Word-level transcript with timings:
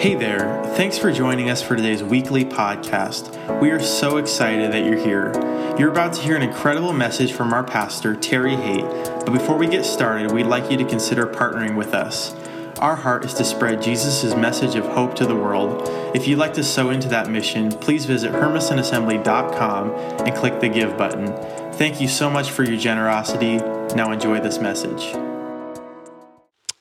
Hey 0.00 0.14
there, 0.14 0.64
thanks 0.76 0.96
for 0.96 1.12
joining 1.12 1.50
us 1.50 1.60
for 1.60 1.76
today's 1.76 2.02
weekly 2.02 2.42
podcast. 2.42 3.60
We 3.60 3.70
are 3.70 3.78
so 3.78 4.16
excited 4.16 4.72
that 4.72 4.86
you're 4.86 4.96
here. 4.96 5.30
You're 5.78 5.90
about 5.90 6.14
to 6.14 6.22
hear 6.22 6.36
an 6.36 6.42
incredible 6.42 6.94
message 6.94 7.32
from 7.34 7.52
our 7.52 7.62
pastor, 7.62 8.16
Terry 8.16 8.56
Haight, 8.56 8.86
but 9.26 9.32
before 9.32 9.58
we 9.58 9.66
get 9.66 9.84
started, 9.84 10.32
we'd 10.32 10.46
like 10.46 10.70
you 10.70 10.78
to 10.78 10.86
consider 10.86 11.26
partnering 11.26 11.76
with 11.76 11.92
us. 11.92 12.34
Our 12.78 12.96
heart 12.96 13.26
is 13.26 13.34
to 13.34 13.44
spread 13.44 13.82
Jesus' 13.82 14.34
message 14.34 14.74
of 14.74 14.86
hope 14.86 15.14
to 15.16 15.26
the 15.26 15.36
world. 15.36 15.86
If 16.16 16.26
you'd 16.26 16.38
like 16.38 16.54
to 16.54 16.64
sow 16.64 16.88
into 16.88 17.08
that 17.08 17.28
mission, 17.28 17.68
please 17.68 18.06
visit 18.06 18.32
hermistonassembly.com 18.32 19.90
and 19.90 20.34
click 20.34 20.60
the 20.60 20.70
Give 20.70 20.96
button. 20.96 21.26
Thank 21.74 22.00
you 22.00 22.08
so 22.08 22.30
much 22.30 22.50
for 22.50 22.64
your 22.64 22.78
generosity. 22.78 23.58
Now 23.94 24.12
enjoy 24.12 24.40
this 24.40 24.60
message. 24.60 25.14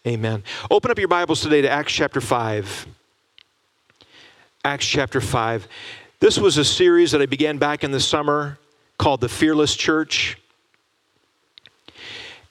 Amen. 0.07 0.41
Open 0.71 0.89
up 0.89 0.97
your 0.97 1.09
Bibles 1.09 1.41
today 1.41 1.61
to 1.61 1.70
Acts 1.70 1.91
chapter 1.91 2.22
5. 2.22 2.88
Acts 4.66 4.86
chapter 4.86 5.22
5. 5.22 5.70
This 6.20 6.38
was 6.38 6.58
a 6.58 6.66
series 6.66 7.12
that 7.12 7.22
I 7.22 7.26
began 7.27 7.58
back 7.58 7.86
in 7.86 7.91
the 7.91 8.00
summer 8.00 8.59
called 8.98 9.22
The 9.22 9.30
Fearless 9.30 9.73
Church. 9.73 10.38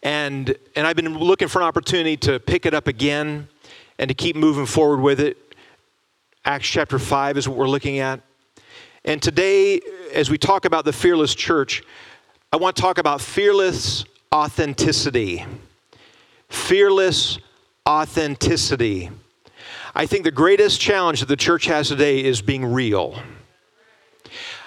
And, 0.03 0.57
and 0.75 0.87
I've 0.87 0.97
been 0.97 1.19
looking 1.19 1.49
for 1.49 1.61
an 1.61 1.69
opportunity 1.69 2.17
to 2.17 2.41
pick 2.41 2.65
it 2.65 2.73
up 2.73 2.87
again 2.87 3.47
and 3.99 4.09
to 4.09 4.15
keep 4.15 4.37
moving 4.37 4.65
forward 4.65 5.03
with 5.03 5.21
it. 5.21 5.37
Acts 6.47 6.67
chapter 6.67 6.99
5 6.99 7.37
is 7.37 7.47
what 7.47 7.59
we're 7.59 7.69
looking 7.69 7.99
at. 7.99 8.23
And 9.05 9.21
today, 9.21 9.79
as 10.15 10.31
we 10.31 10.39
talk 10.39 10.65
about 10.65 10.87
the 10.87 10.95
fearless 10.95 11.35
church, 11.35 11.83
I 12.51 12.57
want 12.57 12.75
to 12.77 12.81
talk 12.81 12.97
about 12.97 13.21
fearless 13.21 14.07
authenticity. 14.33 15.45
Fearless 16.49 17.39
authenticity. 17.87 19.11
I 20.01 20.07
think 20.07 20.23
the 20.23 20.31
greatest 20.31 20.81
challenge 20.81 21.19
that 21.19 21.27
the 21.27 21.35
church 21.35 21.65
has 21.65 21.89
today 21.89 22.23
is 22.23 22.41
being 22.41 22.65
real. 22.65 23.21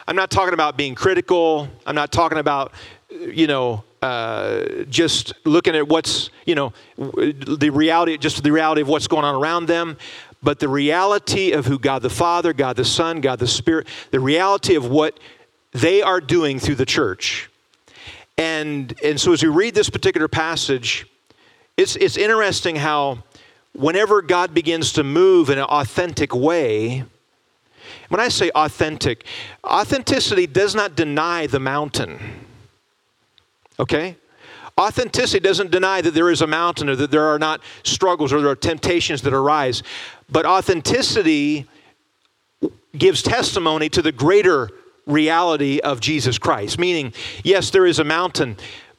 I'm 0.05 0.17
not 0.17 0.29
talking 0.29 0.53
about 0.53 0.75
being 0.75 0.93
critical. 0.93 1.69
I'm 1.85 1.95
not 1.95 2.11
talking 2.11 2.37
about, 2.37 2.73
you 3.09 3.47
know, 3.47 3.85
uh, 4.01 4.83
just 4.89 5.31
looking 5.45 5.73
at 5.73 5.87
what's, 5.87 6.31
you 6.45 6.55
know, 6.55 6.73
the 6.97 7.69
reality, 7.69 8.17
just 8.17 8.43
the 8.43 8.51
reality 8.51 8.81
of 8.81 8.89
what's 8.89 9.07
going 9.07 9.23
on 9.23 9.33
around 9.35 9.67
them, 9.67 9.97
but 10.43 10.59
the 10.59 10.67
reality 10.67 11.53
of 11.53 11.65
who 11.65 11.79
God 11.79 12.01
the 12.01 12.09
Father, 12.09 12.51
God 12.51 12.75
the 12.75 12.83
Son, 12.83 13.21
God 13.21 13.39
the 13.39 13.47
Spirit, 13.47 13.87
the 14.11 14.19
reality 14.19 14.75
of 14.75 14.87
what 14.87 15.17
they 15.71 16.01
are 16.01 16.19
doing 16.19 16.59
through 16.59 16.75
the 16.75 16.85
church. 16.85 17.49
And, 18.37 18.93
and 19.01 19.17
so 19.17 19.31
as 19.31 19.41
we 19.41 19.47
read 19.47 19.75
this 19.75 19.89
particular 19.89 20.27
passage, 20.27 21.07
it's, 21.77 21.95
it's 21.95 22.17
interesting 22.17 22.75
how 22.75 23.23
whenever 23.73 24.21
God 24.21 24.53
begins 24.53 24.93
to 24.93 25.03
move 25.03 25.49
in 25.49 25.57
an 25.57 25.65
authentic 25.65 26.35
way, 26.35 27.03
when 28.09 28.19
I 28.19 28.27
say 28.27 28.51
authentic, 28.51 29.25
authenticity 29.63 30.47
does 30.47 30.75
not 30.75 30.95
deny 30.95 31.47
the 31.47 31.59
mountain. 31.59 32.19
Okay? 33.79 34.17
Authenticity 34.79 35.39
doesn't 35.39 35.71
deny 35.71 36.01
that 36.01 36.13
there 36.13 36.29
is 36.29 36.41
a 36.41 36.47
mountain 36.47 36.89
or 36.89 36.95
that 36.95 37.11
there 37.11 37.25
are 37.25 37.39
not 37.39 37.61
struggles 37.83 38.33
or 38.33 38.41
there 38.41 38.51
are 38.51 38.55
temptations 38.55 39.21
that 39.21 39.33
arise. 39.33 39.83
But 40.29 40.45
authenticity 40.45 41.67
gives 42.97 43.21
testimony 43.21 43.89
to 43.89 44.01
the 44.01 44.11
greater 44.11 44.69
reality 45.05 45.79
of 45.79 45.99
Jesus 45.99 46.37
Christ. 46.37 46.79
Meaning, 46.79 47.13
yes, 47.43 47.69
there 47.69 47.85
is 47.85 47.99
a 47.99 48.03
mountain, 48.03 48.57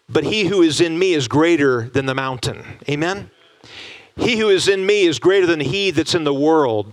but 0.09 0.25
he 0.25 0.45
who 0.45 0.63
is 0.63 0.81
in 0.81 0.99
me 0.99 1.15
is 1.15 1.29
greater 1.29 1.89
than 1.89 2.07
the 2.07 2.15
mountain. 2.15 2.65
Amen? 2.89 3.31
He 4.17 4.37
who 4.37 4.49
is 4.49 4.69
in 4.69 4.85
me 4.85 5.05
is 5.05 5.19
greater 5.19 5.47
than 5.47 5.61
he 5.61 5.91
that's 5.91 6.15
in 6.15 6.25
the 6.25 6.35
world. 6.35 6.93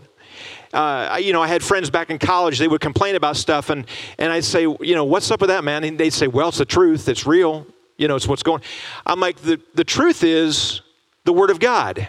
Uh, 0.74 1.18
you 1.22 1.34
know, 1.34 1.42
I 1.42 1.48
had 1.48 1.64
friends 1.64 1.90
back 1.90 2.10
in 2.12 2.20
college, 2.20 2.60
they 2.60 2.68
would 2.68 2.82
complain 2.82 3.16
about 3.16 3.38
stuff, 3.38 3.72
and, 3.72 3.88
and 4.20 4.32
I'd 4.32 4.44
say, 4.44 4.62
you 4.62 4.96
know, 4.96 5.04
what's 5.04 5.32
up 5.32 5.42
with 5.42 5.50
that, 5.50 5.64
man? 5.64 5.84
And 5.84 5.98
they'd 5.98 6.14
say, 6.14 6.28
well, 6.28 6.50
it's 6.50 6.60
the 6.60 6.66
truth, 6.66 7.10
it's 7.10 7.26
real, 7.26 7.66
you 7.98 8.08
know, 8.08 8.16
it's 8.16 8.28
what's 8.28 8.44
going 8.44 8.62
I'm 9.06 9.20
like, 9.20 9.38
the, 9.38 9.60
the 9.74 9.84
truth 9.84 10.24
is 10.24 10.82
the 11.26 11.34
Word 11.34 11.50
of 11.50 11.60
God. 11.60 12.08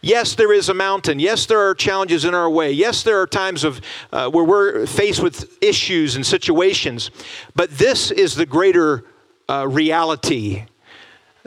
Yes, 0.00 0.36
there 0.36 0.52
is 0.52 0.68
a 0.68 0.74
mountain. 0.74 1.18
Yes, 1.18 1.46
there 1.46 1.58
are 1.58 1.74
challenges 1.74 2.24
in 2.24 2.34
our 2.34 2.48
way. 2.48 2.70
Yes, 2.70 3.02
there 3.02 3.20
are 3.20 3.26
times 3.26 3.64
of 3.64 3.80
uh, 4.12 4.30
where 4.30 4.44
we're 4.44 4.86
faced 4.86 5.20
with 5.20 5.58
issues 5.60 6.14
and 6.14 6.24
situations. 6.24 7.10
But 7.56 7.70
this 7.72 8.12
is 8.12 8.36
the 8.36 8.46
greater 8.46 9.04
uh, 9.48 9.66
reality 9.68 10.66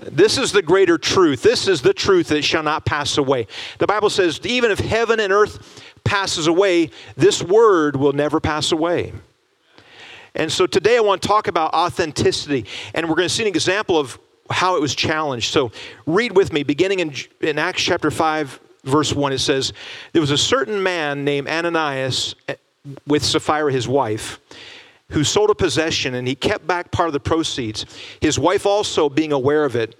this 0.03 0.37
is 0.37 0.51
the 0.51 0.61
greater 0.61 0.97
truth. 0.97 1.41
This 1.41 1.67
is 1.67 1.81
the 1.81 1.93
truth 1.93 2.29
that 2.29 2.43
shall 2.43 2.63
not 2.63 2.85
pass 2.85 3.17
away. 3.17 3.47
The 3.77 3.87
Bible 3.87 4.09
says, 4.09 4.39
even 4.43 4.71
if 4.71 4.79
heaven 4.79 5.19
and 5.19 5.31
earth 5.33 5.83
passes 6.03 6.47
away, 6.47 6.91
this 7.15 7.41
word 7.41 7.95
will 7.95 8.13
never 8.13 8.39
pass 8.39 8.71
away. 8.71 9.13
And 10.35 10.51
so 10.51 10.67
today 10.67 10.97
I 10.97 11.01
want 11.01 11.21
to 11.21 11.27
talk 11.27 11.47
about 11.47 11.73
authenticity, 11.73 12.65
and 12.93 13.09
we're 13.09 13.15
going 13.15 13.27
to 13.27 13.33
see 13.33 13.43
an 13.43 13.47
example 13.47 13.97
of 13.97 14.19
how 14.49 14.75
it 14.75 14.81
was 14.81 14.95
challenged. 14.95 15.51
So 15.51 15.71
read 16.05 16.35
with 16.35 16.53
me, 16.53 16.63
beginning 16.63 16.99
in, 16.99 17.13
in 17.41 17.59
Acts 17.59 17.81
chapter 17.81 18.11
5, 18.11 18.59
verse 18.83 19.13
1, 19.13 19.33
it 19.33 19.39
says, 19.39 19.73
There 20.13 20.21
was 20.21 20.31
a 20.31 20.37
certain 20.37 20.81
man 20.81 21.23
named 21.23 21.47
Ananias 21.47 22.35
eh, 22.47 22.55
with 23.05 23.23
Sapphira, 23.23 23.71
his 23.71 23.87
wife 23.87 24.39
who 25.11 25.23
sold 25.23 25.49
a 25.49 25.55
possession 25.55 26.15
and 26.15 26.27
he 26.27 26.35
kept 26.35 26.67
back 26.67 26.91
part 26.91 27.07
of 27.07 27.13
the 27.13 27.19
proceeds. 27.19 27.85
His 28.21 28.37
wife 28.37 28.65
also 28.65 29.09
being 29.09 29.31
aware 29.31 29.65
of 29.65 29.75
it. 29.75 29.95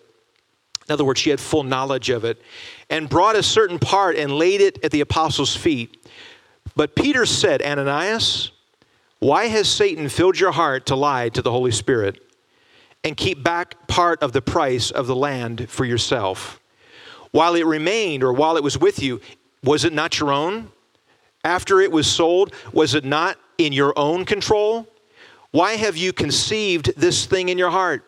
In 0.88 0.94
other 0.94 1.06
words, 1.06 1.20
she 1.20 1.30
had 1.30 1.40
full 1.40 1.64
knowledge 1.64 2.10
of 2.10 2.26
it 2.26 2.42
and 2.90 3.10
brought 3.10 3.36
a 3.36 3.44
certain 3.44 3.80
part 3.80 4.16
and 4.16 4.32
laid 4.32 4.62
it 4.62 4.84
at 4.84 4.92
the 4.92 5.02
apostles' 5.02 5.56
feet. 5.56 6.08
But 6.76 6.96
Peter 6.96 7.26
said, 7.26 7.62
Ananias, 7.62 8.52
why 9.20 9.46
has 9.46 9.68
Satan 9.68 10.10
filled 10.10 10.40
your 10.40 10.52
heart 10.52 10.86
to 10.88 10.96
lie 10.96 11.30
to 11.30 11.42
the 11.42 11.52
Holy 11.52 11.72
Spirit 11.72 12.22
and 13.04 13.16
keep 13.16 13.44
back 13.44 13.88
part 13.88 14.22
of 14.24 14.32
the 14.34 14.42
price 14.42 14.92
of 14.92 15.08
the 15.08 15.16
land 15.16 15.70
for 15.70 15.86
yourself? 15.86 16.60
While 17.32 17.56
it 17.56 17.66
remained 17.66 18.24
or 18.24 18.34
while 18.34 18.58
it 18.58 18.64
was 18.64 18.78
with 18.78 19.02
you, 19.02 19.22
was 19.64 19.86
it 19.86 19.94
not 19.94 20.20
your 20.20 20.32
own? 20.32 20.72
After 21.44 21.82
it 21.82 21.92
was 21.92 22.08
sold, 22.08 22.54
was 22.74 22.96
it 22.96 23.06
not 23.06 23.38
in 23.58 23.74
your 23.74 23.94
own 23.98 24.26
control? 24.26 24.88
Why 25.52 25.74
have 25.74 25.98
you 25.98 26.14
conceived 26.14 26.94
this 26.96 27.26
thing 27.26 27.50
in 27.50 27.58
your 27.58 27.72
heart? 27.72 28.06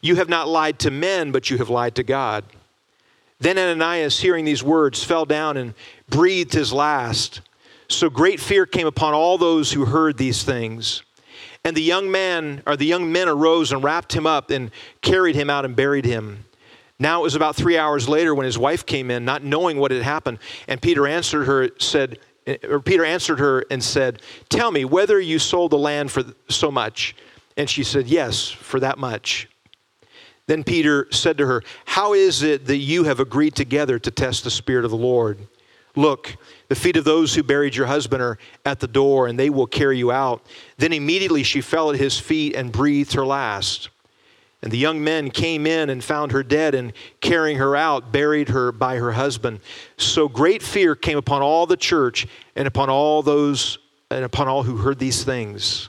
You 0.00 0.16
have 0.16 0.28
not 0.28 0.48
lied 0.48 0.78
to 0.80 0.90
men, 0.90 1.30
but 1.30 1.50
you 1.50 1.58
have 1.58 1.68
lied 1.68 1.94
to 1.96 2.02
God. 2.02 2.44
Then 3.38 3.58
Ananias, 3.58 4.20
hearing 4.20 4.44
these 4.44 4.62
words, 4.62 5.04
fell 5.04 5.24
down 5.24 5.56
and 5.56 5.74
breathed 6.08 6.52
his 6.52 6.72
last. 6.72 7.40
So 7.88 8.08
great 8.08 8.40
fear 8.40 8.66
came 8.66 8.86
upon 8.86 9.14
all 9.14 9.36
those 9.36 9.72
who 9.72 9.84
heard 9.84 10.16
these 10.16 10.44
things. 10.44 11.02
And 11.64 11.76
the 11.76 11.82
young 11.82 12.10
man, 12.10 12.62
or 12.66 12.76
the 12.76 12.86
young 12.86 13.12
men 13.12 13.28
arose 13.28 13.70
and 13.70 13.84
wrapped 13.84 14.14
him 14.14 14.26
up 14.26 14.50
and 14.50 14.70
carried 15.00 15.36
him 15.36 15.50
out 15.50 15.64
and 15.64 15.76
buried 15.76 16.04
him. 16.04 16.44
Now 16.98 17.20
it 17.20 17.22
was 17.24 17.34
about 17.34 17.56
three 17.56 17.76
hours 17.76 18.08
later 18.08 18.34
when 18.34 18.46
his 18.46 18.58
wife 18.58 18.86
came 18.86 19.10
in, 19.10 19.24
not 19.24 19.42
knowing 19.42 19.78
what 19.78 19.90
had 19.90 20.02
happened. 20.02 20.38
And 20.68 20.80
Peter 20.80 21.06
answered 21.06 21.44
her, 21.44 21.70
said, 21.78 22.18
or 22.68 22.80
Peter 22.80 23.04
answered 23.04 23.38
her 23.38 23.64
and 23.70 23.82
said, 23.82 24.22
Tell 24.48 24.70
me 24.70 24.84
whether 24.84 25.20
you 25.20 25.38
sold 25.38 25.72
the 25.72 25.78
land 25.78 26.10
for 26.10 26.24
so 26.48 26.70
much. 26.70 27.14
And 27.56 27.68
she 27.68 27.84
said, 27.84 28.06
Yes, 28.06 28.48
for 28.48 28.80
that 28.80 28.98
much. 28.98 29.48
Then 30.46 30.64
Peter 30.64 31.06
said 31.10 31.38
to 31.38 31.46
her, 31.46 31.62
How 31.84 32.14
is 32.14 32.42
it 32.42 32.66
that 32.66 32.78
you 32.78 33.04
have 33.04 33.20
agreed 33.20 33.54
together 33.54 33.98
to 33.98 34.10
test 34.10 34.44
the 34.44 34.50
Spirit 34.50 34.84
of 34.84 34.90
the 34.90 34.96
Lord? 34.96 35.46
Look, 35.94 36.36
the 36.68 36.74
feet 36.74 36.96
of 36.96 37.04
those 37.04 37.34
who 37.34 37.42
buried 37.42 37.76
your 37.76 37.86
husband 37.86 38.22
are 38.22 38.38
at 38.64 38.80
the 38.80 38.88
door, 38.88 39.26
and 39.26 39.38
they 39.38 39.50
will 39.50 39.66
carry 39.66 39.98
you 39.98 40.10
out. 40.10 40.44
Then 40.78 40.92
immediately 40.92 41.42
she 41.42 41.60
fell 41.60 41.90
at 41.90 41.98
his 41.98 42.18
feet 42.18 42.56
and 42.56 42.72
breathed 42.72 43.12
her 43.12 43.26
last. 43.26 43.90
And 44.62 44.70
the 44.70 44.78
young 44.78 45.02
men 45.02 45.30
came 45.30 45.66
in 45.66 45.90
and 45.90 46.02
found 46.02 46.32
her 46.32 46.42
dead, 46.42 46.74
and 46.74 46.92
carrying 47.20 47.58
her 47.58 47.74
out, 47.74 48.12
buried 48.12 48.50
her 48.50 48.70
by 48.70 48.96
her 48.96 49.12
husband. 49.12 49.60
So 49.96 50.28
great 50.28 50.62
fear 50.62 50.94
came 50.94 51.18
upon 51.18 51.42
all 51.42 51.66
the 51.66 51.76
church 51.76 52.26
and 52.54 52.68
upon 52.68 52.88
all 52.88 53.22
those 53.22 53.78
and 54.10 54.24
upon 54.24 54.46
all 54.46 54.62
who 54.62 54.76
heard 54.76 54.98
these 54.98 55.24
things. 55.24 55.88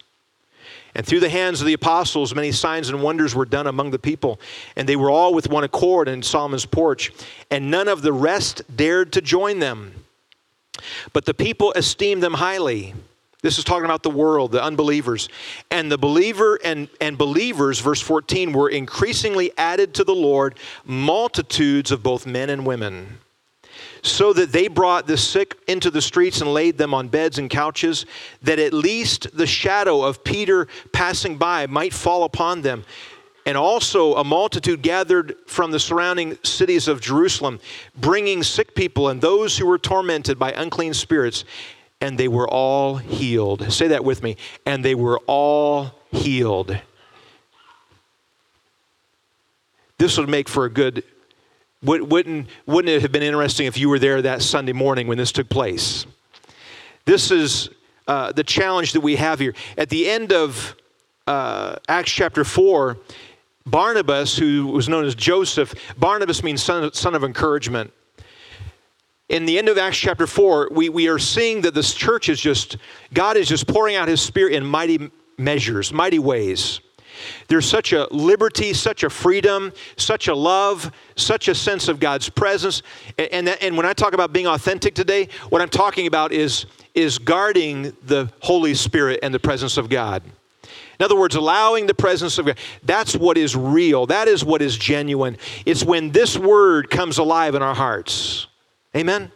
And 0.95 1.05
through 1.05 1.21
the 1.21 1.29
hands 1.29 1.59
of 1.59 1.67
the 1.67 1.73
apostles, 1.73 2.35
many 2.35 2.51
signs 2.51 2.89
and 2.89 3.01
wonders 3.01 3.33
were 3.33 3.45
done 3.45 3.67
among 3.67 3.91
the 3.91 3.99
people. 3.99 4.39
And 4.75 4.87
they 4.87 4.95
were 4.95 5.09
all 5.09 5.33
with 5.33 5.49
one 5.49 5.63
accord 5.63 6.07
in 6.07 6.21
Solomon's 6.21 6.65
porch. 6.65 7.11
And 7.49 7.71
none 7.71 7.87
of 7.87 8.01
the 8.01 8.13
rest 8.13 8.61
dared 8.75 9.11
to 9.13 9.21
join 9.21 9.59
them. 9.59 10.05
But 11.11 11.25
the 11.25 11.33
people 11.33 11.71
esteemed 11.73 12.21
them 12.21 12.35
highly. 12.35 12.93
This 13.43 13.57
is 13.57 13.65
talking 13.65 13.83
about 13.83 14.03
the 14.03 14.09
world, 14.09 14.53
the 14.53 14.63
unbelievers. 14.63 15.27
And 15.69 15.91
the 15.91 15.97
believer 15.97 16.57
and, 16.63 16.87
and 17.01 17.17
believers, 17.17 17.81
verse 17.81 17.99
14, 17.99 18.53
were 18.53 18.69
increasingly 18.69 19.51
added 19.57 19.93
to 19.95 20.05
the 20.05 20.15
Lord, 20.15 20.57
multitudes 20.85 21.91
of 21.91 22.01
both 22.01 22.25
men 22.25 22.49
and 22.49 22.65
women. 22.65 23.19
So 24.01 24.31
that 24.31 24.53
they 24.53 24.69
brought 24.69 25.07
the 25.07 25.17
sick 25.17 25.57
into 25.67 25.91
the 25.91 26.01
streets 26.01 26.39
and 26.39 26.53
laid 26.53 26.77
them 26.77 26.93
on 26.93 27.09
beds 27.09 27.37
and 27.37 27.49
couches, 27.49 28.05
that 28.43 28.59
at 28.59 28.73
least 28.73 29.35
the 29.35 29.47
shadow 29.47 30.03
of 30.03 30.23
Peter 30.23 30.69
passing 30.93 31.37
by 31.37 31.67
might 31.67 31.93
fall 31.93 32.23
upon 32.23 32.61
them. 32.61 32.85
and 33.45 33.57
also 33.57 34.15
a 34.15 34.23
multitude 34.23 34.81
gathered 34.81 35.35
from 35.47 35.71
the 35.71 35.79
surrounding 35.79 36.37
cities 36.43 36.87
of 36.87 37.01
Jerusalem, 37.01 37.59
bringing 37.93 38.41
sick 38.41 38.73
people 38.73 39.09
and 39.09 39.19
those 39.19 39.57
who 39.57 39.65
were 39.65 39.77
tormented 39.77 40.39
by 40.39 40.53
unclean 40.53 40.93
spirits, 40.93 41.43
and 42.03 42.17
they 42.17 42.27
were 42.27 42.49
all 42.49 42.97
healed. 42.97 43.71
Say 43.71 43.87
that 43.87 44.03
with 44.03 44.23
me. 44.23 44.35
And 44.65 44.83
they 44.83 44.93
were 44.93 45.19
all 45.25 45.91
healed. 46.11 46.77
This 49.97 50.17
would 50.17 50.27
make 50.27 50.49
for 50.49 50.65
a 50.65 50.69
good. 50.69 51.05
Wouldn't, 51.81 52.49
wouldn't 52.65 52.93
it 52.93 53.01
have 53.03 53.13
been 53.13 53.23
interesting 53.23 53.67
if 53.67 53.77
you 53.77 53.87
were 53.87 53.99
there 53.99 54.21
that 54.21 54.41
Sunday 54.41 54.73
morning 54.73 55.07
when 55.07 55.17
this 55.17 55.31
took 55.31 55.47
place? 55.47 56.05
This 57.05 57.31
is 57.31 57.69
uh, 58.05 58.33
the 58.33 58.43
challenge 58.43 58.91
that 58.93 59.01
we 59.01 59.15
have 59.15 59.39
here. 59.39 59.53
At 59.77 59.89
the 59.89 60.09
end 60.09 60.33
of 60.33 60.75
uh, 61.25 61.77
Acts 61.87 62.11
chapter 62.11 62.43
4, 62.43 62.97
Barnabas, 63.65 64.37
who 64.37 64.67
was 64.67 64.89
known 64.89 65.05
as 65.05 65.15
Joseph, 65.15 65.73
Barnabas 65.97 66.43
means 66.43 66.61
son 66.61 66.91
son 66.91 67.15
of 67.15 67.23
encouragement. 67.23 67.93
In 69.33 69.47
the 69.47 69.57
end 69.57 69.67
of 69.67 69.79
Acts 69.79 69.97
chapter 69.97 70.27
4, 70.27 70.69
we, 70.71 70.89
we 70.89 71.07
are 71.07 71.17
seeing 71.17 71.61
that 71.61 71.73
this 71.73 71.95
church 71.95 72.29
is 72.29 72.39
just, 72.39 72.77
God 73.15 73.35
is 73.35 73.47
just 73.47 73.65
pouring 73.65 73.95
out 73.95 74.07
his 74.07 74.21
spirit 74.21 74.53
in 74.53 74.63
mighty 74.63 75.09
measures, 75.39 75.91
mighty 75.91 76.19
ways. 76.19 76.81
There's 77.47 77.67
such 77.67 77.93
a 77.93 78.07
liberty, 78.11 78.73
such 78.73 79.01
a 79.01 79.09
freedom, 79.09 79.73
such 79.97 80.27
a 80.27 80.35
love, 80.35 80.91
such 81.15 81.47
a 81.47 81.55
sense 81.55 81.87
of 81.87 81.99
God's 81.99 82.29
presence. 82.29 82.83
And, 83.17 83.27
and, 83.31 83.47
that, 83.47 83.63
and 83.63 83.75
when 83.75 83.87
I 83.87 83.93
talk 83.93 84.13
about 84.13 84.33
being 84.33 84.45
authentic 84.45 84.93
today, 84.93 85.29
what 85.49 85.63
I'm 85.63 85.69
talking 85.69 86.05
about 86.05 86.31
is, 86.31 86.67
is 86.93 87.17
guarding 87.17 87.91
the 88.03 88.31
Holy 88.39 88.75
Spirit 88.75 89.21
and 89.23 89.33
the 89.33 89.39
presence 89.39 89.77
of 89.77 89.89
God. 89.89 90.21
In 90.99 91.03
other 91.03 91.15
words, 91.15 91.33
allowing 91.33 91.87
the 91.87 91.95
presence 91.95 92.37
of 92.37 92.45
God. 92.45 92.59
That's 92.83 93.15
what 93.15 93.39
is 93.39 93.55
real. 93.55 94.05
That 94.05 94.27
is 94.27 94.45
what 94.45 94.61
is 94.61 94.77
genuine. 94.77 95.37
It's 95.65 95.83
when 95.83 96.11
this 96.11 96.37
word 96.37 96.91
comes 96.91 97.17
alive 97.17 97.55
in 97.55 97.63
our 97.63 97.73
hearts. 97.73 98.45
Amen? 98.95 99.31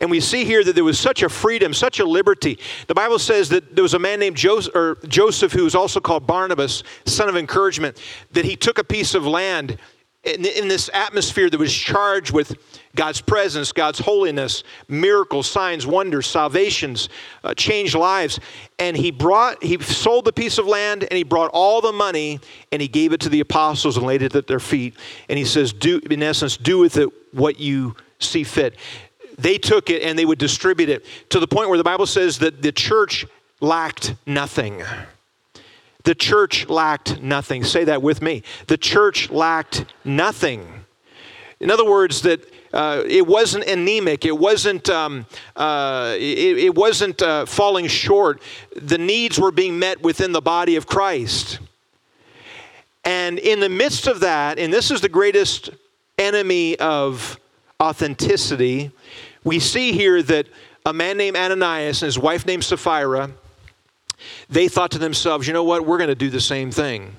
And 0.00 0.10
we 0.10 0.20
see 0.20 0.44
here 0.44 0.64
that 0.64 0.74
there 0.74 0.84
was 0.84 0.98
such 0.98 1.22
a 1.22 1.28
freedom, 1.28 1.72
such 1.72 2.00
a 2.00 2.04
liberty. 2.04 2.58
The 2.86 2.94
Bible 2.94 3.18
says 3.18 3.48
that 3.50 3.74
there 3.74 3.82
was 3.82 3.94
a 3.94 3.98
man 3.98 4.20
named 4.20 4.36
Joseph, 4.36 4.74
or 4.74 4.96
Joseph 5.06 5.52
who 5.52 5.64
was 5.64 5.74
also 5.74 6.00
called 6.00 6.26
Barnabas, 6.26 6.82
son 7.06 7.28
of 7.28 7.36
encouragement, 7.36 8.00
that 8.32 8.44
he 8.44 8.56
took 8.56 8.78
a 8.78 8.84
piece 8.84 9.14
of 9.14 9.26
land 9.26 9.78
in, 10.22 10.44
in 10.44 10.68
this 10.68 10.90
atmosphere 10.92 11.48
that 11.48 11.58
was 11.58 11.72
charged 11.72 12.32
with 12.32 12.54
God's 12.94 13.20
presence, 13.20 13.72
God's 13.72 14.00
holiness, 14.00 14.64
miracles, 14.88 15.48
signs, 15.48 15.86
wonders, 15.86 16.26
salvations, 16.26 17.08
uh, 17.42 17.54
changed 17.54 17.94
lives. 17.94 18.38
And 18.78 18.96
he 18.96 19.10
brought, 19.10 19.62
he 19.62 19.80
sold 19.80 20.26
the 20.26 20.32
piece 20.32 20.58
of 20.58 20.66
land 20.66 21.04
and 21.04 21.12
he 21.12 21.22
brought 21.22 21.50
all 21.54 21.80
the 21.80 21.92
money 21.92 22.40
and 22.70 22.82
he 22.82 22.88
gave 22.88 23.12
it 23.12 23.20
to 23.20 23.28
the 23.28 23.40
apostles 23.40 23.96
and 23.96 24.04
laid 24.04 24.22
it 24.22 24.34
at 24.34 24.46
their 24.46 24.60
feet. 24.60 24.94
And 25.28 25.38
he 25.38 25.44
says, 25.44 25.72
do, 25.72 26.00
in 26.10 26.22
essence, 26.22 26.56
do 26.56 26.78
with 26.78 26.98
it 26.98 27.08
what 27.32 27.58
you 27.58 27.96
see 28.20 28.44
fit. 28.44 28.76
They 29.38 29.58
took 29.58 29.90
it 29.90 30.02
and 30.02 30.18
they 30.18 30.24
would 30.24 30.38
distribute 30.38 30.88
it 30.88 31.04
to 31.30 31.40
the 31.40 31.48
point 31.48 31.68
where 31.68 31.78
the 31.78 31.84
Bible 31.84 32.06
says 32.06 32.38
that 32.38 32.62
the 32.62 32.72
church 32.72 33.26
lacked 33.60 34.14
nothing. 34.26 34.82
The 36.04 36.14
church 36.14 36.68
lacked 36.68 37.20
nothing. 37.20 37.64
Say 37.64 37.84
that 37.84 38.02
with 38.02 38.22
me. 38.22 38.42
The 38.66 38.76
church 38.76 39.30
lacked 39.30 39.84
nothing. 40.04 40.84
In 41.58 41.70
other 41.70 41.84
words, 41.84 42.22
that 42.22 42.40
uh, 42.72 43.02
it 43.06 43.26
wasn't 43.26 43.64
anemic. 43.64 44.24
It 44.24 44.36
wasn't. 44.36 44.88
Um, 44.88 45.26
uh, 45.56 46.14
it, 46.16 46.58
it, 46.58 46.74
wasn't 46.74 47.20
uh, 47.20 47.44
falling 47.46 47.86
short. 47.88 48.40
The 48.76 48.96
needs 48.96 49.38
were 49.38 49.50
being 49.50 49.78
met 49.78 50.02
within 50.02 50.32
the 50.32 50.40
body 50.40 50.76
of 50.76 50.86
Christ. 50.86 51.58
And 53.04 53.38
in 53.38 53.60
the 53.60 53.68
midst 53.68 54.06
of 54.06 54.20
that, 54.20 54.58
and 54.58 54.72
this 54.72 54.90
is 54.90 55.00
the 55.00 55.08
greatest 55.08 55.70
enemy 56.18 56.78
of 56.78 57.39
authenticity, 57.80 58.90
we 59.44 59.58
see 59.58 59.92
here 59.92 60.22
that 60.22 60.46
a 60.84 60.92
man 60.92 61.16
named 61.16 61.36
Ananias 61.36 62.02
and 62.02 62.06
his 62.06 62.18
wife 62.18 62.46
named 62.46 62.64
Sapphira 62.64 63.30
they 64.48 64.68
thought 64.68 64.90
to 64.92 64.98
themselves, 64.98 65.46
you 65.46 65.52
know 65.52 65.64
what, 65.64 65.86
we're 65.86 65.98
going 65.98 66.08
to 66.08 66.14
do 66.14 66.30
the 66.30 66.40
same 66.40 66.70
thing. 66.70 67.14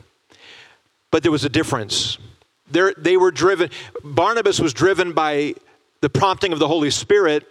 But 1.09 1.23
there 1.23 1.31
was 1.31 1.43
a 1.43 1.49
difference. 1.49 2.17
They're, 2.69 2.93
they 2.97 3.17
were 3.17 3.31
driven, 3.31 3.69
Barnabas 4.03 4.59
was 4.59 4.73
driven 4.73 5.13
by 5.13 5.55
the 6.01 6.09
prompting 6.09 6.53
of 6.53 6.59
the 6.59 6.67
Holy 6.67 6.89
Spirit. 6.89 7.45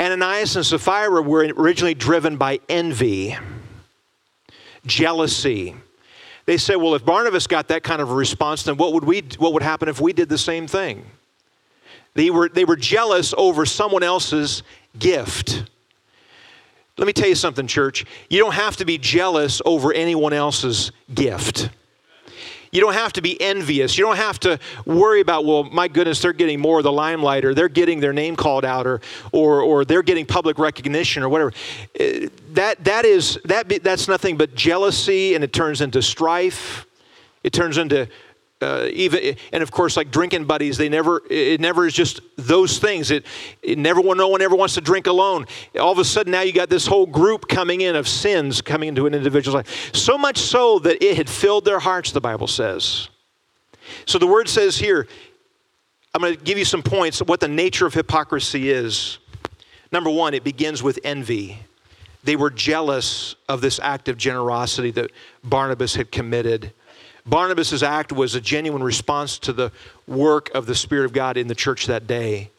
Ananias 0.00 0.56
and 0.56 0.64
Sapphira 0.64 1.22
were 1.22 1.52
originally 1.56 1.94
driven 1.94 2.36
by 2.36 2.60
envy, 2.68 3.36
jealousy. 4.86 5.74
They 6.46 6.56
said, 6.56 6.76
well, 6.76 6.94
if 6.94 7.04
Barnabas 7.04 7.46
got 7.46 7.68
that 7.68 7.82
kind 7.82 8.00
of 8.00 8.10
a 8.10 8.14
response, 8.14 8.62
then 8.62 8.76
what 8.76 8.94
would, 8.94 9.04
we, 9.04 9.22
what 9.38 9.52
would 9.52 9.62
happen 9.62 9.88
if 9.88 10.00
we 10.00 10.12
did 10.12 10.28
the 10.28 10.38
same 10.38 10.66
thing? 10.66 11.04
They 12.14 12.30
were, 12.30 12.48
they 12.48 12.64
were 12.64 12.76
jealous 12.76 13.34
over 13.36 13.64
someone 13.64 14.02
else's 14.02 14.62
gift. 14.98 15.64
Let 16.98 17.06
me 17.06 17.12
tell 17.12 17.28
you 17.28 17.34
something, 17.34 17.66
church. 17.66 18.04
You 18.28 18.38
don't 18.38 18.54
have 18.54 18.76
to 18.76 18.84
be 18.84 18.98
jealous 18.98 19.62
over 19.64 19.92
anyone 19.92 20.32
else's 20.32 20.92
gift. 21.14 21.70
You 22.72 22.80
don't 22.80 22.94
have 22.94 23.12
to 23.14 23.22
be 23.22 23.40
envious. 23.40 23.98
You 23.98 24.04
don't 24.04 24.16
have 24.16 24.38
to 24.40 24.58
worry 24.84 25.20
about, 25.20 25.44
well, 25.44 25.64
my 25.64 25.88
goodness, 25.88 26.22
they're 26.22 26.32
getting 26.32 26.60
more 26.60 26.78
of 26.78 26.84
the 26.84 26.92
limelight, 26.92 27.44
or 27.44 27.52
they're 27.52 27.68
getting 27.68 27.98
their 28.00 28.12
name 28.12 28.36
called 28.36 28.64
out, 28.64 28.86
or, 28.86 29.00
or, 29.32 29.60
or 29.60 29.84
they're 29.84 30.02
getting 30.02 30.24
public 30.24 30.58
recognition, 30.58 31.22
or 31.22 31.28
whatever. 31.28 31.52
Uh, 31.98 32.28
that, 32.52 32.84
that 32.84 33.04
is, 33.04 33.38
that, 33.44 33.68
that's 33.82 34.06
nothing 34.06 34.36
but 34.36 34.54
jealousy, 34.54 35.34
and 35.34 35.42
it 35.42 35.52
turns 35.52 35.80
into 35.80 36.00
strife. 36.00 36.86
It 37.42 37.52
turns 37.52 37.78
into 37.78 38.08
uh, 38.62 38.88
even 38.92 39.36
and 39.52 39.62
of 39.62 39.70
course 39.70 39.96
like 39.96 40.10
drinking 40.10 40.44
buddies 40.44 40.76
they 40.76 40.88
never 40.88 41.22
it 41.30 41.60
never 41.60 41.86
is 41.86 41.94
just 41.94 42.20
those 42.36 42.78
things. 42.78 43.10
It, 43.10 43.24
it 43.62 43.78
never 43.78 44.02
no 44.14 44.28
one 44.28 44.42
ever 44.42 44.54
wants 44.54 44.74
to 44.74 44.80
drink 44.80 45.06
alone. 45.06 45.46
All 45.78 45.92
of 45.92 45.98
a 45.98 46.04
sudden 46.04 46.32
now 46.32 46.42
you 46.42 46.52
got 46.52 46.68
this 46.68 46.86
whole 46.86 47.06
group 47.06 47.48
coming 47.48 47.80
in 47.80 47.96
of 47.96 48.06
sins 48.06 48.60
coming 48.60 48.90
into 48.90 49.06
an 49.06 49.14
individual's 49.14 49.54
life. 49.54 49.94
So 49.94 50.18
much 50.18 50.38
so 50.38 50.78
that 50.80 51.02
it 51.02 51.16
had 51.16 51.28
filled 51.28 51.64
their 51.64 51.78
hearts 51.78 52.12
the 52.12 52.20
bible 52.20 52.46
says. 52.46 53.08
So 54.06 54.18
the 54.18 54.26
word 54.26 54.48
says 54.48 54.76
here 54.76 55.08
i'm 56.14 56.20
going 56.20 56.36
to 56.36 56.42
give 56.42 56.58
you 56.58 56.64
some 56.64 56.82
points 56.82 57.20
what 57.22 57.40
the 57.40 57.48
nature 57.48 57.86
of 57.86 57.94
hypocrisy 57.94 58.70
is. 58.70 59.18
Number 59.90 60.10
one 60.10 60.34
it 60.34 60.44
begins 60.44 60.82
with 60.82 60.98
envy. 61.02 61.58
They 62.22 62.36
were 62.36 62.50
jealous 62.50 63.34
of 63.48 63.62
this 63.62 63.80
act 63.82 64.10
of 64.10 64.18
generosity 64.18 64.90
that 64.90 65.10
barnabas 65.42 65.94
had 65.94 66.12
committed 66.12 66.74
Barnabas' 67.30 67.84
act 67.84 68.12
was 68.12 68.34
a 68.34 68.40
genuine 68.40 68.82
response 68.82 69.38
to 69.38 69.52
the 69.52 69.70
work 70.08 70.50
of 70.52 70.66
the 70.66 70.74
Spirit 70.74 71.04
of 71.04 71.12
God 71.12 71.36
in 71.36 71.46
the 71.46 71.54
church 71.54 71.86
that 71.86 72.08
day. 72.08 72.50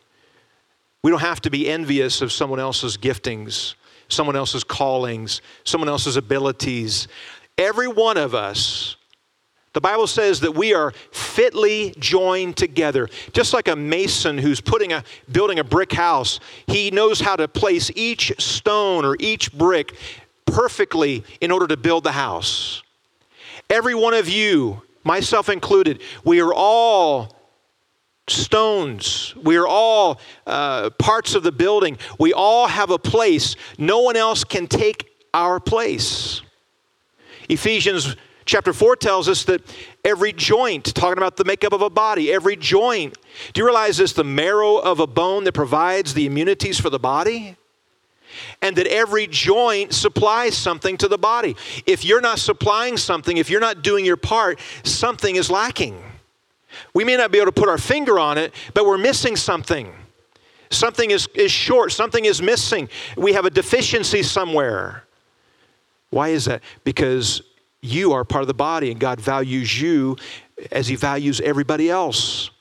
We 1.04 1.12
don't 1.12 1.20
have 1.20 1.42
to 1.42 1.50
be 1.50 1.68
envious 1.68 2.22
of 2.22 2.32
someone 2.32 2.60
else's 2.60 2.96
giftings, 2.96 3.74
someone 4.08 4.38
else's 4.38 4.64
callings, 4.64 5.42
someone 5.66 5.90
else's 5.90 6.16
abilities. 6.16 7.10
Every 7.58 7.90
one 7.90 8.16
of 8.16 8.34
us, 8.34 8.96
the 9.74 9.82
Bible 9.82 10.08
says 10.08 10.40
that 10.40 10.54
we 10.54 10.74
are 10.74 10.94
fitly 11.12 11.94
joined 12.00 12.56
together. 12.56 13.10
Just 13.34 13.54
like 13.54 13.68
a 13.68 13.76
mason 13.76 14.38
who's 14.38 14.62
putting 14.62 14.94
a 14.94 15.04
building 15.30 15.60
a 15.60 15.66
brick 15.66 15.92
house, 15.92 16.40
he 16.68 16.92
knows 16.92 17.20
how 17.20 17.36
to 17.36 17.50
place 17.50 17.92
each 17.96 18.32
stone 18.40 19.04
or 19.04 19.18
each 19.20 19.52
brick 19.52 19.96
perfectly 20.46 21.26
in 21.42 21.52
order 21.52 21.68
to 21.68 21.76
build 21.76 22.06
the 22.06 22.14
house. 22.14 22.84
Every 23.72 23.96
one 23.96 24.14
of 24.14 24.28
you, 24.28 24.82
myself 25.06 25.48
included, 25.48 26.02
we 26.26 26.42
are 26.42 26.54
all 26.54 27.34
stones. 28.28 29.34
We 29.42 29.56
are 29.56 29.66
all 29.66 30.20
uh, 30.46 30.90
parts 30.92 31.36
of 31.36 31.44
the 31.44 31.54
building. 31.54 31.98
We 32.20 32.34
all 32.34 32.68
have 32.68 32.90
a 32.90 33.00
place. 33.00 33.56
No 33.78 34.02
one 34.02 34.18
else 34.18 34.44
can 34.44 34.68
take 34.68 35.10
our 35.34 35.62
place. 35.62 36.42
Ephesians 37.48 38.18
chapter 38.44 38.74
4 38.74 38.98
tells 38.98 39.30
us 39.30 39.46
that 39.46 39.62
every 40.04 40.34
joint, 40.34 40.94
talking 40.94 41.18
about 41.18 41.38
the 41.38 41.46
makeup 41.46 41.72
of 41.72 41.82
a 41.82 41.90
body, 41.90 42.30
every 42.30 42.58
joint. 42.58 43.18
Do 43.54 43.62
you 43.62 43.66
realize 43.66 43.96
this? 43.98 44.12
The 44.12 44.26
marrow 44.26 44.80
of 44.80 45.00
a 45.00 45.08
bone 45.08 45.46
that 45.46 45.54
provides 45.54 46.14
the 46.14 46.26
immunities 46.26 46.78
for 46.78 46.90
the 46.90 47.00
body? 47.00 47.56
And 48.62 48.76
that 48.76 48.88
every 48.88 49.28
joint 49.28 49.94
supplies 49.94 50.58
something 50.58 50.98
to 50.98 51.08
the 51.08 51.18
body. 51.18 51.56
If 51.86 52.06
you're 52.06 52.22
not 52.22 52.40
supplying 52.40 52.98
something, 52.98 53.38
if 53.38 53.50
you're 53.50 53.62
not 53.62 53.82
doing 53.82 54.06
your 54.06 54.18
part, 54.18 54.60
something 54.84 55.36
is 55.36 55.50
lacking. 55.50 56.02
We 56.94 57.04
may 57.04 57.18
not 57.18 57.32
be 57.32 57.40
able 57.40 57.52
to 57.52 57.60
put 57.60 57.70
our 57.70 57.78
finger 57.78 58.20
on 58.20 58.38
it, 58.38 58.54
but 58.74 58.86
we're 58.86 58.98
missing 58.98 59.36
something. 59.36 59.94
Something 60.70 61.12
is, 61.12 61.28
is 61.36 61.52
short, 61.52 61.92
something 61.92 62.24
is 62.24 62.42
missing. 62.42 62.88
We 63.18 63.34
have 63.34 63.46
a 63.46 63.50
deficiency 63.50 64.24
somewhere. 64.24 65.04
Why 66.10 66.30
is 66.30 66.46
that? 66.46 66.62
Because 66.84 67.42
you 67.82 68.14
are 68.14 68.24
part 68.24 68.42
of 68.42 68.48
the 68.48 68.54
body 68.54 68.92
and 68.92 69.00
God 69.00 69.20
values 69.20 69.82
you 69.82 70.16
as 70.72 70.88
He 70.88 70.96
values 70.96 71.42
everybody 71.42 71.90
else. 71.90 72.52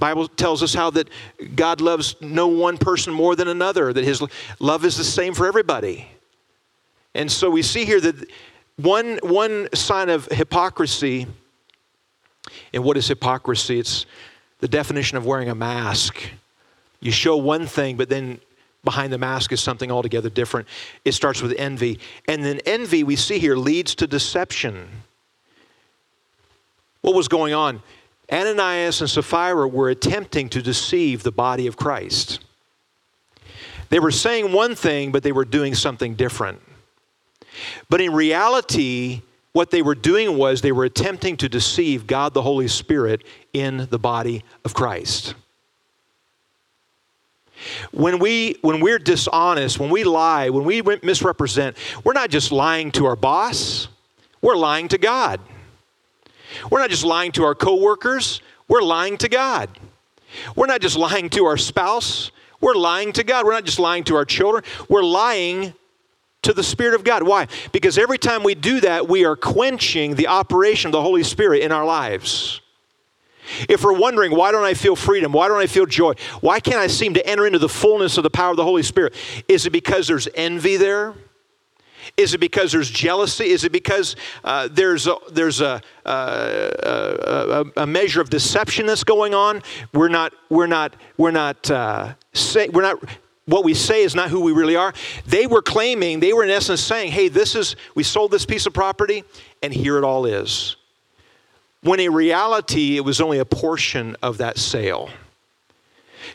Bible 0.00 0.26
tells 0.26 0.62
us 0.62 0.74
how 0.74 0.90
that 0.90 1.08
God 1.54 1.80
loves 1.80 2.16
no 2.20 2.48
one 2.48 2.78
person 2.78 3.12
more 3.12 3.36
than 3.36 3.46
another, 3.46 3.92
that 3.92 4.04
his 4.04 4.22
love 4.58 4.84
is 4.84 4.96
the 4.96 5.04
same 5.04 5.34
for 5.34 5.46
everybody. 5.46 6.08
And 7.14 7.30
so 7.30 7.50
we 7.50 7.62
see 7.62 7.84
here 7.84 8.00
that 8.00 8.28
one, 8.76 9.18
one 9.22 9.68
sign 9.74 10.08
of 10.08 10.26
hypocrisy, 10.26 11.26
and 12.72 12.82
what 12.82 12.96
is 12.96 13.06
hypocrisy? 13.06 13.78
It's 13.78 14.06
the 14.60 14.68
definition 14.68 15.18
of 15.18 15.26
wearing 15.26 15.48
a 15.48 15.54
mask. 15.54 16.20
You 17.00 17.12
show 17.12 17.36
one 17.36 17.66
thing, 17.66 17.96
but 17.96 18.08
then 18.08 18.40
behind 18.84 19.12
the 19.12 19.18
mask 19.18 19.52
is 19.52 19.60
something 19.60 19.90
altogether 19.90 20.30
different. 20.30 20.66
It 21.04 21.12
starts 21.12 21.42
with 21.42 21.54
envy. 21.58 21.98
And 22.26 22.44
then 22.44 22.60
envy, 22.64 23.04
we 23.04 23.16
see 23.16 23.38
here, 23.38 23.56
leads 23.56 23.94
to 23.96 24.06
deception. 24.06 24.88
What 27.02 27.14
was 27.14 27.28
going 27.28 27.54
on? 27.54 27.82
Ananias 28.32 29.00
and 29.00 29.10
Sapphira 29.10 29.66
were 29.66 29.90
attempting 29.90 30.48
to 30.50 30.62
deceive 30.62 31.22
the 31.22 31.32
body 31.32 31.66
of 31.66 31.76
Christ. 31.76 32.40
They 33.88 33.98
were 33.98 34.12
saying 34.12 34.52
one 34.52 34.74
thing, 34.74 35.10
but 35.10 35.22
they 35.22 35.32
were 35.32 35.44
doing 35.44 35.74
something 35.74 36.14
different. 36.14 36.60
But 37.88 38.00
in 38.00 38.12
reality, 38.12 39.22
what 39.52 39.70
they 39.70 39.82
were 39.82 39.96
doing 39.96 40.38
was 40.38 40.62
they 40.62 40.72
were 40.72 40.84
attempting 40.84 41.36
to 41.38 41.48
deceive 41.48 42.06
God 42.06 42.34
the 42.34 42.42
Holy 42.42 42.68
Spirit 42.68 43.24
in 43.52 43.88
the 43.90 43.98
body 43.98 44.44
of 44.64 44.74
Christ. 44.74 45.34
When, 47.90 48.20
we, 48.20 48.56
when 48.62 48.80
we're 48.80 48.98
dishonest, 48.98 49.78
when 49.78 49.90
we 49.90 50.04
lie, 50.04 50.48
when 50.50 50.64
we 50.64 50.80
misrepresent, 50.82 51.76
we're 52.04 52.14
not 52.14 52.30
just 52.30 52.52
lying 52.52 52.90
to 52.92 53.06
our 53.06 53.16
boss, 53.16 53.88
we're 54.40 54.56
lying 54.56 54.88
to 54.88 54.98
God. 54.98 55.40
We're 56.70 56.80
not 56.80 56.90
just 56.90 57.04
lying 57.04 57.32
to 57.32 57.44
our 57.44 57.54
coworkers, 57.54 58.40
we're 58.68 58.82
lying 58.82 59.18
to 59.18 59.28
God. 59.28 59.70
We're 60.54 60.66
not 60.66 60.80
just 60.80 60.96
lying 60.96 61.28
to 61.30 61.44
our 61.46 61.56
spouse, 61.56 62.30
we're 62.60 62.74
lying 62.74 63.12
to 63.14 63.24
God. 63.24 63.46
We're 63.46 63.52
not 63.52 63.64
just 63.64 63.78
lying 63.78 64.04
to 64.04 64.16
our 64.16 64.24
children, 64.24 64.64
we're 64.88 65.02
lying 65.02 65.74
to 66.42 66.52
the 66.52 66.62
Spirit 66.62 66.94
of 66.94 67.04
God. 67.04 67.22
Why? 67.22 67.48
Because 67.72 67.98
every 67.98 68.18
time 68.18 68.42
we 68.42 68.54
do 68.54 68.80
that, 68.80 69.08
we 69.08 69.24
are 69.24 69.36
quenching 69.36 70.14
the 70.14 70.28
operation 70.28 70.88
of 70.88 70.92
the 70.92 71.02
Holy 71.02 71.22
Spirit 71.22 71.62
in 71.62 71.72
our 71.72 71.84
lives. 71.84 72.60
If 73.68 73.84
we're 73.84 73.98
wondering, 73.98 74.34
why 74.34 74.52
don't 74.52 74.64
I 74.64 74.74
feel 74.74 74.94
freedom? 74.94 75.32
Why 75.32 75.48
don't 75.48 75.58
I 75.58 75.66
feel 75.66 75.84
joy? 75.84 76.14
Why 76.40 76.60
can't 76.60 76.78
I 76.78 76.86
seem 76.86 77.14
to 77.14 77.26
enter 77.26 77.46
into 77.46 77.58
the 77.58 77.68
fullness 77.68 78.16
of 78.16 78.22
the 78.22 78.30
power 78.30 78.52
of 78.52 78.56
the 78.56 78.64
Holy 78.64 78.82
Spirit? 78.82 79.14
Is 79.48 79.66
it 79.66 79.70
because 79.70 80.06
there's 80.06 80.28
envy 80.34 80.76
there? 80.76 81.14
Is 82.20 82.34
it 82.34 82.38
because 82.38 82.72
there's 82.72 82.90
jealousy? 82.90 83.46
Is 83.46 83.64
it 83.64 83.72
because 83.72 84.14
uh, 84.44 84.68
there's, 84.70 85.06
a, 85.06 85.16
there's 85.32 85.62
a, 85.62 85.80
a, 86.04 87.64
a, 87.78 87.86
measure 87.86 88.20
of 88.20 88.28
deception 88.28 88.84
that's 88.84 89.04
going 89.04 89.32
on? 89.32 89.62
We're 89.94 90.08
not, 90.08 90.34
we're 90.50 90.66
not, 90.66 90.94
we're 91.16 91.30
not, 91.30 91.70
uh, 91.70 92.12
say, 92.34 92.68
we're 92.68 92.82
not, 92.82 93.02
what 93.46 93.64
we 93.64 93.72
say 93.72 94.02
is 94.02 94.14
not 94.14 94.28
who 94.28 94.40
we 94.40 94.52
really 94.52 94.76
are. 94.76 94.92
They 95.26 95.46
were 95.46 95.62
claiming, 95.62 96.20
they 96.20 96.34
were 96.34 96.44
in 96.44 96.50
essence 96.50 96.82
saying, 96.82 97.12
hey, 97.12 97.28
this 97.28 97.54
is, 97.54 97.74
we 97.94 98.02
sold 98.02 98.32
this 98.32 98.44
piece 98.44 98.66
of 98.66 98.74
property, 98.74 99.24
and 99.62 99.72
here 99.72 99.96
it 99.96 100.04
all 100.04 100.26
is. 100.26 100.76
When 101.82 102.00
in 102.00 102.12
reality, 102.12 102.98
it 102.98 103.00
was 103.00 103.22
only 103.22 103.38
a 103.38 103.46
portion 103.46 104.14
of 104.22 104.36
that 104.38 104.58
sale. 104.58 105.08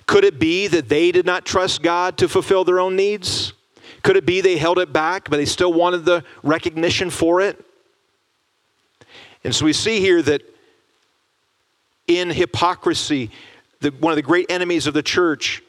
Could 0.08 0.24
it 0.24 0.40
be 0.40 0.66
that 0.68 0.90
they 0.90 1.12
did 1.12 1.28
not 1.28 1.46
trust 1.46 1.84
God 1.84 2.18
to 2.18 2.28
fulfill 2.28 2.64
their 2.64 2.80
own 2.80 2.96
needs? 2.96 3.54
Could 4.06 4.18
it 4.18 4.26
be 4.28 4.40
they 4.40 4.58
held 4.58 4.78
it 4.78 4.94
back, 4.94 5.32
but 5.32 5.38
they 5.38 5.46
still 5.46 5.74
wanted 5.74 6.06
the 6.06 6.24
recognition 6.44 7.10
for 7.10 7.42
it? 7.42 7.66
And 9.44 9.54
so 9.54 9.66
we 9.66 9.74
see 9.74 10.00
here 10.00 10.22
that 10.22 10.44
in 12.06 12.30
hypocrisy, 12.30 13.32
the, 13.80 13.90
one 13.90 14.12
of 14.12 14.16
the 14.16 14.22
great 14.22 14.52
enemies 14.52 14.86
of 14.86 14.94
the 14.94 15.02
church, 15.02 15.64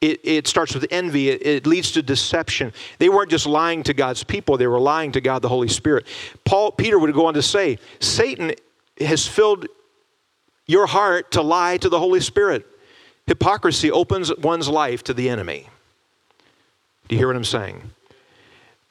it, 0.00 0.20
it 0.24 0.46
starts 0.46 0.72
with 0.72 0.86
envy. 0.90 1.28
It, 1.28 1.46
it, 1.46 1.66
leads 1.66 1.92
to 1.92 2.02
deception. 2.02 2.72
They 2.96 3.10
weren't 3.10 3.30
just 3.30 3.44
lying 3.44 3.82
to 3.82 3.92
God's 3.92 4.24
people, 4.24 4.56
they 4.56 4.66
were 4.66 4.80
lying 4.80 5.12
to 5.12 5.20
God 5.20 5.42
the 5.42 5.48
Holy 5.50 5.68
Spirit. 5.68 6.06
Paul 6.46 6.72
Peter 6.72 6.98
would 6.98 7.12
go 7.12 7.26
on 7.26 7.34
to 7.34 7.42
say, 7.42 7.78
Satan 7.98 8.54
has 8.98 9.28
filled 9.28 9.66
your 10.64 10.86
heart 10.86 11.32
to 11.32 11.42
lie 11.42 11.76
to 11.76 11.90
the 11.90 11.98
Holy 11.98 12.20
Spirit. 12.20 12.66
Hypocrisy 13.26 13.90
opens 13.90 14.34
one's 14.38 14.66
life 14.66 15.04
to 15.04 15.12
the 15.12 15.28
enemy. 15.28 15.68
Do 17.10 17.16
you 17.16 17.18
hear 17.18 17.26
what 17.26 17.34
I'm 17.34 17.42
saying? 17.42 17.90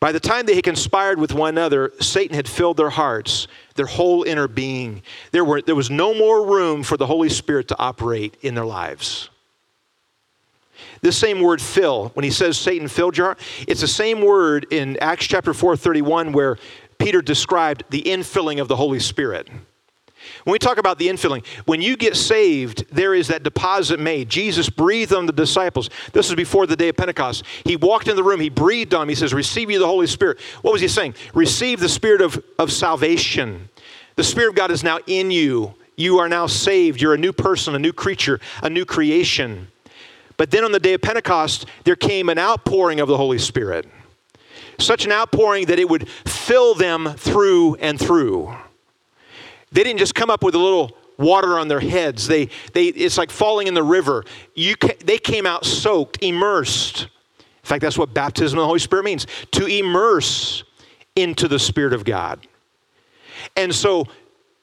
By 0.02 0.12
the 0.12 0.20
time 0.20 0.46
they 0.46 0.56
had 0.56 0.66
conspired 0.66 1.22
with 1.22 1.34
one 1.34 1.48
another, 1.52 1.94
Satan 2.02 2.36
had 2.36 2.50
filled 2.50 2.76
their 2.76 2.90
hearts, 2.90 3.48
their 3.76 3.86
whole 3.86 4.24
inner 4.24 4.50
being. 4.50 5.04
There, 5.32 5.46
were, 5.46 5.62
there 5.62 5.74
was 5.74 5.90
no 5.90 6.14
more 6.14 6.46
room 6.46 6.84
for 6.84 6.98
the 6.98 7.06
Holy 7.06 7.30
Spirit 7.30 7.70
to 7.70 7.80
operate 7.80 8.36
in 8.42 8.56
their 8.56 8.66
lives. 8.66 9.30
This 11.00 11.18
same 11.18 11.40
word 11.40 11.62
fill, 11.62 12.10
when 12.10 12.26
he 12.26 12.30
says 12.30 12.58
Satan 12.58 12.90
filled 12.90 13.16
your 13.16 13.28
heart, 13.28 13.40
it's 13.70 13.80
the 13.80 13.88
same 13.88 14.20
word 14.20 14.68
in 14.70 14.98
Acts 15.00 15.26
chapter 15.26 15.54
4, 15.54 15.78
31, 15.78 16.34
where 16.34 16.58
Peter 16.98 17.22
described 17.22 17.86
the 17.90 18.02
infilling 18.02 18.60
of 18.60 18.68
the 18.68 18.76
Holy 18.76 19.00
Spirit. 19.00 19.48
When 20.44 20.54
we 20.54 20.60
talk 20.60 20.78
about 20.78 20.98
the 20.98 21.08
infilling, 21.08 21.46
when 21.66 21.82
you 21.82 21.98
get 21.98 22.16
saved, 22.16 22.86
there 22.92 23.14
is 23.14 23.28
that 23.28 23.44
deposit 23.44 24.00
made. 24.00 24.30
Jesus 24.30 24.70
breathed 24.70 25.14
on 25.14 25.26
the 25.26 25.34
disciples. 25.34 25.90
This 26.14 26.30
is 26.30 26.36
before 26.36 26.66
the 26.66 26.76
day 26.76 26.90
of 26.90 26.98
Pentecost. 26.98 27.44
He 27.66 27.76
walked 27.76 28.08
in 28.08 28.16
the 28.16 28.24
room, 28.24 28.40
he 28.40 28.50
breathed 28.50 28.94
on 28.94 29.02
them. 29.02 29.10
He 29.10 29.16
says, 29.16 29.34
Receive 29.34 29.70
you 29.70 29.80
the 29.80 29.88
Holy 29.88 30.08
Spirit. 30.08 30.40
What 30.62 30.72
was 30.72 30.82
he 30.82 30.88
saying? 30.88 31.16
Receive 31.34 31.80
the 31.80 31.90
Spirit 31.90 32.22
of, 32.22 32.44
of 32.58 32.72
salvation. 32.72 33.70
The 34.16 34.24
Spirit 34.24 34.50
of 34.50 34.56
God 34.56 34.72
is 34.72 34.84
now 34.84 35.00
in 35.08 35.32
you. 35.32 35.76
You 35.96 36.20
are 36.20 36.30
now 36.30 36.48
saved. 36.48 37.02
You're 37.02 37.14
a 37.14 37.18
new 37.18 37.34
person, 37.34 37.76
a 37.76 37.80
new 37.80 37.94
creature, 37.94 38.40
a 38.64 38.70
new 38.70 38.86
creation. 38.86 39.68
But 40.38 40.52
then 40.52 40.64
on 40.64 40.72
the 40.72 40.80
day 40.80 40.94
of 40.94 41.02
Pentecost, 41.02 41.66
there 41.84 41.98
came 41.98 42.30
an 42.30 42.40
outpouring 42.40 43.02
of 43.02 43.10
the 43.10 43.18
Holy 43.18 43.38
Spirit. 43.38 43.86
Such 44.80 45.04
an 45.04 45.12
outpouring 45.12 45.66
that 45.66 45.80
it 45.80 45.90
would 45.90 46.08
fill 46.08 46.74
them 46.74 47.14
through 47.18 47.76
and 47.76 48.00
through. 48.00 48.56
They 49.72 49.84
didn't 49.84 50.00
just 50.00 50.16
come 50.16 50.30
up 50.30 50.44
with 50.44 50.56
a 50.56 50.60
little 50.60 50.98
water 51.18 51.60
on 51.60 51.68
their 51.68 51.80
heads. 51.80 52.28
They, 52.28 52.50
they, 52.74 52.86
it's 52.88 53.18
like 53.18 53.30
falling 53.30 53.68
in 53.68 53.74
the 53.74 53.84
river. 53.84 54.24
You 54.56 54.76
they 55.04 55.18
came 55.18 55.46
out 55.46 55.66
soaked, 55.66 56.24
immersed. 56.24 57.04
In 57.04 57.08
fact, 57.64 57.82
that's 57.82 57.98
what 57.98 58.14
baptism 58.14 58.58
of 58.58 58.64
the 58.64 58.68
Holy 58.68 58.80
Spirit 58.80 59.04
means 59.04 59.28
to 59.52 59.66
immerse 59.66 60.64
into 61.16 61.48
the 61.48 61.60
Spirit 61.60 61.94
of 61.94 62.04
God. 62.06 62.48
And 63.56 63.76
so 63.76 64.08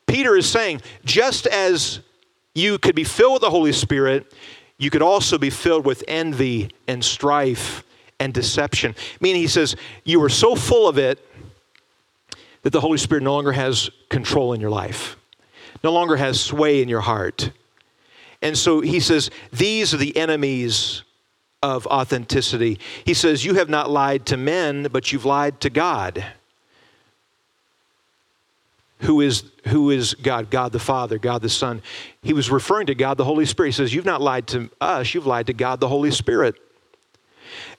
Peter 0.06 0.36
is 0.36 0.48
saying, 0.48 0.80
just 1.04 1.46
as 1.46 2.00
you 2.54 2.78
could 2.78 2.94
be 2.94 3.04
filled 3.04 3.34
with 3.34 3.42
the 3.42 3.50
Holy 3.50 3.72
Spirit, 3.72 4.32
you 4.78 4.90
could 4.90 5.02
also 5.02 5.38
be 5.38 5.50
filled 5.50 5.84
with 5.84 6.02
envy 6.08 6.70
and 6.88 7.04
strife 7.04 7.84
and 8.18 8.32
deception. 8.32 8.94
Meaning, 9.20 9.42
he 9.42 9.48
says, 9.48 9.76
you 10.04 10.20
were 10.20 10.28
so 10.28 10.54
full 10.54 10.88
of 10.88 10.98
it 10.98 11.25
that 12.66 12.73
the 12.73 12.80
Holy 12.80 12.99
Spirit 12.99 13.23
no 13.23 13.32
longer 13.32 13.52
has 13.52 13.90
control 14.08 14.52
in 14.52 14.61
your 14.61 14.70
life, 14.70 15.16
no 15.85 15.92
longer 15.92 16.16
has 16.16 16.40
sway 16.40 16.82
in 16.82 16.88
your 16.88 17.00
heart. 17.00 17.52
And 18.42 18.58
so 18.58 18.80
he 18.80 18.99
says, 18.99 19.30
These 19.52 19.94
are 19.94 19.99
the 19.99 20.16
enemies 20.16 21.04
of 21.62 21.87
authenticity. 21.87 22.80
He 23.04 23.14
says, 23.14 23.44
You 23.44 23.54
have 23.54 23.68
not 23.68 23.88
lied 23.88 24.26
to 24.26 24.37
men, 24.37 24.88
but 24.90 25.12
you've 25.12 25.25
lied 25.25 25.61
to 25.61 25.70
God. 25.70 26.26
Who 29.02 29.20
is, 29.20 29.44
who 29.68 29.90
is 29.90 30.14
God? 30.14 30.50
God 30.50 30.73
the 30.73 30.80
Father, 30.80 31.18
God 31.18 31.42
the 31.42 31.49
Son. 31.49 31.82
He 32.20 32.32
was 32.32 32.50
referring 32.50 32.88
to 32.88 32.96
God 32.96 33.16
the 33.16 33.25
Holy 33.25 33.46
Spirit. 33.46 33.68
He 33.68 33.75
says, 33.75 33.94
You've 33.94 34.04
not 34.04 34.20
lied 34.20 34.49
to 34.49 34.70
us, 34.80 35.14
you've 35.14 35.25
lied 35.25 35.46
to 35.46 35.52
God 35.52 35.78
the 35.78 35.87
Holy 35.87 36.11
Spirit. 36.11 36.56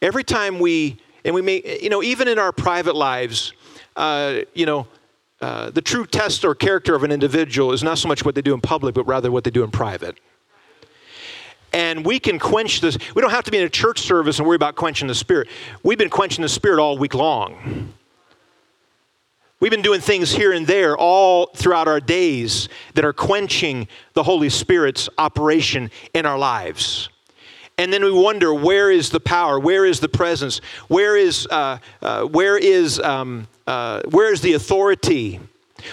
Every 0.01 0.23
time 0.23 0.59
we, 0.59 0.95
and 1.25 1.35
we 1.35 1.41
may, 1.41 1.81
you 1.83 1.89
know, 1.89 2.01
even 2.01 2.29
in 2.29 2.39
our 2.39 2.53
private 2.53 2.95
lives, 2.95 3.51
uh, 3.97 4.41
you 4.53 4.65
know, 4.65 4.87
uh, 5.41 5.69
the 5.69 5.81
true 5.81 6.05
test 6.05 6.45
or 6.45 6.55
character 6.55 6.95
of 6.95 7.03
an 7.03 7.11
individual 7.11 7.71
is 7.71 7.83
not 7.83 7.97
so 7.97 8.07
much 8.07 8.23
what 8.23 8.35
they 8.35 8.41
do 8.41 8.53
in 8.53 8.61
public, 8.61 8.95
but 8.95 9.05
rather 9.05 9.31
what 9.31 9.43
they 9.43 9.51
do 9.51 9.63
in 9.63 9.71
private. 9.71 10.19
And 11.73 12.05
we 12.05 12.19
can 12.19 12.39
quench 12.39 12.79
this. 12.79 12.97
We 13.13 13.21
don't 13.21 13.31
have 13.31 13.43
to 13.43 13.51
be 13.51 13.57
in 13.57 13.63
a 13.63 13.69
church 13.69 13.99
service 13.99 14.39
and 14.39 14.47
worry 14.47 14.55
about 14.55 14.75
quenching 14.75 15.07
the 15.07 15.15
spirit. 15.15 15.49
We've 15.83 15.97
been 15.97 16.09
quenching 16.09 16.41
the 16.41 16.49
spirit 16.49 16.79
all 16.79 16.97
week 16.97 17.13
long. 17.13 17.93
We've 19.59 19.71
been 19.71 19.81
doing 19.81 20.01
things 20.01 20.31
here 20.31 20.53
and 20.53 20.65
there 20.67 20.95
all 20.95 21.47
throughout 21.55 21.87
our 21.87 21.99
days 21.99 22.69
that 22.93 23.03
are 23.03 23.13
quenching 23.13 23.87
the 24.13 24.23
Holy 24.23 24.49
Spirit's 24.49 25.09
operation 25.17 25.91
in 26.13 26.25
our 26.25 26.37
lives. 26.37 27.09
And 27.77 27.93
then 27.93 28.03
we 28.03 28.11
wonder 28.11 28.53
where 28.53 28.89
is 28.89 29.11
the 29.11 29.19
power? 29.19 29.59
Where 29.59 29.85
is 29.85 29.99
the 29.99 30.09
presence? 30.09 30.61
Where 30.87 31.15
is, 31.15 31.47
uh, 31.51 31.77
uh, 32.01 32.23
where 32.23 32.57
is 32.57 32.99
um, 32.99 33.47
uh, 33.67 34.01
where 34.09 34.33
is 34.33 34.41
the 34.41 34.53
authority? 34.53 35.39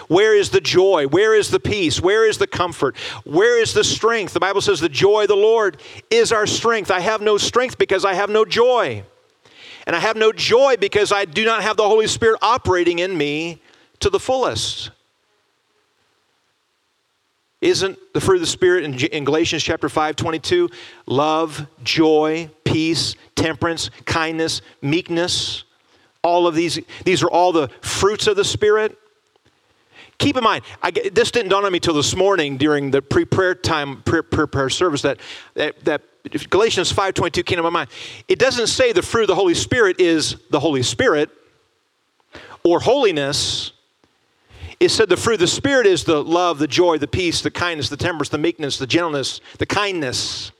Where 0.09 0.35
is 0.35 0.51
the 0.51 0.61
joy? 0.61 1.07
Where 1.09 1.35
is 1.35 1.51
the 1.51 1.61
peace? 1.61 2.01
Where 2.01 2.27
is 2.27 2.39
the 2.39 2.47
comfort? 2.47 2.97
Where 3.25 3.61
is 3.61 3.75
the 3.75 3.85
strength? 3.85 4.33
The 4.33 4.41
Bible 4.41 4.63
says, 4.63 4.81
The 4.81 4.89
joy 4.89 5.23
of 5.23 5.29
the 5.29 5.37
Lord 5.37 5.81
is 6.11 6.33
our 6.33 6.47
strength. 6.47 6.91
I 6.91 7.01
have 7.01 7.21
no 7.21 7.37
strength 7.37 7.77
because 7.77 8.05
I 8.05 8.15
have 8.15 8.31
no 8.31 8.45
joy. 8.45 9.05
And 9.87 9.95
I 9.95 9.99
have 9.99 10.17
no 10.17 10.33
joy 10.33 10.77
because 10.81 11.13
I 11.13 11.27
do 11.27 11.45
not 11.45 11.63
have 11.63 11.77
the 11.77 11.87
Holy 11.87 12.07
Spirit 12.07 12.39
operating 12.41 13.01
in 13.01 13.17
me 13.17 13.61
to 14.01 14.09
the 14.09 14.19
fullest. 14.19 14.91
Isn't 17.65 17.99
the 18.13 18.21
fruit 18.21 18.37
of 18.37 18.43
the 18.43 18.47
Spirit 18.47 18.85
in, 18.85 18.95
in 18.95 19.25
Galatians 19.25 19.63
chapter 19.63 19.89
5 19.89 20.15
22 20.15 20.69
love, 21.07 21.67
joy, 21.83 22.51
peace, 22.65 23.17
temperance, 23.35 23.91
kindness, 24.05 24.63
meekness? 24.81 25.65
all 26.25 26.47
of 26.47 26.55
these, 26.55 26.81
these 27.05 27.23
are 27.23 27.31
all 27.31 27.53
the 27.53 27.69
fruits 27.83 28.27
of 28.27 28.35
the 28.35 28.45
Spirit. 28.45 28.99
Keep 30.19 30.39
in 30.39 30.43
mind, 30.43 30.65
I, 30.83 30.91
this 30.91 31.31
didn't 31.31 31.51
dawn 31.51 31.65
on 31.65 31.73
me 31.73 31.79
till 31.79 31.95
this 31.95 32.17
morning 32.17 32.57
during 32.57 32.91
the 32.91 33.03
pre-prayer 33.03 33.55
time, 33.55 34.03
pre-prayer 34.03 34.71
service 34.71 35.03
that, 35.03 35.21
that, 35.55 35.85
that 35.85 36.03
Galatians 36.49 36.93
5.22 36.93 37.45
came 37.45 37.57
to 37.57 37.63
my 37.63 37.71
mind. 37.71 37.91
It 38.27 38.39
doesn't 38.39 38.69
say 38.69 38.93
the 38.93 39.03
fruit 39.03 39.23
of 39.23 39.29
the 39.29 39.35
Holy 39.35 39.55
Spirit 39.55 40.01
is 40.01 40.37
the 40.51 40.61
Holy 40.61 40.83
Spirit 40.83 41.31
or 42.65 42.81
holiness. 42.81 43.73
It 44.81 44.89
said 44.91 45.09
the 45.09 45.17
fruit 45.17 45.35
of 45.35 45.41
the 45.41 45.47
Spirit 45.47 45.87
is 45.87 46.05
the 46.05 46.23
love, 46.23 46.59
the 46.59 46.67
joy, 46.67 46.99
the 46.99 47.09
peace, 47.09 47.41
the 47.41 47.51
kindness, 47.51 47.89
the 47.89 47.97
temperance, 47.97 48.29
the 48.29 48.39
meekness, 48.39 48.79
the 48.79 48.87
gentleness, 48.87 49.41
the 49.59 49.67
kindness. 49.67 50.53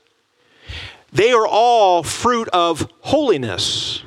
They 1.11 1.31
are 1.31 1.47
all 1.47 2.03
fruit 2.03 2.47
of 2.49 2.89
holiness. 3.01 4.03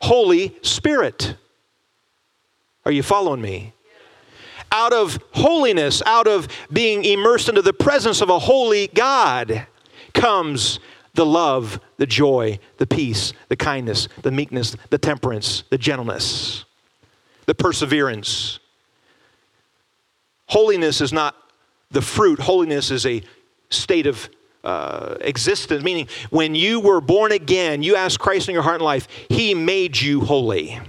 Holy 0.00 0.56
Spirit. 0.62 1.36
Are 2.84 2.92
you 2.92 3.02
following 3.02 3.40
me? 3.40 3.72
Out 4.70 4.92
of 4.92 5.18
holiness, 5.32 6.02
out 6.04 6.28
of 6.28 6.48
being 6.72 7.04
immersed 7.04 7.48
into 7.48 7.62
the 7.62 7.72
presence 7.72 8.20
of 8.20 8.30
a 8.30 8.38
holy 8.38 8.88
God, 8.88 9.66
comes 10.12 10.80
the 11.14 11.26
love, 11.26 11.80
the 11.96 12.06
joy, 12.06 12.58
the 12.76 12.86
peace, 12.86 13.32
the 13.48 13.56
kindness, 13.56 14.08
the 14.22 14.30
meekness, 14.30 14.76
the 14.90 14.98
temperance, 14.98 15.64
the 15.70 15.78
gentleness, 15.78 16.65
the 17.46 17.54
perseverance. 17.54 18.58
Holiness 20.46 21.00
is 21.00 21.12
not 21.12 21.34
the 21.90 22.02
fruit, 22.02 22.38
holiness 22.40 22.90
is 22.90 23.06
a 23.06 23.22
state 23.70 24.06
of 24.06 24.28
uh, 24.64 25.16
existence, 25.20 25.84
meaning 25.84 26.08
when 26.30 26.54
you 26.54 26.80
were 26.80 27.00
born 27.00 27.32
again, 27.32 27.82
you 27.82 27.94
asked 27.94 28.18
Christ 28.18 28.48
in 28.48 28.52
your 28.52 28.62
heart 28.62 28.76
and 28.76 28.84
life, 28.84 29.06
He 29.28 29.54
made 29.54 30.00
you 30.00 30.20
holy. 30.20 30.80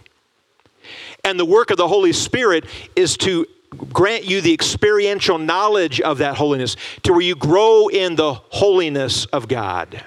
And 1.23 1.39
the 1.39 1.45
work 1.45 1.71
of 1.71 1.77
the 1.77 1.87
Holy 1.87 2.13
Spirit 2.13 2.65
is 2.95 3.17
to 3.17 3.45
grant 3.93 4.23
you 4.23 4.41
the 4.41 4.53
experiential 4.53 5.37
knowledge 5.37 6.01
of 6.01 6.19
that 6.19 6.37
holiness 6.37 6.75
to 7.03 7.11
where 7.11 7.21
you 7.21 7.35
grow 7.35 7.87
in 7.87 8.15
the 8.15 8.33
holiness 8.33 9.25
of 9.25 9.47
God. 9.47 10.03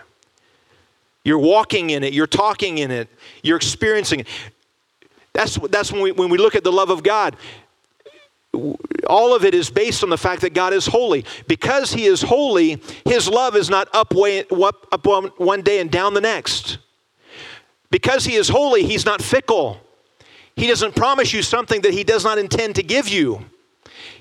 You're 1.23 1.39
walking 1.39 1.91
in 1.91 2.03
it, 2.03 2.13
you're 2.13 2.27
talking 2.27 2.79
in 2.79 2.91
it, 2.91 3.09
you're 3.43 3.59
experiencing 3.59 4.21
it. 4.21 4.27
That's, 5.33 5.57
that's 5.69 5.93
when, 5.93 6.03
we, 6.03 6.13
when 6.13 6.31
we 6.31 6.39
look 6.39 6.55
at 6.55 6.65
the 6.65 6.73
love 6.73 6.91
of 6.91 7.03
God. 7.03 7.37
All 9.07 9.35
of 9.35 9.45
it 9.45 9.55
is 9.55 9.71
based 9.71 10.03
on 10.03 10.11
the 10.11 10.19
fact 10.19 10.43
that 10.43 10.55
God 10.55 10.73
is 10.73 10.87
holy. 10.87 11.25
Because 11.47 11.93
He 11.93 12.07
is 12.07 12.23
holy, 12.23 12.83
His 13.05 13.29
love 13.29 13.55
is 13.57 13.71
not 13.71 13.89
up, 13.95 14.15
way, 14.15 14.41
up, 14.41 14.87
up 14.93 15.39
one 15.39 15.63
day 15.63 15.81
and 15.81 15.91
down 15.91 16.15
the 16.15 16.21
next. 16.21 16.79
Because 17.91 18.25
He 18.25 18.35
is 18.35 18.49
holy, 18.49 18.85
He's 18.85 19.07
not 19.07 19.23
fickle. 19.23 19.81
He 20.57 20.67
doesn't 20.67 20.97
promise 20.97 21.33
you 21.33 21.43
something 21.43 21.83
that 21.83 21.93
He 21.95 22.05
does 22.05 22.25
not 22.25 22.39
intend 22.39 22.75
to 22.77 22.83
give 22.83 23.09
you. 23.09 23.47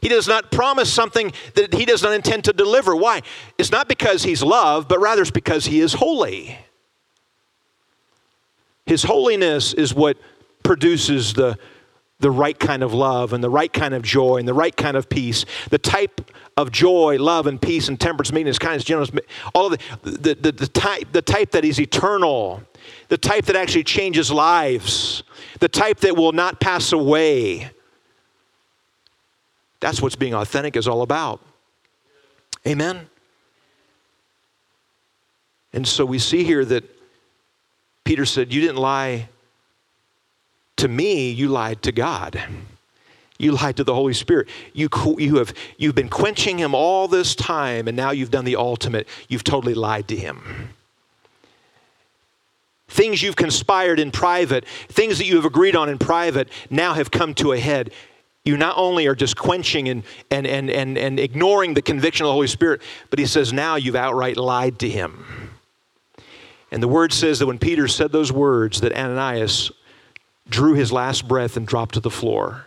He 0.01 0.07
does 0.07 0.27
not 0.27 0.51
promise 0.51 0.91
something 0.91 1.33
that 1.55 1.73
He 1.73 1.85
does 1.85 2.03
not 2.03 2.13
intend 2.13 2.45
to 2.45 2.53
deliver. 2.53 2.95
Why? 2.95 3.21
It's 3.57 3.71
not 3.71 3.89
because 3.89 4.23
He's 4.23 4.43
love, 4.43 4.87
but 4.87 4.99
rather 5.01 5.21
it's 5.21 5.31
because 5.31 5.65
He 5.65 5.79
is 5.79 5.93
holy. 5.93 6.57
His 8.85 9.03
holiness 9.03 9.73
is 9.73 9.93
what 9.93 10.17
produces 10.69 11.33
the, 11.33 11.57
the 12.19 12.29
right 12.29 12.59
kind 12.59 12.83
of 12.83 12.93
love 12.93 13.33
and 13.33 13.43
the 13.43 13.49
right 13.49 13.73
kind 13.73 13.95
of 13.95 14.03
joy 14.03 14.37
and 14.37 14.47
the 14.47 14.53
right 14.53 14.77
kind 14.77 14.95
of 14.95 15.09
peace. 15.09 15.43
The 15.71 15.79
type 15.79 16.29
of 16.57 16.71
joy, 16.71 17.17
love, 17.17 17.47
and 17.47 17.59
peace 17.59 17.87
and 17.87 17.99
temperance, 17.99 18.31
meekness, 18.31 18.59
kindness, 18.59 18.83
gentleness, 18.83 19.25
all 19.55 19.73
of 19.73 19.79
the, 20.03 20.11
the, 20.11 20.35
the, 20.35 20.51
the, 20.51 20.67
type, 20.67 21.11
the 21.11 21.23
type 21.23 21.49
that 21.53 21.65
is 21.65 21.81
eternal, 21.81 22.61
the 23.07 23.17
type 23.17 23.45
that 23.45 23.55
actually 23.55 23.83
changes 23.83 24.29
lives 24.29 25.23
the 25.59 25.67
type 25.67 26.01
that 26.01 26.15
will 26.15 26.33
not 26.33 26.59
pass 26.59 26.91
away. 26.91 27.71
That's 29.79 30.03
what's 30.03 30.15
being 30.15 30.35
authentic 30.35 30.75
is 30.75 30.87
all 30.87 31.01
about. 31.01 31.41
Amen? 32.67 33.09
And 35.73 35.87
so 35.87 36.05
we 36.05 36.19
see 36.19 36.43
here 36.43 36.63
that 36.63 36.83
Peter 38.03 38.27
said, 38.27 38.53
You 38.53 38.61
didn't 38.61 38.77
lie 38.77 39.29
to 40.79 40.87
me, 40.87 41.31
you 41.31 41.47
lied 41.47 41.81
to 41.83 41.91
God. 41.91 42.41
You 43.37 43.53
lied 43.53 43.77
to 43.77 43.83
the 43.83 43.95
Holy 43.95 44.13
Spirit. 44.13 44.49
You, 44.73 44.89
you 45.17 45.37
have, 45.37 45.53
you've 45.77 45.95
been 45.95 46.09
quenching 46.09 46.57
him 46.57 46.75
all 46.75 47.07
this 47.07 47.35
time, 47.35 47.87
and 47.87 47.95
now 47.95 48.11
you've 48.11 48.31
done 48.31 48.43
the 48.45 48.57
ultimate. 48.57 49.07
You've 49.29 49.45
totally 49.45 49.73
lied 49.73 50.07
to 50.09 50.15
him 50.15 50.69
things 52.89 53.21
you've 53.21 53.35
conspired 53.35 53.99
in 53.99 54.11
private, 54.11 54.65
things 54.89 55.19
that 55.19 55.25
you 55.25 55.35
have 55.35 55.45
agreed 55.45 55.75
on 55.75 55.89
in 55.89 55.97
private, 55.97 56.49
now 56.69 56.93
have 56.93 57.11
come 57.11 57.33
to 57.35 57.53
a 57.53 57.59
head. 57.59 57.91
You 58.43 58.57
not 58.57 58.77
only 58.77 59.07
are 59.07 59.15
just 59.15 59.37
quenching 59.37 59.87
and, 59.89 60.03
and, 60.31 60.47
and, 60.47 60.69
and, 60.69 60.97
and 60.97 61.19
ignoring 61.19 61.75
the 61.75 61.81
conviction 61.81 62.25
of 62.25 62.29
the 62.29 62.33
Holy 62.33 62.47
Spirit, 62.47 62.81
but 63.09 63.19
he 63.19 63.25
says 63.25 63.53
now 63.53 63.75
you've 63.75 63.95
outright 63.95 64.37
lied 64.37 64.79
to 64.79 64.89
him. 64.89 65.25
And 66.71 66.81
the 66.81 66.87
word 66.87 67.13
says 67.13 67.39
that 67.39 67.45
when 67.45 67.59
Peter 67.59 67.87
said 67.87 68.11
those 68.11 68.31
words, 68.31 68.81
that 68.81 68.93
Ananias 68.93 69.71
drew 70.49 70.73
his 70.73 70.91
last 70.91 71.27
breath 71.27 71.57
and 71.57 71.67
dropped 71.67 71.93
to 71.93 71.99
the 71.99 72.09
floor. 72.09 72.65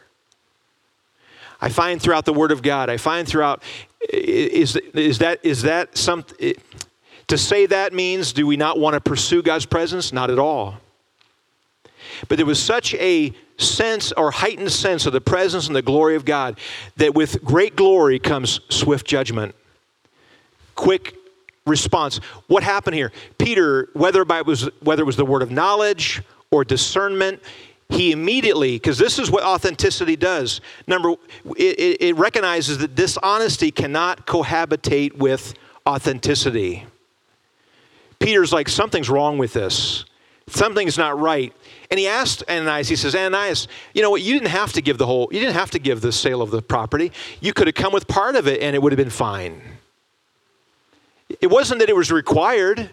I 1.61 1.69
find 1.69 2.03
throughout 2.03 2.25
the 2.25 2.33
Word 2.33 2.51
of 2.51 2.63
God, 2.63 2.91
I 2.91 2.97
find 2.97 3.27
throughout, 3.27 3.63
is, 4.13 4.77
is, 4.95 5.19
that, 5.19 5.41
is 5.45 5.63
that 5.63 5.97
something, 5.97 6.55
to 7.29 7.39
say 7.39 7.67
that 7.67 7.93
means, 7.93 8.33
do 8.33 8.47
we 8.47 8.57
not 8.57 8.79
want 8.79 8.95
to 8.95 9.01
pursue 9.01 9.43
God's 9.43 9.65
presence? 9.65 10.13
Not 10.13 10.29
at 10.29 10.39
all. 10.39 10.81
But 12.29 12.37
there 12.37 12.47
was 12.47 12.61
such 12.61 12.95
a 12.95 13.33
sense 13.59 14.13
or 14.13 14.33
heightened 14.33 14.73
sense 14.73 15.07
of 15.07 15.13
the 15.13 15.21
presence 15.21 15.67
and 15.67 15.77
the 15.77 15.83
glory 15.83 16.17
of 16.17 16.25
God 16.25 16.59
that 16.97 17.15
with 17.15 17.43
great 17.45 17.77
glory 17.77 18.19
comes 18.19 18.61
swift 18.69 19.07
judgment, 19.07 19.55
quick 20.75 21.15
response. 21.65 22.19
What 22.49 22.63
happened 22.63 22.97
here? 22.97 23.13
Peter, 23.39 23.89
whether, 23.93 24.25
by 24.25 24.39
it 24.39 24.47
was, 24.47 24.69
whether 24.81 25.03
it 25.03 25.07
was 25.07 25.17
the 25.17 25.25
word 25.25 25.43
of 25.43 25.51
knowledge 25.51 26.23
or 26.51 26.65
discernment, 26.65 27.41
he 27.93 28.13
immediately, 28.13 28.77
because 28.77 28.99
this 28.99 29.19
is 29.19 29.31
what 29.31 29.45
authenticity 29.45 30.17
does. 30.17 30.61
Number, 30.87 31.15
it, 31.57 32.01
it 32.01 32.17
recognizes 32.17 32.79
that 32.79 32.95
dishonesty 32.95 33.71
cannot 33.71 34.27
cohabitate 34.27 35.17
with 35.17 35.55
authenticity. 35.87 36.87
Peter's 38.19 38.53
like, 38.53 38.69
something's 38.69 39.11
wrong 39.11 39.39
with 39.39 39.53
this. 39.53 40.05
Something's 40.49 40.99
not 40.99 41.19
right. 41.19 41.53
And 41.91 41.99
he 41.99 42.09
asked 42.09 42.43
Ananias, 42.49 42.89
he 42.89 42.97
says, 42.97 43.15
Ananias, 43.15 43.69
you 43.95 44.03
know 44.03 44.11
what? 44.11 44.23
You 44.23 44.35
didn't 44.35 44.49
have 44.49 44.73
to 44.73 44.83
give 44.83 44.99
the 44.99 45.07
whole, 45.07 45.29
you 45.31 45.41
didn't 45.41 45.55
have 45.55 45.71
to 45.73 45.79
give 45.79 46.01
the 46.01 46.13
sale 46.13 46.43
of 46.43 46.51
the 46.51 46.63
property. 46.63 47.13
You 47.41 47.53
could 47.53 47.67
have 47.69 47.75
come 47.75 47.93
with 47.93 48.09
part 48.09 48.37
of 48.37 48.47
it 48.49 48.61
and 48.61 48.75
it 48.75 48.83
would 48.83 48.93
have 48.93 48.99
been 48.99 49.11
fine. 49.11 49.61
It 51.41 51.49
wasn't 51.49 51.81
that 51.81 51.89
it 51.89 51.97
was 51.97 52.11
required. 52.11 52.91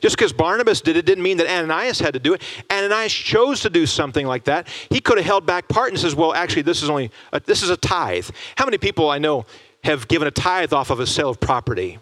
Just 0.00 0.16
because 0.16 0.32
Barnabas 0.32 0.80
did 0.80 0.96
it 0.96 1.04
didn't 1.04 1.22
mean 1.22 1.36
that 1.38 1.46
Ananias 1.46 2.00
had 2.00 2.14
to 2.14 2.20
do 2.20 2.34
it. 2.34 2.42
Ananias 2.70 3.12
chose 3.12 3.60
to 3.60 3.70
do 3.70 3.86
something 3.86 4.26
like 4.26 4.44
that. 4.44 4.68
He 4.90 5.00
could 5.00 5.18
have 5.18 5.26
held 5.26 5.46
back 5.46 5.68
part 5.68 5.90
and 5.90 5.98
says, 5.98 6.14
"Well, 6.14 6.34
actually, 6.34 6.62
this 6.62 6.82
is 6.82 6.90
only 6.90 7.10
a, 7.32 7.40
this 7.40 7.62
is 7.62 7.70
a 7.70 7.76
tithe." 7.76 8.28
How 8.56 8.64
many 8.64 8.78
people 8.78 9.10
I 9.10 9.18
know 9.18 9.46
have 9.84 10.08
given 10.08 10.28
a 10.28 10.30
tithe 10.30 10.72
off 10.72 10.90
of 10.90 11.00
a 11.00 11.06
sale 11.06 11.30
of 11.30 11.40
property? 11.40 11.98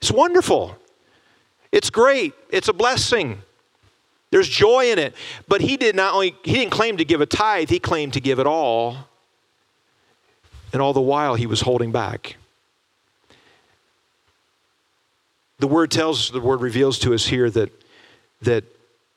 It's 0.00 0.12
wonderful. 0.12 0.76
It's 1.72 1.90
great. 1.90 2.34
It's 2.50 2.68
a 2.68 2.72
blessing. 2.72 3.42
There's 4.30 4.48
joy 4.48 4.90
in 4.90 4.98
it. 4.98 5.14
But 5.46 5.60
he 5.60 5.76
did 5.76 5.96
not 5.96 6.14
only 6.14 6.36
he 6.44 6.54
didn't 6.54 6.70
claim 6.70 6.96
to 6.98 7.04
give 7.04 7.20
a 7.20 7.26
tithe, 7.26 7.70
he 7.70 7.78
claimed 7.78 8.12
to 8.14 8.20
give 8.20 8.38
it 8.38 8.46
all. 8.46 9.08
And 10.72 10.82
all 10.82 10.92
the 10.92 11.00
while 11.00 11.34
he 11.34 11.46
was 11.46 11.62
holding 11.62 11.92
back. 11.92 12.36
The 15.58 15.66
word 15.66 15.90
tells 15.90 16.30
the 16.30 16.40
word 16.40 16.60
reveals 16.60 16.98
to 17.00 17.14
us 17.14 17.26
here 17.26 17.50
that 17.50 17.70
that 18.42 18.64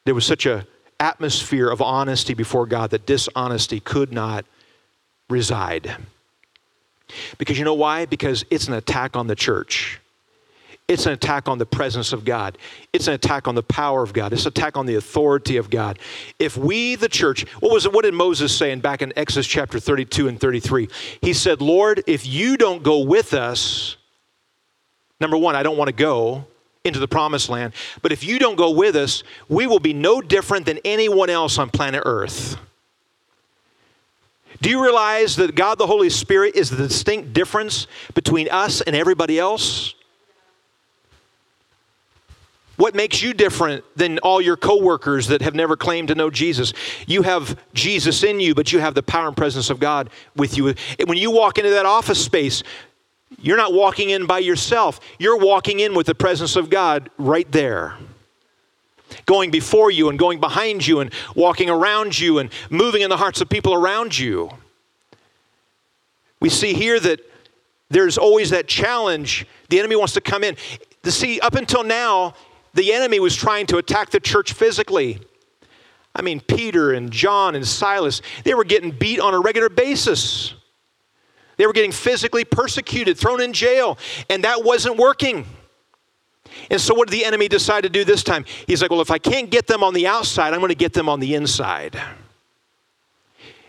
there 0.05 0.15
was 0.15 0.25
such 0.25 0.45
a 0.45 0.65
atmosphere 0.99 1.69
of 1.69 1.81
honesty 1.81 2.33
before 2.33 2.65
God 2.65 2.91
that 2.91 3.05
dishonesty 3.05 3.79
could 3.79 4.11
not 4.11 4.45
reside. 5.29 5.95
Because 7.37 7.57
you 7.57 7.65
know 7.65 7.73
why? 7.73 8.05
Because 8.05 8.45
it's 8.49 8.67
an 8.67 8.73
attack 8.73 9.15
on 9.15 9.27
the 9.27 9.35
church. 9.35 9.99
It's 10.87 11.05
an 11.05 11.13
attack 11.13 11.47
on 11.47 11.57
the 11.57 11.65
presence 11.65 12.11
of 12.11 12.25
God. 12.25 12.57
It's 12.91 13.07
an 13.07 13.13
attack 13.13 13.47
on 13.47 13.55
the 13.55 13.63
power 13.63 14.03
of 14.03 14.13
God. 14.13 14.33
It's 14.33 14.45
an 14.45 14.49
attack 14.49 14.75
on 14.75 14.85
the 14.85 14.95
authority 14.95 15.57
of 15.57 15.69
God. 15.69 15.99
If 16.37 16.57
we, 16.57 16.95
the 16.95 17.07
church, 17.07 17.45
what 17.61 17.71
was 17.71 17.85
it? 17.85 17.93
What 17.93 18.03
did 18.03 18.13
Moses 18.13 18.55
say 18.55 18.71
in 18.71 18.81
back 18.81 19.01
in 19.01 19.13
Exodus 19.15 19.47
chapter 19.47 19.79
32 19.79 20.27
and 20.27 20.39
33? 20.39 20.89
He 21.21 21.33
said, 21.33 21.61
Lord, 21.61 22.03
if 22.07 22.25
you 22.25 22.57
don't 22.57 22.83
go 22.83 22.99
with 22.99 23.33
us, 23.33 23.95
number 25.21 25.37
one, 25.37 25.55
I 25.55 25.63
don't 25.63 25.77
want 25.77 25.87
to 25.87 25.93
go 25.93 26.45
into 26.83 26.99
the 26.99 27.07
promised 27.07 27.47
land, 27.47 27.73
but 28.01 28.11
if 28.11 28.23
you 28.23 28.39
don't 28.39 28.55
go 28.55 28.71
with 28.71 28.95
us, 28.95 29.23
we 29.47 29.67
will 29.67 29.79
be 29.79 29.93
no 29.93 30.19
different 30.19 30.65
than 30.65 30.79
anyone 30.83 31.29
else 31.29 31.57
on 31.59 31.69
planet 31.69 32.01
Earth. 32.05 32.57
Do 34.61 34.69
you 34.69 34.83
realize 34.83 35.35
that 35.37 35.55
God 35.55 35.77
the 35.77 35.87
Holy 35.87 36.09
Spirit 36.09 36.55
is 36.55 36.69
the 36.69 36.87
distinct 36.87 37.33
difference 37.33 37.87
between 38.13 38.49
us 38.49 38.81
and 38.81 38.95
everybody 38.95 39.39
else? 39.39 39.95
What 42.77 42.95
makes 42.95 43.21
you 43.21 43.33
different 43.33 43.83
than 43.95 44.17
all 44.19 44.41
your 44.41 44.57
coworkers 44.57 45.27
that 45.27 45.43
have 45.43 45.53
never 45.53 45.77
claimed 45.77 46.07
to 46.07 46.15
know 46.15 46.31
Jesus? 46.31 46.73
You 47.05 47.21
have 47.21 47.59
Jesus 47.75 48.23
in 48.23 48.39
you, 48.39 48.55
but 48.55 48.73
you 48.73 48.79
have 48.79 48.95
the 48.95 49.03
power 49.03 49.27
and 49.27 49.37
presence 49.37 49.69
of 49.69 49.79
God 49.79 50.09
with 50.35 50.57
you. 50.57 50.73
When 51.05 51.17
you 51.17 51.29
walk 51.29 51.59
into 51.59 51.69
that 51.71 51.85
office 51.85 52.23
space, 52.23 52.63
you're 53.39 53.57
not 53.57 53.73
walking 53.73 54.09
in 54.09 54.25
by 54.25 54.39
yourself. 54.39 54.99
You're 55.19 55.37
walking 55.37 55.79
in 55.79 55.93
with 55.93 56.07
the 56.07 56.15
presence 56.15 56.55
of 56.55 56.69
God 56.69 57.09
right 57.17 57.49
there. 57.51 57.95
Going 59.25 59.51
before 59.51 59.91
you 59.91 60.09
and 60.09 60.17
going 60.17 60.39
behind 60.39 60.85
you 60.85 60.99
and 60.99 61.11
walking 61.35 61.69
around 61.69 62.17
you 62.17 62.39
and 62.39 62.49
moving 62.69 63.01
in 63.01 63.09
the 63.09 63.17
hearts 63.17 63.41
of 63.41 63.49
people 63.49 63.73
around 63.73 64.17
you. 64.17 64.49
We 66.39 66.49
see 66.49 66.73
here 66.73 66.99
that 66.99 67.19
there's 67.89 68.17
always 68.17 68.49
that 68.51 68.67
challenge. 68.67 69.45
The 69.69 69.79
enemy 69.79 69.95
wants 69.95 70.13
to 70.13 70.21
come 70.21 70.43
in. 70.43 70.55
To 71.03 71.11
see, 71.11 71.39
up 71.39 71.55
until 71.55 71.83
now, 71.83 72.35
the 72.73 72.93
enemy 72.93 73.19
was 73.19 73.35
trying 73.35 73.65
to 73.67 73.77
attack 73.77 74.11
the 74.11 74.19
church 74.19 74.53
physically. 74.53 75.19
I 76.15 76.21
mean, 76.21 76.39
Peter 76.41 76.93
and 76.93 77.11
John 77.11 77.55
and 77.55 77.67
Silas, 77.67 78.21
they 78.43 78.53
were 78.53 78.63
getting 78.63 78.91
beat 78.91 79.19
on 79.19 79.33
a 79.33 79.39
regular 79.39 79.69
basis. 79.69 80.53
They 81.61 81.67
were 81.67 81.73
getting 81.73 81.91
physically 81.91 82.43
persecuted, 82.43 83.19
thrown 83.19 83.39
in 83.39 83.53
jail, 83.53 83.99
and 84.31 84.43
that 84.45 84.63
wasn't 84.63 84.97
working. 84.97 85.45
And 86.71 86.81
so, 86.81 86.95
what 86.95 87.07
did 87.07 87.13
the 87.13 87.23
enemy 87.23 87.47
decide 87.47 87.83
to 87.83 87.89
do 87.89 88.03
this 88.03 88.23
time? 88.23 88.45
He's 88.65 88.81
like, 88.81 88.89
Well, 88.89 88.99
if 88.99 89.11
I 89.11 89.19
can't 89.19 89.51
get 89.51 89.67
them 89.67 89.83
on 89.83 89.93
the 89.93 90.07
outside, 90.07 90.55
I'm 90.55 90.59
going 90.59 90.69
to 90.69 90.75
get 90.75 90.93
them 90.93 91.07
on 91.07 91.19
the 91.19 91.35
inside. 91.35 92.01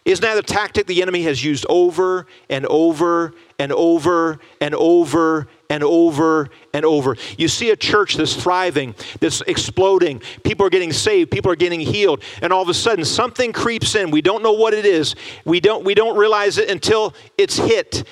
Isn't 0.07 0.23
that 0.23 0.39
a 0.39 0.43
tactic 0.43 0.87
the 0.87 1.03
enemy 1.03 1.25
has 1.25 1.45
used 1.45 1.67
over 1.69 2.27
and 2.49 2.65
over 2.65 3.35
and 3.59 3.73
over 3.73 4.39
and 4.59 4.75
over 4.75 5.49
and 5.73 5.83
over 5.83 6.51
and 6.75 6.85
over? 6.85 7.17
You 7.39 7.49
see 7.49 7.71
a 7.71 7.77
church 7.77 8.17
that's 8.17 8.37
thriving, 8.37 8.95
that's 9.21 9.41
exploding. 9.47 10.21
People 10.45 10.67
are 10.67 10.71
getting 10.71 10.93
saved, 10.93 11.31
people 11.31 11.51
are 11.51 11.57
getting 11.57 11.81
healed, 11.81 12.23
and 12.43 12.53
all 12.53 12.63
of 12.63 12.69
a 12.69 12.75
sudden 12.75 13.07
something 13.07 13.53
creeps 13.53 13.95
in. 13.95 14.11
We 14.11 14.21
don't 14.21 14.43
know 14.43 14.53
what 14.53 14.75
it 14.75 14.85
is. 14.85 15.15
We 15.47 15.61
don't 15.61 15.85
we 15.85 15.95
don't 15.95 16.17
realize 16.17 16.59
it 16.59 16.69
until 16.69 17.15
it's 17.39 17.57
hit. 17.57 18.05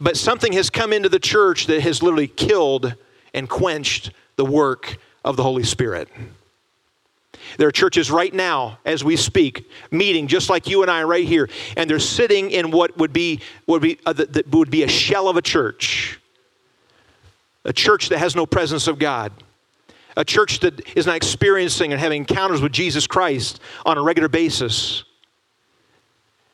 But 0.00 0.16
something 0.16 0.52
has 0.52 0.70
come 0.70 0.92
into 0.92 1.08
the 1.08 1.18
church 1.18 1.66
that 1.66 1.80
has 1.80 2.04
literally 2.04 2.28
killed 2.28 2.94
and 3.34 3.48
quenched 3.48 4.12
the 4.36 4.44
work 4.44 4.98
of 5.24 5.36
the 5.36 5.42
Holy 5.42 5.64
Spirit. 5.64 6.08
There 7.56 7.66
are 7.66 7.72
churches 7.72 8.10
right 8.10 8.32
now, 8.32 8.78
as 8.84 9.02
we 9.02 9.16
speak, 9.16 9.68
meeting 9.90 10.28
just 10.28 10.48
like 10.50 10.68
you 10.68 10.82
and 10.82 10.90
I 10.90 11.02
right 11.02 11.26
here, 11.26 11.48
and 11.76 11.90
they're 11.90 11.98
sitting 11.98 12.52
in 12.52 12.70
what 12.70 12.96
would 12.96 13.12
be 13.12 13.40
would 13.66 13.82
be 13.82 13.98
uh, 14.06 14.12
that 14.12 14.48
would 14.52 14.70
be 14.70 14.84
a 14.84 14.88
shell 14.88 15.28
of 15.28 15.36
a 15.36 15.42
church, 15.42 16.20
a 17.64 17.72
church 17.72 18.08
that 18.08 18.18
has 18.18 18.34
no 18.34 18.46
presence 18.46 18.86
of 18.86 18.98
God, 18.98 19.32
a 20.16 20.24
church 20.24 20.60
that 20.60 20.96
is 20.96 21.06
not 21.06 21.16
experiencing 21.16 21.92
and 21.92 22.00
having 22.00 22.22
encounters 22.22 22.60
with 22.60 22.72
Jesus 22.72 23.06
Christ 23.06 23.60
on 23.84 23.98
a 23.98 24.02
regular 24.02 24.28
basis. 24.28 25.04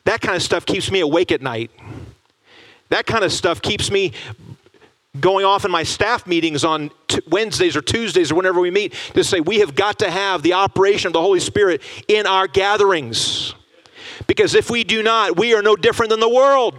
That 0.05 0.21
kind 0.21 0.37
of 0.37 0.43
stuff 0.43 0.67
keeps 0.67 0.91
me 0.91 1.01
awake 1.01 1.33
at 1.33 1.41
night. 1.41 1.71
That 2.91 3.07
kind 3.07 3.25
of 3.25 3.33
stuff 3.33 3.63
keeps 3.63 3.91
me 3.91 4.13
going 5.21 5.45
off 5.45 5.65
in 5.65 5.71
my 5.71 5.83
staff 5.83 6.27
meetings 6.27 6.65
on 6.65 6.91
t- 7.09 7.21
Wednesdays 7.29 7.77
or 7.77 7.83
Tuesdays 7.83 8.33
or 8.33 8.35
whenever 8.35 8.61
we 8.61 8.71
meet 8.71 8.95
to 9.15 9.23
say 9.23 9.41
we 9.41 9.61
have 9.61 9.75
got 9.75 10.01
to 10.01 10.11
have 10.11 10.43
the 10.43 10.55
operation 10.55 11.07
of 11.07 11.13
the 11.13 11.21
Holy 11.21 11.41
Spirit 11.41 11.83
in 12.09 12.27
our 12.27 12.47
gatherings. 12.47 13.55
Because 14.27 14.55
if 14.55 14.71
we 14.71 14.85
do 14.85 15.03
not, 15.03 15.37
we 15.37 15.55
are 15.55 15.63
no 15.63 15.77
different 15.77 16.11
than 16.11 16.21
the 16.21 16.29
world. 16.29 16.75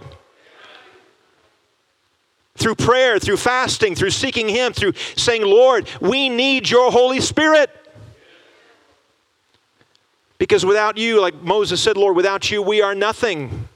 Through 2.56 2.76
prayer, 2.76 3.18
through 3.18 3.36
fasting, 3.36 3.94
through 3.94 4.10
seeking 4.10 4.48
Him, 4.48 4.72
through 4.72 4.94
saying, 5.16 5.42
Lord, 5.42 5.88
we 6.00 6.28
need 6.28 6.68
your 6.68 6.90
Holy 6.90 7.20
Spirit. 7.20 7.70
Because 10.38 10.64
without 10.64 10.98
you, 10.98 11.20
like 11.20 11.34
Moses 11.42 11.82
said, 11.82 11.96
Lord, 11.96 12.16
without 12.16 12.50
you, 12.50 12.62
we 12.62 12.82
are 12.82 12.94
nothing. 12.94 13.68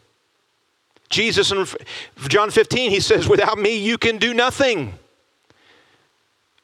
Jesus 1.09 1.51
in 1.51 1.67
John 2.29 2.51
15, 2.51 2.91
he 2.91 3.01
says, 3.01 3.29
Without 3.29 3.59
me, 3.59 3.77
you 3.77 3.99
can 3.99 4.19
do 4.19 4.33
nothing. 4.33 4.95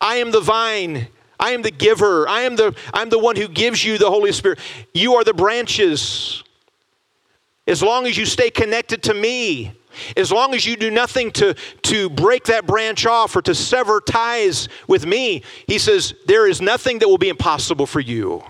I 0.00 0.16
am 0.16 0.30
the 0.30 0.40
vine. 0.40 1.08
I 1.38 1.50
am 1.50 1.62
the 1.62 1.70
giver. 1.70 2.28
I 2.28 2.42
am 2.42 2.56
the, 2.56 2.74
I'm 2.94 3.08
the 3.08 3.18
one 3.18 3.36
who 3.36 3.48
gives 3.48 3.84
you 3.84 3.98
the 3.98 4.10
Holy 4.10 4.32
Spirit. 4.32 4.58
You 4.94 5.14
are 5.14 5.24
the 5.24 5.34
branches. 5.34 6.42
As 7.66 7.82
long 7.82 8.06
as 8.06 8.16
you 8.16 8.24
stay 8.24 8.50
connected 8.50 9.02
to 9.04 9.14
me, 9.14 9.75
as 10.16 10.32
long 10.32 10.54
as 10.54 10.66
you 10.66 10.76
do 10.76 10.90
nothing 10.90 11.30
to, 11.32 11.54
to 11.82 12.10
break 12.10 12.44
that 12.44 12.66
branch 12.66 13.06
off 13.06 13.36
or 13.36 13.42
to 13.42 13.54
sever 13.54 14.00
ties 14.00 14.68
with 14.88 15.06
me, 15.06 15.42
he 15.66 15.78
says, 15.78 16.14
there 16.26 16.46
is 16.46 16.60
nothing 16.60 16.98
that 17.00 17.08
will 17.08 17.18
be 17.18 17.28
impossible 17.28 17.86
for 17.86 18.00
you. 18.00 18.42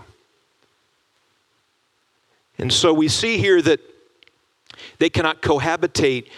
And 2.59 2.72
so 2.72 2.92
we 2.92 3.09
see 3.09 3.38
here 3.38 3.61
that 3.62 3.80
they 4.98 5.11
cannot 5.11 5.42
cohabitate. 5.42 6.28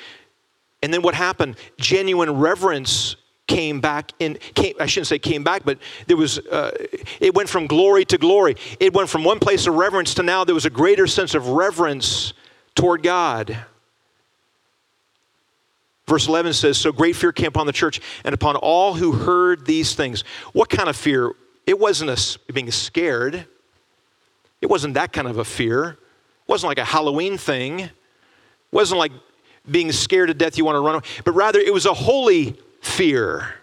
And 0.82 0.92
then 0.92 1.02
what 1.02 1.14
happened? 1.14 1.56
Genuine 1.78 2.30
reverence 2.38 3.16
came 3.48 3.80
back 3.80 4.12
in 4.18 4.34
came, 4.54 4.74
i 4.78 4.84
shouldn't 4.84 5.06
say 5.06 5.18
came 5.18 5.42
back 5.42 5.62
but 5.64 5.78
there 6.06 6.18
was 6.18 6.38
uh, 6.38 6.70
it 7.18 7.34
went 7.34 7.48
from 7.48 7.66
glory 7.66 8.04
to 8.04 8.18
glory 8.18 8.54
it 8.78 8.92
went 8.92 9.08
from 9.08 9.24
one 9.24 9.38
place 9.38 9.66
of 9.66 9.74
reverence 9.74 10.12
to 10.12 10.22
now 10.22 10.44
there 10.44 10.54
was 10.54 10.66
a 10.66 10.70
greater 10.70 11.06
sense 11.06 11.34
of 11.34 11.48
reverence 11.48 12.34
toward 12.74 13.02
god 13.02 13.58
verse 16.08 16.26
11 16.26 16.52
says 16.52 16.78
so 16.78 16.90
great 16.90 17.14
fear 17.14 17.32
came 17.32 17.48
upon 17.48 17.66
the 17.66 17.72
church 17.72 18.00
and 18.24 18.34
upon 18.34 18.56
all 18.56 18.94
who 18.94 19.12
heard 19.12 19.64
these 19.66 19.94
things 19.94 20.22
what 20.52 20.68
kind 20.68 20.88
of 20.88 20.96
fear 20.96 21.32
it 21.66 21.78
wasn't 21.78 22.10
a, 22.10 22.52
being 22.52 22.70
scared 22.70 23.46
it 24.60 24.66
wasn't 24.66 24.94
that 24.94 25.12
kind 25.12 25.28
of 25.28 25.38
a 25.38 25.44
fear 25.44 25.90
it 25.90 26.48
wasn't 26.48 26.68
like 26.68 26.78
a 26.78 26.84
halloween 26.84 27.38
thing 27.38 27.80
it 27.80 27.90
wasn't 28.72 28.98
like 28.98 29.12
being 29.70 29.92
scared 29.92 30.28
to 30.28 30.34
death 30.34 30.58
you 30.58 30.64
want 30.64 30.76
to 30.76 30.80
run 30.80 30.96
away, 30.96 31.04
but 31.24 31.32
rather 31.32 31.58
it 31.58 31.72
was 31.72 31.86
a 31.86 31.94
holy 31.94 32.58
fear. 32.80 33.54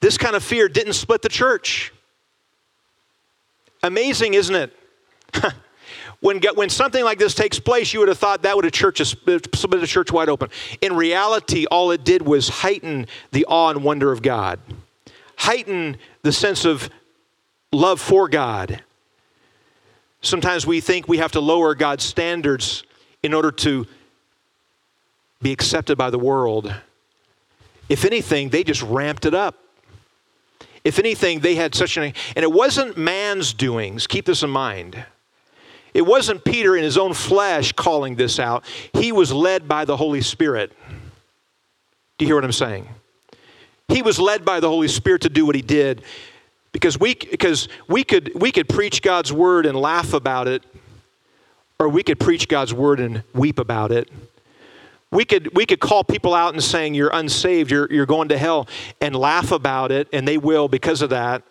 This 0.00 0.18
kind 0.18 0.34
of 0.34 0.42
fear 0.42 0.68
didn't 0.68 0.94
split 0.94 1.22
the 1.22 1.28
church. 1.28 1.92
Amazing, 3.82 4.34
isn't 4.34 4.54
it? 4.54 4.76
when, 6.22 6.40
when 6.54 6.70
something 6.70 7.02
like 7.02 7.18
this 7.18 7.34
takes 7.34 7.58
place, 7.58 7.92
you 7.92 7.98
would 7.98 8.08
have 8.08 8.16
thought 8.16 8.42
that 8.42 8.54
would 8.54 8.64
have 8.64 8.72
church, 8.72 8.98
split 9.04 9.42
the 9.50 9.86
church 9.88 10.12
wide 10.12 10.28
open. 10.28 10.50
In 10.80 10.94
reality, 10.94 11.66
all 11.66 11.90
it 11.90 12.04
did 12.04 12.22
was 12.22 12.48
heighten 12.48 13.08
the 13.32 13.44
awe 13.46 13.70
and 13.70 13.82
wonder 13.82 14.12
of 14.12 14.22
God, 14.22 14.60
heighten 15.36 15.96
the 16.22 16.30
sense 16.30 16.64
of 16.64 16.88
love 17.72 18.00
for 18.00 18.28
God. 18.28 18.84
Sometimes 20.20 20.64
we 20.64 20.80
think 20.80 21.08
we 21.08 21.18
have 21.18 21.32
to 21.32 21.40
lower 21.40 21.74
God's 21.74 22.04
standards 22.04 22.84
in 23.24 23.34
order 23.34 23.50
to 23.50 23.88
be 25.42 25.50
accepted 25.50 25.98
by 25.98 26.10
the 26.10 26.20
world. 26.20 26.72
If 27.88 28.04
anything, 28.04 28.50
they 28.50 28.62
just 28.62 28.82
ramped 28.82 29.26
it 29.26 29.34
up. 29.34 29.56
If 30.84 31.00
anything, 31.00 31.40
they 31.40 31.56
had 31.56 31.74
such 31.74 31.96
an, 31.96 32.12
and 32.36 32.44
it 32.44 32.52
wasn't 32.52 32.96
man's 32.96 33.52
doings, 33.52 34.06
keep 34.06 34.24
this 34.24 34.44
in 34.44 34.50
mind. 34.50 35.04
It 35.94 36.02
wasn't 36.02 36.44
Peter 36.44 36.76
in 36.76 36.84
his 36.84 36.96
own 36.96 37.12
flesh 37.14 37.72
calling 37.72 38.16
this 38.16 38.38
out, 38.38 38.64
he 38.92 39.12
was 39.12 39.32
led 39.32 39.68
by 39.68 39.84
the 39.84 39.96
Holy 39.96 40.20
Spirit. 40.20 40.72
Do 42.18 42.24
you 42.24 42.26
hear 42.26 42.36
what 42.36 42.44
I'm 42.44 42.52
saying? 42.52 42.88
He 43.88 44.02
was 44.02 44.18
led 44.18 44.44
by 44.44 44.60
the 44.60 44.68
Holy 44.68 44.88
Spirit 44.88 45.22
to 45.22 45.28
do 45.28 45.44
what 45.44 45.54
he 45.54 45.62
did 45.62 46.02
because 46.72 46.98
we, 46.98 47.14
because 47.14 47.68
we, 47.88 48.04
could, 48.04 48.32
we 48.34 48.52
could 48.52 48.68
preach 48.68 49.02
God's 49.02 49.32
word 49.32 49.66
and 49.66 49.76
laugh 49.76 50.14
about 50.14 50.48
it 50.48 50.62
or 51.82 51.88
we 51.88 52.04
could 52.04 52.20
preach 52.20 52.46
God's 52.46 52.72
word 52.72 53.00
and 53.00 53.24
weep 53.34 53.58
about 53.58 53.90
it. 53.90 54.08
We 55.10 55.24
could, 55.24 55.54
we 55.56 55.66
could 55.66 55.80
call 55.80 56.04
people 56.04 56.32
out 56.32 56.54
and 56.54 56.62
saying, 56.62 56.94
You're 56.94 57.10
unsaved, 57.12 57.72
you're, 57.72 57.92
you're 57.92 58.06
going 58.06 58.28
to 58.28 58.38
hell, 58.38 58.68
and 59.00 59.16
laugh 59.16 59.50
about 59.50 59.90
it, 59.90 60.06
and 60.12 60.26
they 60.26 60.38
will 60.38 60.68
because 60.68 61.02
of 61.02 61.10
that. 61.10 61.42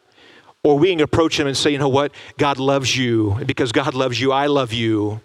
Or 0.64 0.78
we 0.78 0.92
can 0.92 1.02
approach 1.02 1.38
them 1.38 1.48
and 1.48 1.58
say, 1.58 1.72
You 1.72 1.78
know 1.78 1.90
what? 1.90 2.12
God 2.38 2.58
loves 2.58 2.96
you. 2.96 3.38
Because 3.46 3.72
God 3.72 3.94
loves 3.94 4.20
you, 4.20 4.32
I 4.32 4.48
love 4.48 4.74
you. 4.74 5.22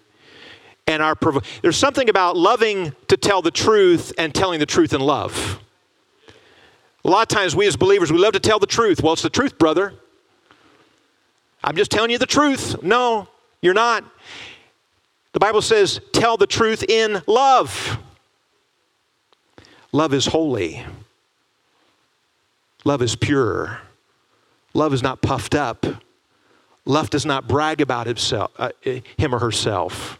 And 0.86 1.02
our 1.02 1.16
there's 1.62 1.76
something 1.76 2.08
about 2.08 2.36
loving 2.36 2.94
to 3.08 3.16
tell 3.16 3.42
the 3.42 3.50
truth 3.50 4.12
and 4.18 4.34
telling 4.34 4.60
the 4.60 4.66
truth 4.66 4.92
in 4.92 5.00
love. 5.00 5.60
A 7.04 7.10
lot 7.10 7.22
of 7.22 7.28
times, 7.28 7.54
we 7.54 7.66
as 7.66 7.76
believers, 7.76 8.12
we 8.12 8.18
love 8.18 8.32
to 8.32 8.40
tell 8.40 8.58
the 8.58 8.66
truth. 8.66 9.02
Well, 9.02 9.12
it's 9.12 9.22
the 9.22 9.30
truth, 9.30 9.58
brother. 9.58 9.94
I'm 11.62 11.76
just 11.76 11.90
telling 11.90 12.10
you 12.10 12.18
the 12.18 12.26
truth. 12.26 12.82
No, 12.82 13.28
you're 13.60 13.74
not. 13.74 14.04
The 15.32 15.40
Bible 15.40 15.62
says, 15.62 16.00
tell 16.12 16.36
the 16.36 16.46
truth 16.46 16.82
in 16.82 17.22
love. 17.26 17.98
Love 19.92 20.14
is 20.14 20.26
holy. 20.26 20.84
Love 22.84 23.02
is 23.02 23.16
pure. 23.16 23.80
Love 24.76 24.92
is 24.92 25.02
not 25.02 25.22
puffed 25.22 25.54
up. 25.54 25.86
Love 26.84 27.08
does 27.08 27.24
not 27.24 27.48
brag 27.48 27.80
about 27.80 28.06
himself, 28.06 28.52
uh, 28.58 28.70
him 29.16 29.34
or 29.34 29.38
herself. 29.38 30.18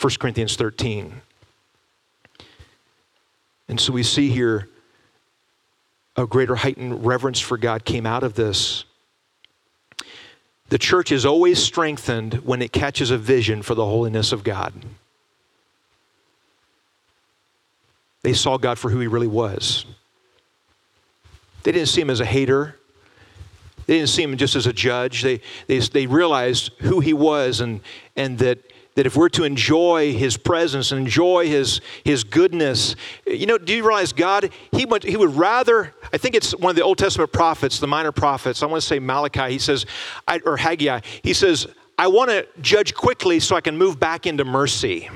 1 0.00 0.12
Corinthians 0.20 0.54
13. 0.54 1.20
And 3.66 3.80
so 3.80 3.92
we 3.92 4.04
see 4.04 4.30
here 4.30 4.68
a 6.14 6.28
greater 6.28 6.54
heightened 6.54 7.04
reverence 7.04 7.40
for 7.40 7.58
God 7.58 7.84
came 7.84 8.06
out 8.06 8.22
of 8.22 8.34
this. 8.34 8.84
The 10.68 10.78
church 10.78 11.10
is 11.10 11.26
always 11.26 11.60
strengthened 11.60 12.34
when 12.44 12.62
it 12.62 12.70
catches 12.70 13.10
a 13.10 13.18
vision 13.18 13.62
for 13.62 13.74
the 13.74 13.84
holiness 13.84 14.30
of 14.30 14.44
God. 14.44 14.72
They 18.22 18.32
saw 18.32 18.58
God 18.58 18.78
for 18.78 18.90
who 18.90 19.00
He 19.00 19.08
really 19.08 19.26
was. 19.26 19.86
They 21.64 21.72
didn't 21.72 21.88
see 21.88 22.00
Him 22.00 22.10
as 22.10 22.20
a 22.20 22.24
hater. 22.24 22.76
They 23.86 23.98
didn't 23.98 24.10
see 24.10 24.22
Him 24.22 24.36
just 24.36 24.56
as 24.56 24.66
a 24.66 24.72
judge. 24.72 25.22
They, 25.22 25.40
they, 25.66 25.78
they 25.78 26.06
realized 26.06 26.70
who 26.80 27.00
He 27.00 27.12
was 27.12 27.60
and, 27.60 27.80
and 28.16 28.38
that 28.38 28.58
that 28.94 29.06
if 29.06 29.16
we're 29.16 29.28
to 29.30 29.44
enjoy 29.44 30.12
his 30.12 30.36
presence 30.36 30.92
and 30.92 31.00
enjoy 31.00 31.46
his, 31.46 31.80
his 32.04 32.24
goodness, 32.24 32.94
you 33.26 33.46
know, 33.46 33.56
do 33.56 33.74
you 33.74 33.86
realize 33.86 34.12
God, 34.12 34.50
he, 34.70 34.84
went, 34.84 35.02
he 35.02 35.16
would 35.16 35.34
rather, 35.34 35.94
I 36.12 36.18
think 36.18 36.34
it's 36.34 36.54
one 36.54 36.70
of 36.70 36.76
the 36.76 36.82
Old 36.82 36.98
Testament 36.98 37.32
prophets, 37.32 37.78
the 37.78 37.86
minor 37.86 38.12
prophets, 38.12 38.62
I 38.62 38.66
want 38.66 38.82
to 38.82 38.86
say 38.86 38.98
Malachi, 38.98 39.52
he 39.52 39.58
says, 39.58 39.86
I, 40.28 40.40
or 40.44 40.58
Haggai, 40.58 41.00
he 41.22 41.32
says, 41.32 41.66
I 41.96 42.08
want 42.08 42.30
to 42.30 42.46
judge 42.60 42.94
quickly 42.94 43.40
so 43.40 43.56
I 43.56 43.60
can 43.60 43.78
move 43.78 43.98
back 43.98 44.26
into 44.26 44.44
mercy. 44.44 45.08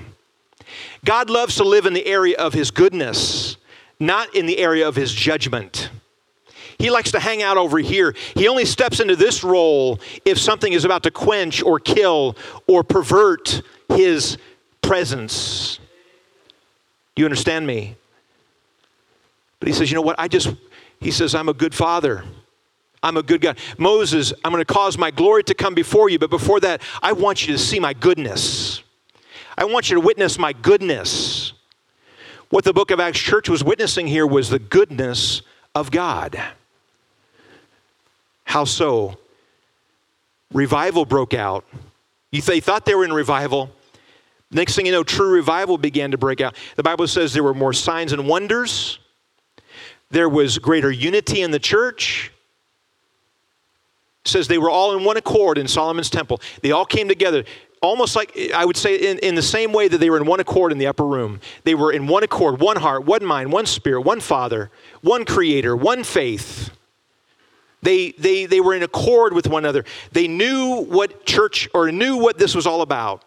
God 1.05 1.29
loves 1.29 1.57
to 1.57 1.64
live 1.64 1.87
in 1.87 1.92
the 1.92 2.07
area 2.07 2.37
of 2.38 2.55
his 2.55 2.70
goodness, 2.70 3.57
not 4.00 4.35
in 4.35 4.46
the 4.46 4.59
area 4.59 4.88
of 4.88 4.96
his 4.96 5.12
judgment. 5.12 5.90
He 6.79 6.91
likes 6.91 7.12
to 7.12 7.21
hang 7.21 7.43
out 7.43 7.57
over 7.57 7.79
here. 7.79 8.15
He 8.35 8.49
only 8.49 8.65
steps 8.65 9.01
into 9.01 9.17
this 9.17 9.43
role 9.43 9.99
if 10.25 10.39
something 10.39 10.73
is 10.73 10.85
about 10.85 11.03
to 11.05 11.11
quench 11.11 11.62
or 11.62 11.81
kill 11.81 12.37
or 12.67 12.83
pervert 12.83 13.62
his 13.89 14.37
presence. 14.83 15.79
Do 17.15 17.23
you 17.23 17.27
understand 17.27 17.67
me? 17.67 17.97
But 19.59 19.69
he 19.69 19.75
says, 19.75 19.91
you 19.91 19.95
know 19.95 20.03
what? 20.03 20.17
I 20.19 20.29
just, 20.29 20.55
he 21.01 21.11
says, 21.11 21.35
I'm 21.35 21.49
a 21.49 21.55
good 21.55 21.75
father. 21.75 22.25
I'm 23.03 23.17
a 23.17 23.23
good 23.23 23.41
God. 23.41 23.59
Moses, 23.79 24.33
I'm 24.45 24.53
going 24.53 24.65
to 24.65 24.73
cause 24.73 24.99
my 24.99 25.11
glory 25.11 25.45
to 25.45 25.55
come 25.55 25.75
before 25.75 26.11
you, 26.11 26.19
but 26.19 26.31
before 26.31 26.61
that, 26.61 26.83
I 27.03 27.12
want 27.12 27.47
you 27.47 27.55
to 27.55 27.59
see 27.59 27.81
my 27.81 27.95
goodness. 27.95 28.83
I 29.57 29.65
want 29.65 29.89
you 29.89 29.95
to 29.95 30.01
witness 30.01 30.39
my 30.39 30.53
goodness. 30.53 31.53
What 32.51 32.65
the 32.65 32.73
book 32.73 32.91
of 32.91 33.01
Acts 33.01 33.19
church 33.19 33.49
was 33.49 33.65
witnessing 33.65 34.07
here 34.07 34.27
was 34.27 34.51
the 34.51 34.59
goodness 34.59 35.43
of 35.75 35.91
God. 35.91 36.41
How 38.46 38.64
so? 38.64 39.18
Revival 40.52 41.04
broke 41.04 41.35
out. 41.35 41.66
They 42.30 42.61
thought 42.61 42.87
they 42.87 42.94
were 42.94 43.04
in 43.04 43.12
revival. 43.12 43.70
Next 44.50 44.76
thing 44.76 44.87
you 44.87 44.92
know, 44.92 45.02
true 45.02 45.30
revival 45.30 45.76
began 45.76 46.12
to 46.12 46.18
break 46.18 46.40
out. 46.40 46.56
The 46.76 46.82
Bible 46.82 47.09
says 47.09 47.32
there 47.32 47.42
were 47.42 47.54
more 47.54 47.72
signs 47.72 48.12
and 48.12 48.28
wonders. 48.28 48.98
There 50.11 50.28
was 50.28 50.59
greater 50.59 50.90
unity 50.90 51.42
in 51.42 51.50
the 51.50 51.59
church. 51.59 52.30
It 54.24 54.28
says 54.28 54.46
they 54.46 54.59
were 54.59 54.70
all 54.70 54.96
in 54.96 55.04
one 55.04 55.16
accord 55.16 55.59
in 55.59 55.66
Solomon's 55.66 56.09
temple. 56.09 56.40
They 56.62 56.70
all 56.70 56.87
came 56.87 57.09
together, 57.09 57.44
almost 57.82 58.14
like 58.14 58.37
I 58.54 58.64
would 58.64 58.76
say 58.76 58.96
in, 58.96 59.18
in 59.18 59.35
the 59.35 59.42
same 59.42 59.72
way 59.72 59.88
that 59.88 59.98
they 59.98 60.11
were 60.11 60.16
in 60.18 60.26
one 60.26 60.38
accord 60.38 60.70
in 60.70 60.78
the 60.78 60.87
upper 60.87 61.06
room. 61.06 61.40
They 61.64 61.74
were 61.74 61.90
in 61.90 62.06
one 62.06 62.22
accord, 62.22 62.61
one 62.61 62.76
heart, 62.76 63.04
one 63.04 63.24
mind, 63.24 63.50
one 63.50 63.66
spirit, 63.66 64.02
one 64.02 64.20
Father, 64.20 64.70
one 65.00 65.24
Creator, 65.24 65.76
one 65.76 66.04
faith. 66.04 66.70
They, 67.87 68.11
they, 68.11 68.46
they 68.46 68.61
were 68.61 68.75
in 68.75 68.83
accord 68.83 69.33
with 69.33 69.46
one 69.46 69.64
another. 69.64 69.85
They 70.11 70.27
knew 70.27 70.85
what 70.87 71.25
church 71.25 71.68
or 71.72 71.92
knew 71.92 72.16
what 72.16 72.37
this 72.37 72.53
was 72.53 72.66
all 72.66 72.83
about. 72.83 73.22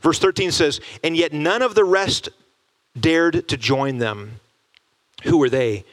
Verse 0.00 0.18
13 0.18 0.50
says, 0.50 0.80
And 1.04 1.16
yet 1.16 1.32
none 1.32 1.62
of 1.62 1.76
the 1.76 1.84
rest 1.84 2.30
dared 2.98 3.46
to 3.46 3.56
join 3.56 3.98
them. 3.98 4.40
Who 5.22 5.38
were 5.38 5.48
they? 5.48 5.84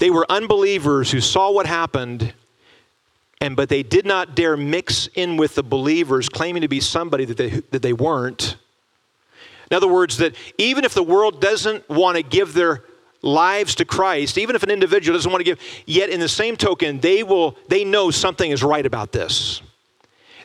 They 0.00 0.10
were 0.10 0.26
unbelievers 0.28 1.12
who 1.12 1.20
saw 1.20 1.52
what 1.52 1.66
happened, 1.66 2.34
and 3.40 3.54
but 3.54 3.68
they 3.68 3.84
did 3.84 4.04
not 4.04 4.34
dare 4.34 4.56
mix 4.56 5.08
in 5.14 5.36
with 5.36 5.54
the 5.54 5.62
believers, 5.62 6.28
claiming 6.28 6.62
to 6.62 6.68
be 6.68 6.80
somebody 6.80 7.24
that 7.24 7.36
they, 7.36 7.50
that 7.50 7.82
they 7.82 7.92
weren't. 7.92 8.56
In 9.70 9.76
other 9.76 9.86
words, 9.86 10.16
that 10.16 10.34
even 10.58 10.84
if 10.84 10.92
the 10.92 11.04
world 11.04 11.40
doesn't 11.40 11.88
want 11.88 12.16
to 12.16 12.24
give 12.24 12.52
their 12.52 12.82
lives 13.22 13.76
to 13.76 13.84
Christ, 13.84 14.36
even 14.36 14.56
if 14.56 14.62
an 14.62 14.70
individual 14.70 15.16
doesn't 15.16 15.30
want 15.30 15.40
to 15.40 15.44
give, 15.44 15.60
yet 15.86 16.10
in 16.10 16.20
the 16.20 16.28
same 16.28 16.56
token, 16.56 17.00
they 17.00 17.22
will, 17.22 17.56
they 17.68 17.84
know 17.84 18.10
something 18.10 18.50
is 18.50 18.62
right 18.62 18.84
about 18.84 19.12
this. 19.12 19.62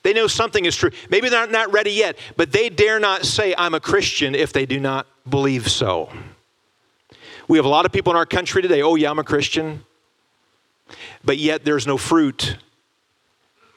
They 0.03 0.13
know 0.13 0.27
something 0.27 0.63
is 0.63 0.75
true. 0.75 0.91
Maybe 1.09 1.27
they're 1.27 1.47
not 1.47 1.73
ready 1.73 1.91
yet, 1.91 2.17
but 2.37 2.51
they 2.51 2.69
dare 2.69 2.99
not 2.99 3.25
say, 3.25 3.53
I'm 3.57 3.73
a 3.73 3.79
Christian 3.79 4.35
if 4.35 4.53
they 4.53 4.65
do 4.65 4.79
not 4.79 5.07
believe 5.27 5.69
so. 5.69 6.11
We 7.47 7.57
have 7.57 7.65
a 7.65 7.69
lot 7.69 7.85
of 7.85 7.91
people 7.91 8.11
in 8.11 8.17
our 8.17 8.25
country 8.25 8.61
today, 8.61 8.81
oh, 8.81 8.95
yeah, 8.95 9.09
I'm 9.09 9.19
a 9.19 9.23
Christian, 9.23 9.83
but 11.25 11.37
yet 11.37 11.65
there's 11.65 11.87
no 11.87 11.97
fruit. 11.97 12.57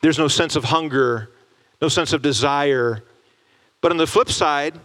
There's 0.02 0.18
no 0.18 0.28
sense 0.28 0.56
of 0.56 0.64
hunger, 0.64 1.30
no 1.80 1.88
sense 1.88 2.12
of 2.12 2.22
desire. 2.22 3.02
But 3.80 3.92
on 3.92 3.96
the 3.96 4.06
flip 4.06 4.30
side, 4.30 4.78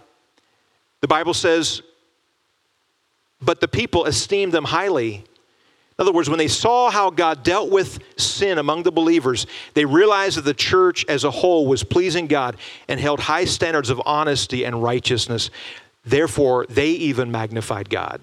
the 1.01 1.07
Bible 1.07 1.33
says 1.33 1.81
but 3.45 3.61
the 3.61 3.67
people 3.67 4.05
esteemed 4.05 4.51
them 4.51 4.65
highly. 4.65 5.23
In 5.97 6.01
other 6.01 6.11
words, 6.11 6.29
when 6.29 6.39
they 6.39 6.49
saw 6.49 6.89
how 6.89 7.09
God 7.09 7.43
dealt 7.43 7.71
with 7.71 7.99
sin 8.17 8.57
among 8.57 8.83
the 8.83 8.91
believers, 8.91 9.47
they 9.75 9.85
realized 9.85 10.37
that 10.37 10.43
the 10.43 10.53
church 10.53 11.05
as 11.07 11.23
a 11.23 11.31
whole 11.31 11.67
was 11.67 11.83
pleasing 11.83 12.27
God 12.27 12.57
and 12.89 12.99
held 12.99 13.21
high 13.21 13.45
standards 13.45 13.89
of 13.89 14.01
honesty 14.05 14.65
and 14.65 14.83
righteousness. 14.83 15.49
Therefore, 16.03 16.65
they 16.67 16.89
even 16.89 17.31
magnified 17.31 17.89
God. 17.89 18.19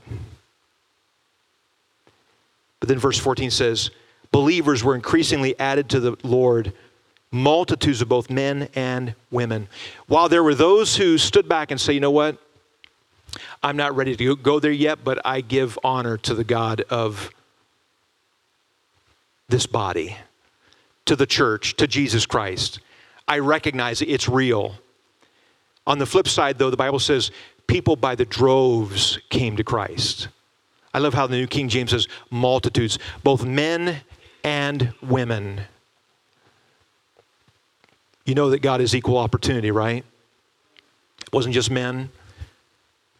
But 2.78 2.88
then 2.88 2.98
verse 2.98 3.18
14 3.18 3.50
says, 3.50 3.90
Believers 4.32 4.84
were 4.84 4.94
increasingly 4.94 5.58
added 5.58 5.88
to 5.90 6.00
the 6.00 6.16
Lord, 6.22 6.72
multitudes 7.30 8.02
of 8.02 8.08
both 8.08 8.28
men 8.28 8.68
and 8.74 9.14
women. 9.30 9.68
While 10.08 10.28
there 10.28 10.42
were 10.42 10.54
those 10.54 10.96
who 10.96 11.16
stood 11.16 11.48
back 11.48 11.70
and 11.70 11.80
say, 11.80 11.94
You 11.94 12.00
know 12.00 12.10
what? 12.10 12.38
I'm 13.62 13.76
not 13.76 13.94
ready 13.94 14.16
to 14.16 14.36
go 14.36 14.58
there 14.58 14.72
yet, 14.72 15.04
but 15.04 15.20
I 15.24 15.40
give 15.40 15.78
honor 15.84 16.16
to 16.18 16.34
the 16.34 16.44
God 16.44 16.82
of 16.90 17.30
this 19.48 19.66
body, 19.66 20.16
to 21.04 21.14
the 21.14 21.26
church, 21.26 21.76
to 21.76 21.86
Jesus 21.86 22.26
Christ. 22.26 22.80
I 23.28 23.38
recognize 23.38 24.02
it's 24.02 24.28
real. 24.28 24.74
On 25.86 25.98
the 25.98 26.06
flip 26.06 26.26
side, 26.26 26.58
though, 26.58 26.70
the 26.70 26.76
Bible 26.76 26.98
says 26.98 27.30
people 27.66 27.94
by 27.94 28.14
the 28.14 28.24
droves 28.24 29.18
came 29.30 29.56
to 29.56 29.64
Christ. 29.64 30.28
I 30.94 30.98
love 30.98 31.14
how 31.14 31.26
the 31.26 31.36
New 31.36 31.46
King 31.46 31.68
James 31.68 31.90
says 31.90 32.08
multitudes, 32.30 32.98
both 33.22 33.44
men 33.44 34.00
and 34.42 34.92
women. 35.02 35.62
You 38.24 38.34
know 38.34 38.50
that 38.50 38.60
God 38.60 38.80
is 38.80 38.94
equal 38.94 39.18
opportunity, 39.18 39.70
right? 39.70 40.04
It 41.20 41.32
wasn't 41.32 41.54
just 41.54 41.70
men, 41.70 42.10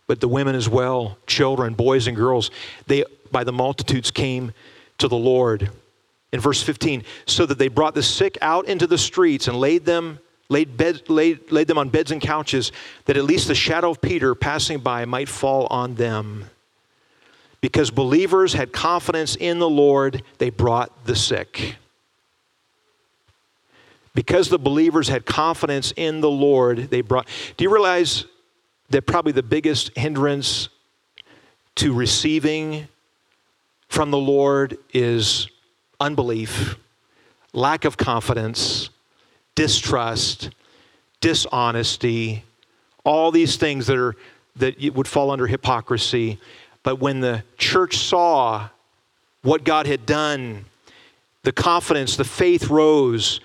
but 0.07 0.21
the 0.21 0.29
women 0.29 0.55
as 0.55 0.69
well, 0.69 1.19
children, 1.27 1.75
boys 1.75 2.07
and 2.07 2.17
girls, 2.17 2.51
they 2.87 3.05
by 3.31 3.45
the 3.45 3.53
multitudes 3.53 4.11
came 4.11 4.53
to 4.99 5.09
the 5.09 5.17
Lord. 5.17 5.71
In 6.33 6.41
verse 6.41 6.63
15, 6.63 7.05
so 7.27 7.45
that 7.45 7.59
they 7.59 7.69
brought 7.69 7.95
the 7.95 8.03
sick 8.03 8.39
out 8.41 8.67
into 8.67 8.87
the 8.87 8.97
streets 8.97 9.49
and 9.49 9.57
laid 9.59 9.85
them 9.85 10.19
laid, 10.53 10.77
bed, 10.77 11.09
laid, 11.09 11.51
laid 11.51 11.67
them 11.67 11.79
on 11.79 11.89
beds 11.89 12.13
and 12.13 12.21
couches, 12.21 12.71
that 13.07 13.17
at 13.17 13.25
least 13.25 13.49
the 13.49 13.55
shadow 13.55 13.91
of 13.91 14.01
Peter 14.01 14.35
passing 14.35 14.79
by 14.79 15.05
might 15.05 15.29
fall 15.29 15.67
on 15.69 15.95
them. 15.95 16.45
Because 17.61 17.91
believers 17.91 18.53
had 18.53 18.73
confidence 18.73 19.35
in 19.37 19.59
the 19.59 19.69
Lord, 19.69 20.23
they 20.39 20.51
brought 20.51 21.07
the 21.07 21.17
sick. 21.17 21.77
Because 24.15 24.51
the 24.51 24.59
believers 24.59 25.09
had 25.09 25.25
confidence 25.25 25.93
in 25.97 26.21
the 26.21 26.31
Lord, 26.31 26.91
they 26.91 27.01
brought. 27.01 27.27
Do 27.57 27.65
you 27.65 27.73
realize 27.73 28.27
that 28.93 29.07
probably 29.07 29.33
the 29.33 29.43
biggest 29.43 29.97
hindrance 29.97 30.69
to 31.77 31.95
receiving 31.95 32.89
from 33.89 34.11
the 34.11 34.19
Lord 34.19 34.77
is 34.93 35.49
unbelief, 35.99 36.77
lack 37.55 37.85
of 37.85 37.97
confidence, 37.97 38.91
distrust, 39.55 40.51
dishonesty, 41.21 42.45
all 43.05 43.31
these 43.31 43.57
things 43.57 43.87
that 43.87 43.97
are 43.97 44.15
that 44.57 44.79
would 44.95 45.09
fall 45.09 45.31
under 45.31 45.47
hypocrisy. 45.47 46.39
But 46.83 47.01
when 47.01 47.21
the 47.21 47.43
church 47.57 47.97
saw 47.97 48.69
what 49.41 49.65
God 49.65 49.87
had 49.87 50.05
done, 50.05 50.67
the 51.43 51.53
confidence, 51.53 52.17
the 52.17 52.25
faith 52.25 52.69
rose, 52.69 53.41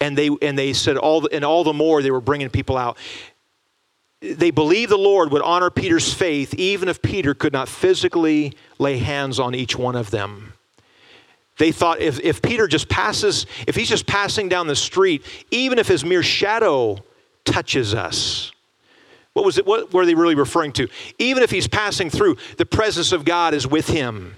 and 0.00 0.18
they 0.18 0.28
and 0.42 0.58
they 0.58 0.74
said 0.74 0.98
all 0.98 1.22
the, 1.22 1.30
and 1.32 1.42
all 1.42 1.64
the 1.64 1.72
more 1.72 2.02
they 2.02 2.10
were 2.10 2.20
bringing 2.20 2.50
people 2.50 2.76
out 2.76 2.98
they 4.20 4.50
believed 4.50 4.90
the 4.90 4.96
Lord 4.96 5.30
would 5.32 5.42
honor 5.42 5.70
Peter's 5.70 6.12
faith 6.12 6.54
even 6.54 6.88
if 6.88 7.02
Peter 7.02 7.34
could 7.34 7.52
not 7.52 7.68
physically 7.68 8.54
lay 8.78 8.98
hands 8.98 9.38
on 9.38 9.54
each 9.54 9.76
one 9.76 9.96
of 9.96 10.10
them. 10.10 10.54
They 11.58 11.70
thought 11.72 12.00
if, 12.00 12.18
if 12.20 12.42
Peter 12.42 12.66
just 12.66 12.88
passes, 12.88 13.46
if 13.66 13.76
he's 13.76 13.88
just 13.88 14.06
passing 14.06 14.48
down 14.48 14.66
the 14.66 14.76
street, 14.76 15.24
even 15.50 15.78
if 15.78 15.86
his 15.86 16.04
mere 16.04 16.22
shadow 16.22 16.98
touches 17.44 17.94
us, 17.94 18.50
what 19.34 19.44
was 19.44 19.58
it? 19.58 19.66
What 19.66 19.92
were 19.92 20.06
they 20.06 20.14
really 20.14 20.36
referring 20.36 20.72
to? 20.74 20.88
Even 21.18 21.42
if 21.42 21.50
he's 21.50 21.68
passing 21.68 22.08
through, 22.08 22.36
the 22.56 22.66
presence 22.66 23.12
of 23.12 23.24
God 23.24 23.52
is 23.52 23.66
with 23.66 23.88
him. 23.88 24.36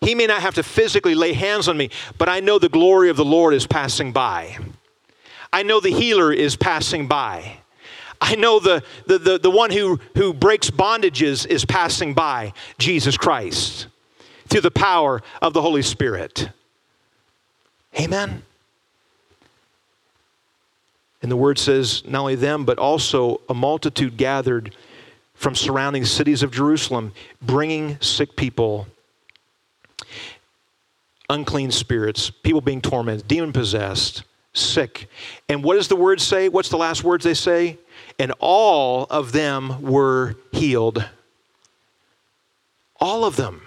He 0.00 0.14
may 0.14 0.26
not 0.26 0.40
have 0.40 0.54
to 0.54 0.62
physically 0.62 1.14
lay 1.14 1.32
hands 1.32 1.68
on 1.68 1.76
me, 1.76 1.90
but 2.16 2.28
I 2.28 2.40
know 2.40 2.58
the 2.58 2.68
glory 2.68 3.10
of 3.10 3.16
the 3.16 3.24
Lord 3.24 3.54
is 3.54 3.66
passing 3.66 4.12
by. 4.12 4.58
I 5.52 5.62
know 5.62 5.80
the 5.80 5.90
healer 5.90 6.32
is 6.32 6.54
passing 6.54 7.08
by. 7.08 7.58
I 8.20 8.34
know 8.34 8.58
the, 8.58 8.82
the, 9.06 9.18
the, 9.18 9.38
the 9.38 9.50
one 9.50 9.70
who, 9.70 10.00
who 10.16 10.32
breaks 10.32 10.70
bondages 10.70 11.46
is 11.46 11.64
passing 11.64 12.14
by, 12.14 12.52
Jesus 12.78 13.16
Christ, 13.16 13.88
through 14.48 14.62
the 14.62 14.70
power 14.70 15.22
of 15.42 15.52
the 15.52 15.62
Holy 15.62 15.82
Spirit. 15.82 16.50
Amen. 17.98 18.42
And 21.22 21.30
the 21.30 21.36
word 21.36 21.58
says, 21.58 22.04
not 22.06 22.20
only 22.20 22.34
them, 22.34 22.64
but 22.64 22.78
also 22.78 23.40
a 23.48 23.54
multitude 23.54 24.16
gathered 24.16 24.74
from 25.34 25.54
surrounding 25.54 26.04
cities 26.04 26.42
of 26.42 26.50
Jerusalem, 26.50 27.12
bringing 27.42 28.00
sick 28.00 28.36
people, 28.36 28.86
unclean 31.28 31.70
spirits, 31.70 32.30
people 32.30 32.60
being 32.60 32.80
tormented, 32.80 33.26
demon 33.26 33.52
possessed, 33.52 34.24
sick. 34.52 35.08
And 35.48 35.62
what 35.64 35.74
does 35.74 35.88
the 35.88 35.96
word 35.96 36.20
say? 36.20 36.48
What's 36.48 36.68
the 36.68 36.78
last 36.78 37.04
words 37.04 37.24
they 37.24 37.34
say? 37.34 37.78
And 38.18 38.32
all 38.38 39.06
of 39.10 39.32
them 39.32 39.82
were 39.82 40.36
healed. 40.52 41.04
All 42.98 43.24
of 43.24 43.36
them. 43.36 43.62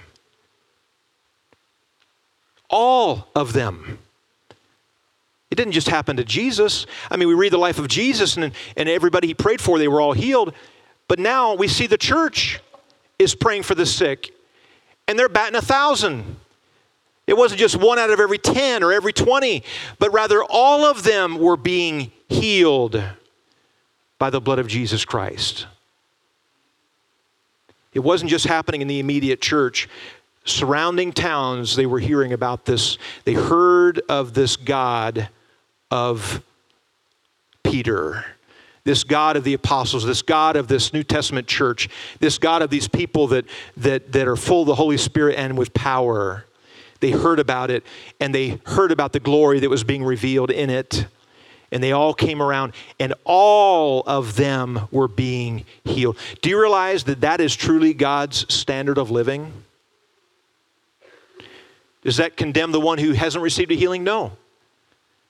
All 2.70 3.28
of 3.36 3.54
them. 3.54 4.00
It 5.52 5.56
didn't 5.56 5.74
just 5.74 5.90
happen 5.90 6.18
to 6.18 6.24
Jesus. 6.24 6.86
I 7.10 7.18
mean, 7.18 7.28
we 7.28 7.34
read 7.34 7.54
the 7.54 7.58
life 7.58 7.80
of 7.80 7.88
Jesus, 7.88 8.38
and, 8.38 8.54
and 8.78 8.90
everybody 8.90 9.28
he 9.28 9.34
prayed 9.34 9.62
for, 9.62 9.80
they 9.80 9.88
were 9.88 10.02
all 10.02 10.14
healed. 10.14 10.54
But 11.08 11.20
now 11.20 11.56
we 11.56 11.68
see 11.68 11.88
the 11.88 11.98
church 11.98 12.60
is 13.18 13.34
praying 13.34 13.64
for 13.64 13.76
the 13.76 13.86
sick, 13.86 14.32
and 15.08 15.18
they're 15.18 15.30
batting 15.30 15.56
a 15.56 15.62
thousand. 15.62 16.38
It 17.26 17.38
wasn't 17.38 17.60
just 17.60 17.76
one 17.76 18.00
out 18.00 18.12
of 18.12 18.20
every 18.20 18.38
10 18.38 18.84
or 18.84 18.92
every 18.92 19.14
20, 19.14 19.64
but 19.98 20.14
rather 20.14 20.44
all 20.44 20.86
of 20.86 21.04
them 21.04 21.38
were 21.38 21.58
being 21.58 22.12
healed 22.28 23.04
by 24.20 24.30
the 24.30 24.40
blood 24.40 24.60
of 24.60 24.68
Jesus 24.68 25.06
Christ. 25.06 25.66
It 27.94 28.00
wasn't 28.00 28.30
just 28.30 28.46
happening 28.46 28.82
in 28.82 28.88
the 28.88 29.00
immediate 29.00 29.42
church. 29.42 29.90
Surrounding 30.46 31.12
towns, 31.12 31.76
they 31.76 31.86
were 31.86 32.00
hearing 32.00 32.34
about 32.34 32.66
this. 32.66 32.98
They 33.24 33.34
heard 33.34 34.02
of 34.10 34.34
this 34.34 34.56
God 34.56 35.30
of 35.90 36.44
Peter, 37.64 38.26
this 38.84 39.04
God 39.04 39.38
of 39.38 39.44
the 39.44 39.54
apostles, 39.54 40.06
this 40.06 40.22
God 40.22 40.56
of 40.56 40.68
this 40.68 40.94
New 40.94 41.04
Testament 41.04 41.48
church, 41.48 41.90
this 42.20 42.38
God 42.38 42.62
of 42.62 42.70
these 42.70 42.88
people 42.88 43.28
that, 43.28 43.46
that, 43.78 44.12
that 44.12 44.28
are 44.28 44.36
full 44.36 44.62
of 44.62 44.68
the 44.68 44.76
Holy 44.76 44.98
Spirit 44.98 45.36
and 45.36 45.58
with 45.58 45.74
power. 45.74 46.46
They 47.00 47.12
heard 47.12 47.40
about 47.40 47.72
it 47.72 47.84
and 48.20 48.36
they 48.36 48.60
heard 48.66 48.92
about 48.92 49.14
the 49.14 49.20
glory 49.20 49.60
that 49.62 49.70
was 49.70 49.84
being 49.84 50.04
revealed 50.04 50.52
in 50.52 50.70
it. 50.70 51.06
And 51.72 51.84
they 51.84 51.92
all 51.92 52.14
came 52.14 52.42
around, 52.42 52.74
and 53.00 53.14
all 53.26 54.02
of 54.08 54.36
them 54.36 54.88
were 54.92 55.08
being 55.08 55.66
healed. 55.84 56.18
Do 56.42 56.50
you 56.50 56.60
realize 56.60 57.04
that 57.04 57.22
that 57.22 57.40
is 57.40 57.56
truly 57.56 57.94
God's 57.94 58.52
standard 58.54 58.98
of 58.98 59.12
living? 59.12 59.54
Does 62.04 62.18
that 62.18 62.38
condemn 62.38 62.72
the 62.72 62.80
one 62.80 62.98
who 62.98 63.12
hasn't 63.12 63.44
received 63.44 63.72
a 63.72 63.76
healing? 63.76 64.04
No. 64.04 64.32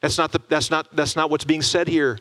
That's 0.02 0.18
not, 0.18 0.32
the, 0.32 0.40
that's 0.48 0.72
not, 0.72 0.96
that's 0.96 1.16
not 1.16 1.30
what's 1.30 1.44
being 1.44 1.62
said 1.62 1.88
here. 1.88 2.20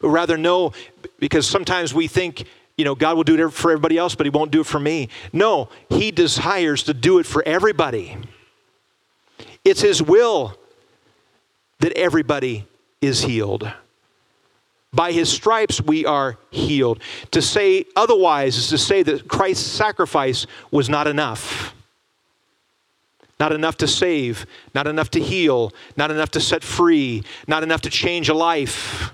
But 0.00 0.10
rather, 0.10 0.36
no, 0.36 0.72
because 1.18 1.46
sometimes 1.46 1.94
we 1.94 2.06
think, 2.06 2.44
you 2.76 2.84
know, 2.84 2.94
God 2.94 3.16
will 3.16 3.24
do 3.24 3.46
it 3.46 3.50
for 3.52 3.70
everybody 3.70 3.96
else, 3.96 4.14
but 4.14 4.26
He 4.26 4.30
won't 4.30 4.50
do 4.50 4.60
it 4.60 4.66
for 4.66 4.80
me. 4.80 5.08
No, 5.32 5.70
He 5.88 6.10
desires 6.10 6.82
to 6.82 6.94
do 6.94 7.18
it 7.18 7.24
for 7.24 7.42
everybody. 7.46 8.18
It's 9.64 9.80
His 9.80 10.02
will 10.02 10.58
that 11.78 11.92
everybody 11.92 12.66
is 13.04 13.22
healed. 13.22 13.70
By 14.92 15.12
his 15.12 15.28
stripes 15.28 15.80
we 15.80 16.06
are 16.06 16.38
healed. 16.50 17.00
To 17.32 17.42
say 17.42 17.84
otherwise 17.96 18.56
is 18.56 18.68
to 18.68 18.78
say 18.78 19.02
that 19.02 19.28
Christ's 19.28 19.66
sacrifice 19.66 20.46
was 20.70 20.88
not 20.88 21.06
enough. 21.06 21.74
Not 23.40 23.52
enough 23.52 23.76
to 23.78 23.88
save, 23.88 24.46
not 24.74 24.86
enough 24.86 25.10
to 25.10 25.20
heal, 25.20 25.72
not 25.96 26.12
enough 26.12 26.30
to 26.32 26.40
set 26.40 26.62
free, 26.62 27.24
not 27.48 27.64
enough 27.64 27.80
to 27.82 27.90
change 27.90 28.28
a 28.28 28.34
life. 28.34 29.10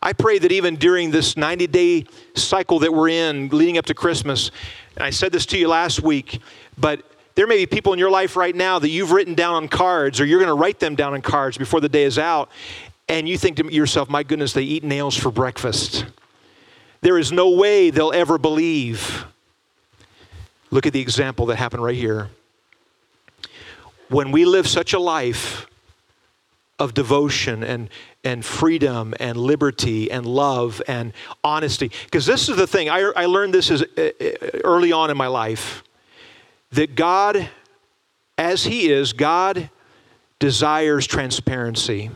I 0.00 0.12
pray 0.12 0.38
that 0.38 0.52
even 0.52 0.76
during 0.76 1.10
this 1.10 1.36
90 1.36 1.66
day 1.66 2.04
cycle 2.34 2.78
that 2.78 2.94
we're 2.94 3.08
in, 3.08 3.48
leading 3.48 3.76
up 3.76 3.86
to 3.86 3.94
Christmas, 3.94 4.50
and 4.96 5.04
I 5.04 5.10
said 5.10 5.32
this 5.32 5.44
to 5.46 5.58
you 5.58 5.68
last 5.68 6.02
week, 6.02 6.40
but 6.78 7.04
there 7.34 7.46
may 7.46 7.56
be 7.56 7.66
people 7.66 7.92
in 7.92 7.98
your 7.98 8.10
life 8.10 8.36
right 8.36 8.54
now 8.54 8.78
that 8.78 8.88
you've 8.88 9.12
written 9.12 9.34
down 9.34 9.54
on 9.54 9.68
cards, 9.68 10.20
or 10.20 10.24
you're 10.24 10.38
going 10.38 10.48
to 10.48 10.54
write 10.54 10.80
them 10.80 10.94
down 10.94 11.14
on 11.14 11.22
cards 11.22 11.56
before 11.58 11.80
the 11.80 11.88
day 11.88 12.04
is 12.04 12.18
out, 12.18 12.50
and 13.08 13.28
you 13.28 13.38
think 13.38 13.56
to 13.56 13.72
yourself, 13.72 14.08
my 14.08 14.22
goodness, 14.22 14.52
they 14.52 14.62
eat 14.62 14.84
nails 14.84 15.16
for 15.16 15.30
breakfast. 15.30 16.04
There 17.00 17.18
is 17.18 17.32
no 17.32 17.50
way 17.50 17.90
they'll 17.90 18.12
ever 18.12 18.38
believe 18.38 19.24
Look 20.70 20.86
at 20.86 20.92
the 20.92 21.00
example 21.00 21.46
that 21.46 21.56
happened 21.56 21.82
right 21.82 21.96
here. 21.96 22.30
When 24.08 24.30
we 24.32 24.44
live 24.44 24.68
such 24.68 24.92
a 24.92 24.98
life 24.98 25.66
of 26.78 26.94
devotion 26.94 27.62
and, 27.62 27.90
and 28.24 28.44
freedom 28.44 29.14
and 29.20 29.36
liberty 29.36 30.10
and 30.10 30.24
love 30.26 30.80
and 30.88 31.12
honesty, 31.44 31.90
because 32.04 32.26
this 32.26 32.48
is 32.48 32.56
the 32.56 32.66
thing, 32.66 32.88
I, 32.88 33.00
I 33.16 33.26
learned 33.26 33.52
this 33.52 33.70
as, 33.70 33.82
uh, 33.82 33.86
uh, 34.20 34.48
early 34.64 34.92
on 34.92 35.10
in 35.10 35.16
my 35.16 35.26
life 35.26 35.82
that 36.72 36.94
God, 36.94 37.48
as 38.38 38.64
He 38.64 38.90
is, 38.90 39.12
God 39.12 39.70
desires 40.38 41.06
transparency. 41.06 42.10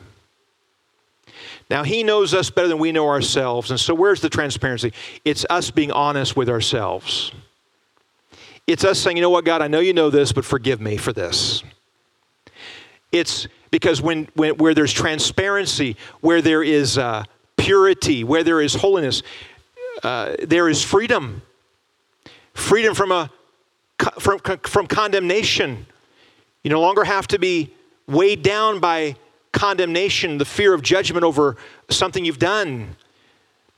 Now, 1.71 1.83
He 1.83 2.03
knows 2.03 2.35
us 2.35 2.51
better 2.51 2.69
than 2.69 2.79
we 2.79 2.93
know 2.93 3.09
ourselves. 3.09 3.71
And 3.71 3.81
so, 3.81 3.95
where's 3.95 4.21
the 4.21 4.29
transparency? 4.29 4.93
It's 5.25 5.45
us 5.51 5.71
being 5.71 5.91
honest 5.91 6.37
with 6.37 6.49
ourselves. 6.49 7.33
It's 8.67 8.85
us 8.85 8.99
saying, 8.99 9.17
you 9.17 9.23
know 9.23 9.31
what, 9.31 9.45
God, 9.45 9.61
I 9.61 9.69
know 9.69 9.81
you 9.81 9.93
know 9.93 10.09
this, 10.09 10.33
but 10.33 10.45
forgive 10.45 10.81
me 10.81 10.97
for 10.97 11.13
this. 11.13 11.63
It's 13.13 13.47
because 13.71 14.01
when, 14.01 14.29
when 14.35 14.57
where 14.57 14.75
there's 14.75 14.93
transparency, 14.93 15.97
where 16.21 16.41
there 16.41 16.63
is 16.63 16.97
uh, 16.97 17.25
purity, 17.57 18.25
where 18.25 18.43
there 18.43 18.61
is 18.61 18.75
holiness, 18.75 19.23
uh, 20.03 20.35
there 20.43 20.69
is 20.69 20.83
freedom. 20.83 21.43
Freedom 22.55 22.95
from, 22.95 23.13
a, 23.13 23.31
from, 24.19 24.39
from 24.39 24.87
condemnation. 24.87 25.87
You 26.63 26.71
no 26.71 26.81
longer 26.81 27.05
have 27.05 27.27
to 27.29 27.39
be 27.39 27.73
weighed 28.07 28.43
down 28.43 28.81
by 28.81 29.17
condemnation, 29.53 30.39
the 30.39 30.45
fear 30.45 30.75
of 30.75 30.83
judgment 30.83 31.25
over 31.25 31.57
something 31.89 32.25
you've 32.25 32.39
done. 32.39 32.97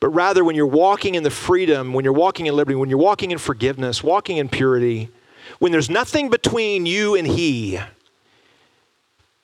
But 0.00 0.08
rather, 0.08 0.44
when 0.44 0.56
you're 0.56 0.66
walking 0.66 1.14
in 1.14 1.22
the 1.22 1.30
freedom, 1.30 1.92
when 1.92 2.04
you're 2.04 2.12
walking 2.12 2.46
in 2.46 2.54
liberty, 2.54 2.76
when 2.76 2.90
you're 2.90 2.98
walking 2.98 3.30
in 3.30 3.38
forgiveness, 3.38 4.02
walking 4.02 4.36
in 4.36 4.48
purity, 4.48 5.10
when 5.58 5.72
there's 5.72 5.90
nothing 5.90 6.28
between 6.28 6.86
you 6.86 7.14
and 7.14 7.26
He, 7.26 7.78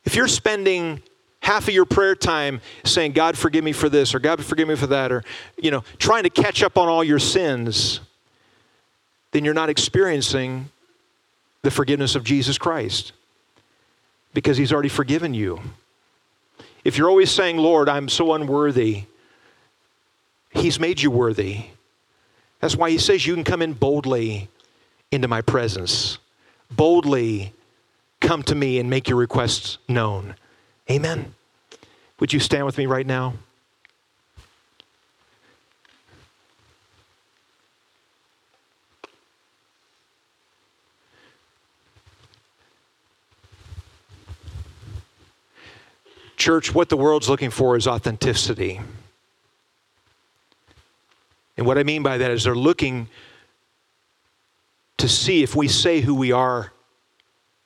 if 0.05 0.15
you're 0.15 0.29
spending 0.29 1.03
half 1.41 1.69
of 1.69 1.75
your 1.75 1.85
prayer 1.85 2.15
time 2.15 2.61
saying, 2.85 3.13
God, 3.13 3.37
forgive 3.37 3.65
me 3.65 3.73
for 3.73 3.89
this, 3.89 4.15
or 4.15 4.19
God, 4.19 4.45
forgive 4.45 4.69
me 4.69 4.77
for 4.77 4.87
that, 4.89 5.11
or, 5.11 5.25
you 5.57 5.71
know, 5.71 5.85
trying 5.99 6.23
to 6.25 6.31
catch 6.31 6.63
up 6.63 6.77
on 6.77 6.89
all 6.89 7.03
your 7.03 7.19
sins, 7.19 8.01
then 9.33 9.45
you're 9.45 9.55
not 9.55 9.69
experiencing 9.69 10.71
the 11.63 11.71
forgiveness 11.71 12.15
of 12.15 12.25
Jesus 12.25 12.57
Christ 12.59 13.13
because 14.33 14.57
He's 14.57 14.73
already 14.73 14.89
forgiven 14.89 15.35
you. 15.35 15.61
If 16.85 16.97
you're 16.97 17.09
always 17.09 17.31
saying, 17.31 17.59
Lord, 17.59 17.89
I'm 17.89 18.09
so 18.09 18.33
unworthy, 18.33 19.05
He's 20.51 20.79
made 20.79 21.01
you 21.01 21.11
worthy. 21.11 21.65
That's 22.63 22.77
why 22.77 22.91
he 22.91 22.99
says 22.99 23.27
you 23.27 23.35
can 23.35 23.43
come 23.43 23.61
in 23.61 23.73
boldly 23.73 24.49
into 25.11 25.27
my 25.27 25.43
presence. 25.43 26.19
Boldly 26.71 27.53
come 28.21 28.45
to 28.45 28.55
me 28.55 28.79
and 28.79 28.89
make 28.89 29.09
your 29.09 29.19
requests 29.19 29.79
known. 29.89 30.37
Amen. 30.89 31.35
Would 32.21 32.33
you 32.33 32.39
stand 32.39 32.65
with 32.65 32.79
me 32.79 32.87
right 32.87 33.07
now? 33.07 33.35
Church, 46.43 46.75
what 46.75 46.89
the 46.89 46.97
world's 46.97 47.29
looking 47.29 47.51
for 47.51 47.77
is 47.77 47.87
authenticity. 47.87 48.81
And 51.57 51.65
what 51.65 51.79
I 51.79 51.85
mean 51.85 52.03
by 52.03 52.19
that 52.19 52.33
is 52.33 52.43
they're 52.43 52.57
looking 52.57 53.07
to 54.97 55.09
see 55.09 55.45
if 55.45 55.55
we 55.55 55.69
say 55.69 56.01
who 56.01 56.17
we 56.17 56.33
are 56.33 56.73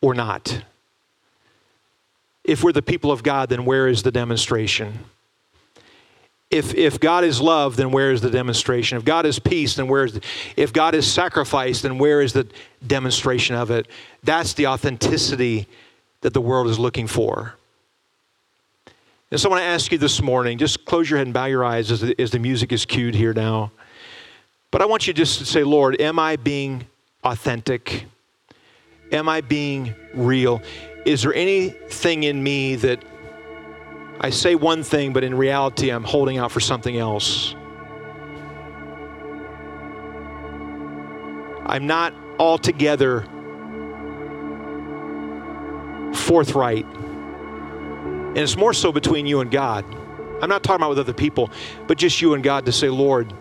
or 0.02 0.12
not. 0.12 0.62
If 2.44 2.62
we're 2.62 2.72
the 2.72 2.82
people 2.82 3.10
of 3.10 3.22
God, 3.22 3.48
then 3.48 3.64
where 3.64 3.88
is 3.88 4.02
the 4.02 4.12
demonstration? 4.12 4.98
if, 6.50 6.74
if 6.74 7.00
God 7.00 7.24
is 7.24 7.40
love, 7.40 7.76
then 7.76 7.90
where 7.90 8.12
is 8.12 8.20
the 8.20 8.30
demonstration? 8.30 8.98
If 8.98 9.06
God 9.06 9.24
is 9.24 9.38
peace, 9.38 9.76
then 9.76 9.88
where 9.88 10.04
is 10.04 10.12
the, 10.12 10.20
if 10.54 10.70
God 10.70 10.94
is 10.94 11.10
sacrifice, 11.10 11.80
then 11.80 11.96
where 11.96 12.20
is 12.20 12.34
the 12.34 12.46
demonstration 12.86 13.56
of 13.56 13.70
it? 13.70 13.86
That's 14.22 14.52
the 14.52 14.66
authenticity 14.66 15.66
that 16.20 16.34
the 16.34 16.42
world 16.42 16.68
is 16.68 16.78
looking 16.78 17.06
for. 17.06 17.54
And 19.30 19.40
so 19.40 19.48
I 19.48 19.50
want 19.50 19.62
to 19.62 19.66
ask 19.66 19.90
you 19.90 19.98
this 19.98 20.22
morning, 20.22 20.56
just 20.56 20.84
close 20.84 21.10
your 21.10 21.18
head 21.18 21.26
and 21.26 21.34
bow 21.34 21.46
your 21.46 21.64
eyes 21.64 21.90
as 21.90 22.00
the, 22.00 22.14
as 22.20 22.30
the 22.30 22.38
music 22.38 22.72
is 22.72 22.84
cued 22.84 23.14
here 23.14 23.32
now. 23.32 23.72
But 24.70 24.82
I 24.82 24.86
want 24.86 25.06
you 25.06 25.12
just 25.12 25.40
to 25.40 25.44
say, 25.44 25.64
Lord, 25.64 26.00
am 26.00 26.18
I 26.18 26.36
being 26.36 26.86
authentic? 27.24 28.06
Am 29.10 29.28
I 29.28 29.40
being 29.40 29.94
real? 30.14 30.62
Is 31.04 31.22
there 31.22 31.34
anything 31.34 32.22
in 32.22 32.40
me 32.40 32.76
that 32.76 33.04
I 34.20 34.30
say 34.30 34.54
one 34.54 34.82
thing, 34.82 35.12
but 35.12 35.24
in 35.24 35.34
reality, 35.34 35.90
I'm 35.90 36.04
holding 36.04 36.38
out 36.38 36.50
for 36.50 36.60
something 36.60 36.96
else. 36.96 37.54
I'm 41.66 41.86
not 41.86 42.14
altogether 42.38 43.26
forthright. 46.14 46.86
And 48.36 48.42
it's 48.42 48.54
more 48.54 48.74
so 48.74 48.92
between 48.92 49.24
you 49.24 49.40
and 49.40 49.50
God. 49.50 49.82
I'm 50.42 50.50
not 50.50 50.62
talking 50.62 50.82
about 50.82 50.90
with 50.90 50.98
other 50.98 51.14
people, 51.14 51.50
but 51.86 51.96
just 51.96 52.20
you 52.20 52.34
and 52.34 52.44
God 52.44 52.66
to 52.66 52.72
say, 52.72 52.90
Lord, 52.90 53.32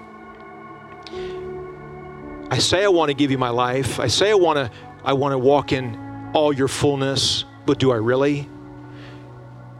I 2.49 2.59
say 2.59 2.81
I 2.81 2.87
want 2.87 3.09
to 3.09 3.13
give 3.13 3.29
you 3.29 3.37
my 3.37 3.49
life. 3.49 3.99
I 3.99 4.07
say 4.07 4.31
I 4.31 4.35
want 4.35 4.55
to 4.55 4.71
I 5.03 5.11
want 5.11 5.33
to 5.33 5.37
walk 5.37 5.73
in 5.73 5.99
all 6.33 6.53
your 6.53 6.69
fullness, 6.69 7.43
but 7.65 7.77
do 7.77 7.91
I 7.91 7.97
really? 7.97 8.49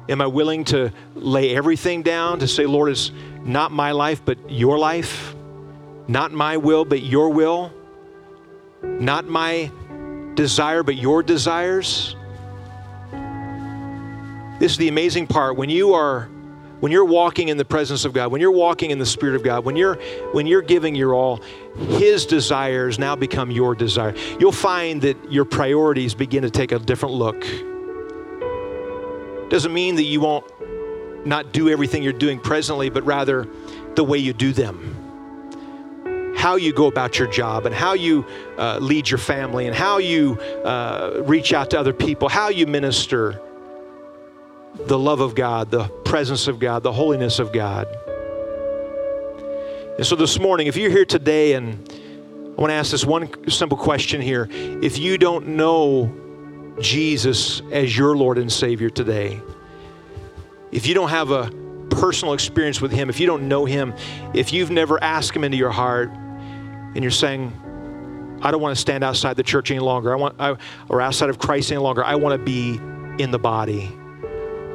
Am 0.10 0.20
I 0.22 0.28
willing 0.28 0.66
to 0.66 0.92
lay 1.16 1.56
everything 1.56 2.04
down 2.04 2.40
to 2.40 2.48
say, 2.50 2.66
Lord, 2.66 2.92
it's 2.92 3.14
not 3.42 3.72
my 3.72 3.94
life, 3.94 4.22
but 4.26 4.52
your 4.52 4.78
life? 4.78 5.34
Not 6.10 6.34
my 6.34 6.58
will, 6.58 6.84
but 6.84 7.02
your 7.02 7.30
will? 7.30 7.72
Not 8.84 9.26
my 9.30 9.72
desire, 10.34 10.84
but 10.84 10.96
your 10.96 11.24
desires? 11.24 12.18
This 14.60 14.72
is 14.72 14.78
the 14.78 14.88
amazing 14.88 15.28
part. 15.28 15.58
When 15.58 15.70
you 15.70 15.94
are 15.94 16.30
when 16.80 16.92
you're 16.92 17.06
walking 17.06 17.50
in 17.50 17.58
the 17.58 17.66
presence 17.66 18.06
of 18.06 18.14
God, 18.14 18.32
when 18.32 18.42
you're 18.42 18.52
walking 18.52 18.92
in 18.92 19.00
the 19.00 19.06
Spirit 19.06 19.36
of 19.36 19.44
God, 19.44 19.66
when 19.66 19.76
you're 19.76 19.96
when 20.32 20.48
you're 20.48 20.62
giving 20.62 20.96
your 20.96 21.14
all, 21.14 21.42
His 21.76 22.26
desires 22.26 22.98
now 22.98 23.16
become 23.16 23.52
your 23.52 23.76
desire. 23.76 24.16
You'll 24.40 24.54
find 24.54 25.02
that 25.02 25.32
your 25.32 25.46
priorities 25.46 26.14
begin 26.14 26.44
to 26.44 26.50
take 26.50 26.72
a 26.72 26.80
different 26.80 27.16
look. 27.16 27.42
Doesn't 29.50 29.74
mean 29.74 29.96
that 29.96 30.04
you 30.04 30.22
won't 30.22 30.46
not 31.26 31.52
do 31.52 31.70
everything 31.70 32.02
you're 32.02 32.14
doing 32.14 32.40
presently, 32.40 32.90
but 32.90 33.04
rather 33.04 33.48
the 33.96 34.04
way 34.04 34.20
you 34.20 34.32
do 34.32 34.54
them. 34.54 35.02
How 36.38 36.56
you 36.56 36.72
go 36.72 36.88
about 36.88 37.20
your 37.20 37.28
job 37.28 37.66
and 37.66 37.76
how 37.76 37.94
you 37.94 38.26
uh, 38.58 38.78
lead 38.80 39.10
your 39.10 39.18
family 39.18 39.68
and 39.68 39.76
how 39.76 39.98
you 39.98 40.40
uh, 40.64 41.24
reach 41.26 41.52
out 41.52 41.72
to 41.72 41.80
other 41.80 41.94
people, 41.94 42.30
how 42.30 42.50
you 42.50 42.68
minister 42.68 43.42
the 44.86 44.98
love 44.98 45.20
of 45.20 45.36
God, 45.36 45.72
the 45.72 45.88
presence 46.06 46.48
of 46.48 46.60
God, 46.60 46.84
the 46.84 46.94
holiness 46.94 47.40
of 47.40 47.52
God. 47.52 47.88
And 49.98 50.06
so 50.06 50.16
this 50.16 50.40
morning, 50.40 50.68
if 50.68 50.76
you're 50.76 50.92
here 50.92 51.06
today 51.06 51.54
and 51.54 51.90
I 52.58 52.62
want 52.62 52.72
to 52.72 52.76
ask 52.76 52.92
this 52.92 53.04
one 53.06 53.50
simple 53.50 53.78
question 53.78 54.22
here. 54.22 54.48
If 54.50 54.98
you 54.98 55.18
don't 55.18 55.46
know 55.50 56.10
Jesus 56.80 57.62
as 57.70 57.98
your 57.98 58.16
Lord 58.16 58.38
and 58.38 58.50
Savior 58.50 58.90
today, 58.90 59.42
if 60.72 60.88
you 60.88 60.94
don't 60.94 61.10
have 61.10 61.32
a 61.32 61.52
personal 61.90 62.34
experience 62.34 62.80
with 62.80 62.94
Him, 62.94 63.10
if 63.10 63.20
you 63.20 63.28
don't 63.28 63.50
know 63.50 63.66
Him, 63.66 63.94
if 64.34 64.54
you've 64.54 64.72
never 64.72 65.04
asked 65.04 65.36
Him 65.36 65.44
into 65.44 65.58
your 65.58 65.70
heart, 65.70 66.10
and 66.10 67.04
you're 67.04 67.12
saying, 67.12 67.52
I 68.42 68.52
don't 68.52 68.62
want 68.62 68.74
to 68.74 68.80
stand 68.80 69.04
outside 69.04 69.36
the 69.36 69.44
church 69.44 69.70
any 69.70 69.82
longer, 69.82 70.14
I 70.14 70.16
want, 70.16 70.36
I, 70.40 70.56
or 70.88 71.02
outside 71.02 71.30
of 71.30 71.38
Christ 71.38 71.74
any 71.74 71.80
longer, 71.80 72.06
I 72.06 72.16
want 72.16 72.40
to 72.40 72.46
be 72.46 72.80
in 73.22 73.32
the 73.32 73.40
body. 73.40 73.92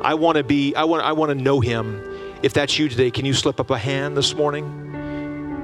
I 0.03 0.14
want 0.14 0.38
to 0.38 0.44
be, 0.44 0.74
I 0.74 0.84
want, 0.84 1.05
I 1.05 1.12
want 1.12 1.30
to 1.30 1.34
know 1.34 1.61
Him. 1.61 2.03
If 2.42 2.55
that's 2.55 2.78
you 2.78 2.88
today, 2.88 3.11
can 3.11 3.26
you 3.26 3.34
slip 3.34 3.61
up 3.61 3.70
a 3.70 3.78
hand 3.78 4.16
this 4.16 4.34
morning 4.34 4.64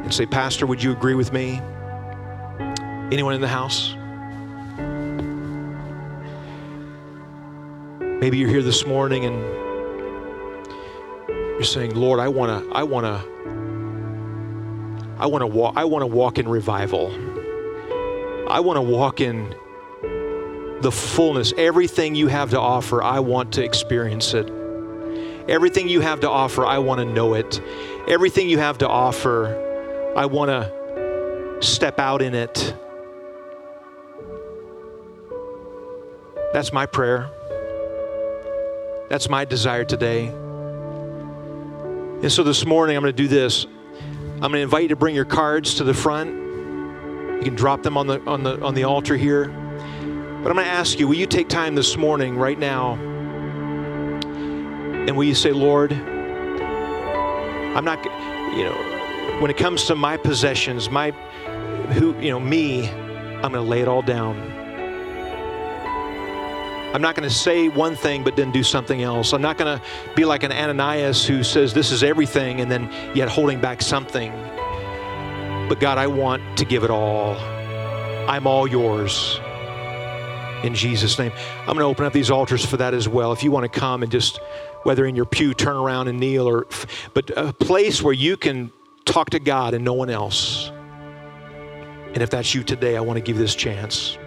and 0.04 0.12
say, 0.12 0.26
Pastor, 0.26 0.66
would 0.66 0.82
you 0.82 0.92
agree 0.92 1.14
with 1.14 1.32
me? 1.32 1.60
Anyone 3.10 3.34
in 3.34 3.40
the 3.40 3.48
house? 3.48 3.94
Maybe 8.20 8.38
you're 8.38 8.50
here 8.50 8.62
this 8.62 8.86
morning 8.86 9.24
and 9.24 9.38
you're 11.28 11.64
saying, 11.64 11.94
Lord, 11.94 12.20
I 12.20 12.28
want 12.28 12.64
to, 12.64 12.70
I 12.72 12.82
want 12.82 13.06
to, 13.06 13.22
I 15.18 15.26
want 15.26 15.42
to 15.42 15.46
walk, 15.46 15.74
I 15.76 15.84
want 15.84 16.02
to 16.02 16.06
walk 16.06 16.38
in 16.38 16.46
revival. 16.48 17.10
I 18.48 18.60
want 18.60 18.76
to 18.76 18.82
walk 18.82 19.20
in 19.20 19.54
the 20.80 20.92
fullness. 20.92 21.52
Everything 21.56 22.14
you 22.14 22.28
have 22.28 22.50
to 22.50 22.60
offer, 22.60 23.02
I 23.02 23.20
want 23.20 23.52
to 23.54 23.64
experience 23.64 24.34
it. 24.34 24.50
Everything 25.48 25.88
you 25.88 26.00
have 26.00 26.20
to 26.20 26.30
offer, 26.30 26.66
I 26.66 26.78
want 26.78 27.00
to 27.00 27.04
know 27.04 27.34
it. 27.34 27.60
Everything 28.08 28.48
you 28.48 28.58
have 28.58 28.78
to 28.78 28.88
offer, 28.88 30.12
I 30.16 30.26
want 30.26 30.50
to 30.50 31.58
step 31.60 31.98
out 31.98 32.20
in 32.20 32.34
it. 32.34 32.74
That's 36.52 36.72
my 36.72 36.86
prayer. 36.86 37.30
That's 39.08 39.28
my 39.28 39.44
desire 39.44 39.84
today. 39.84 40.28
And 42.22 42.32
so 42.32 42.42
this 42.42 42.66
morning, 42.66 42.96
I'm 42.96 43.02
going 43.02 43.14
to 43.14 43.22
do 43.22 43.28
this. 43.28 43.66
I'm 43.66 44.40
going 44.40 44.54
to 44.54 44.60
invite 44.60 44.82
you 44.82 44.88
to 44.88 44.96
bring 44.96 45.14
your 45.14 45.24
cards 45.24 45.74
to 45.76 45.84
the 45.84 45.94
front. 45.94 46.30
You 46.30 47.42
can 47.42 47.54
drop 47.54 47.82
them 47.82 47.96
on 47.96 48.06
the, 48.06 48.20
on 48.26 48.42
the, 48.42 48.60
on 48.64 48.74
the 48.74 48.84
altar 48.84 49.16
here. 49.16 49.52
But 50.46 50.50
I'm 50.50 50.56
going 50.58 50.68
to 50.68 50.74
ask 50.74 51.00
you, 51.00 51.08
will 51.08 51.16
you 51.16 51.26
take 51.26 51.48
time 51.48 51.74
this 51.74 51.96
morning, 51.96 52.36
right 52.36 52.56
now, 52.56 52.94
and 54.22 55.16
will 55.16 55.24
you 55.24 55.34
say, 55.34 55.50
Lord, 55.50 55.92
I'm 55.92 57.84
not, 57.84 58.04
you 58.56 58.62
know, 58.62 59.40
when 59.40 59.50
it 59.50 59.56
comes 59.56 59.86
to 59.86 59.96
my 59.96 60.16
possessions, 60.16 60.88
my, 60.88 61.10
who, 61.94 62.16
you 62.20 62.30
know, 62.30 62.38
me, 62.38 62.88
I'm 62.88 63.50
going 63.50 63.54
to 63.54 63.60
lay 63.62 63.80
it 63.80 63.88
all 63.88 64.02
down. 64.02 64.36
I'm 66.94 67.02
not 67.02 67.16
going 67.16 67.28
to 67.28 67.34
say 67.34 67.66
one 67.68 67.96
thing 67.96 68.22
but 68.22 68.36
then 68.36 68.52
do 68.52 68.62
something 68.62 69.02
else. 69.02 69.32
I'm 69.32 69.42
not 69.42 69.58
going 69.58 69.76
to 69.76 69.84
be 70.14 70.24
like 70.24 70.44
an 70.44 70.52
Ananias 70.52 71.26
who 71.26 71.42
says 71.42 71.74
this 71.74 71.90
is 71.90 72.04
everything 72.04 72.60
and 72.60 72.70
then 72.70 72.88
yet 73.16 73.28
holding 73.28 73.60
back 73.60 73.82
something. 73.82 74.30
But 75.68 75.80
God, 75.80 75.98
I 75.98 76.06
want 76.06 76.56
to 76.58 76.64
give 76.64 76.84
it 76.84 76.90
all. 76.90 77.34
I'm 78.30 78.46
all 78.46 78.68
yours. 78.68 79.40
In 80.66 80.74
Jesus' 80.74 81.16
name. 81.16 81.30
I'm 81.60 81.66
going 81.66 81.78
to 81.78 81.84
open 81.84 82.04
up 82.04 82.12
these 82.12 82.28
altars 82.28 82.64
for 82.64 82.76
that 82.78 82.92
as 82.92 83.08
well. 83.08 83.32
If 83.32 83.44
you 83.44 83.52
want 83.52 83.72
to 83.72 83.80
come 83.80 84.02
and 84.02 84.10
just, 84.10 84.40
whether 84.82 85.06
in 85.06 85.14
your 85.14 85.24
pew, 85.24 85.54
turn 85.54 85.76
around 85.76 86.08
and 86.08 86.18
kneel, 86.18 86.48
or, 86.48 86.66
but 87.14 87.30
a 87.36 87.52
place 87.52 88.02
where 88.02 88.12
you 88.12 88.36
can 88.36 88.72
talk 89.04 89.30
to 89.30 89.38
God 89.38 89.74
and 89.74 89.84
no 89.84 89.92
one 89.92 90.10
else. 90.10 90.72
And 92.14 92.18
if 92.18 92.30
that's 92.30 92.52
you 92.52 92.64
today, 92.64 92.96
I 92.96 93.00
want 93.00 93.16
to 93.16 93.20
give 93.20 93.36
you 93.36 93.42
this 93.42 93.54
chance. 93.54 94.18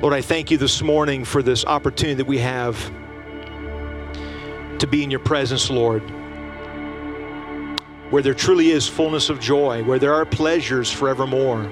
Lord, 0.00 0.14
I 0.14 0.22
thank 0.22 0.50
you 0.50 0.56
this 0.56 0.80
morning 0.80 1.22
for 1.22 1.42
this 1.42 1.66
opportunity 1.66 2.14
that 2.14 2.26
we 2.26 2.38
have 2.38 2.90
to 4.78 4.86
be 4.86 5.04
in 5.04 5.10
your 5.10 5.20
presence, 5.20 5.68
Lord, 5.68 6.00
where 8.10 8.22
there 8.22 8.32
truly 8.32 8.70
is 8.70 8.88
fullness 8.88 9.28
of 9.28 9.38
joy, 9.38 9.84
where 9.84 9.98
there 9.98 10.14
are 10.14 10.24
pleasures 10.24 10.90
forevermore. 10.90 11.70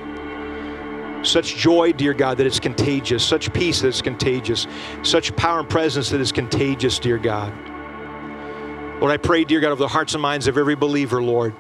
Such 1.27 1.57
joy, 1.57 1.93
dear 1.93 2.15
God, 2.15 2.39
that 2.39 2.47
it's 2.47 2.61
contagious, 2.61 3.25
such 3.25 3.53
peace 3.53 3.81
that 3.81 3.89
it's 3.89 4.01
contagious, 4.01 4.67
such 5.03 5.35
power 5.35 5.61
and 5.61 5.69
presence 5.69 6.11
that 6.11 6.21
is 6.21 6.31
contagious, 6.31 6.99
dear 7.01 7.19
God. 7.19 7.53
Lord, 9.01 9.13
I 9.13 9.17
pray, 9.17 9.45
dear 9.45 9.61
God, 9.61 9.73
of 9.73 9.79
the 9.79 9.89
hearts 9.89 10.15
and 10.15 10.23
minds 10.23 10.47
of 10.47 10.57
every 10.57 10.77
believer, 10.77 11.23
Lord. 11.23 11.55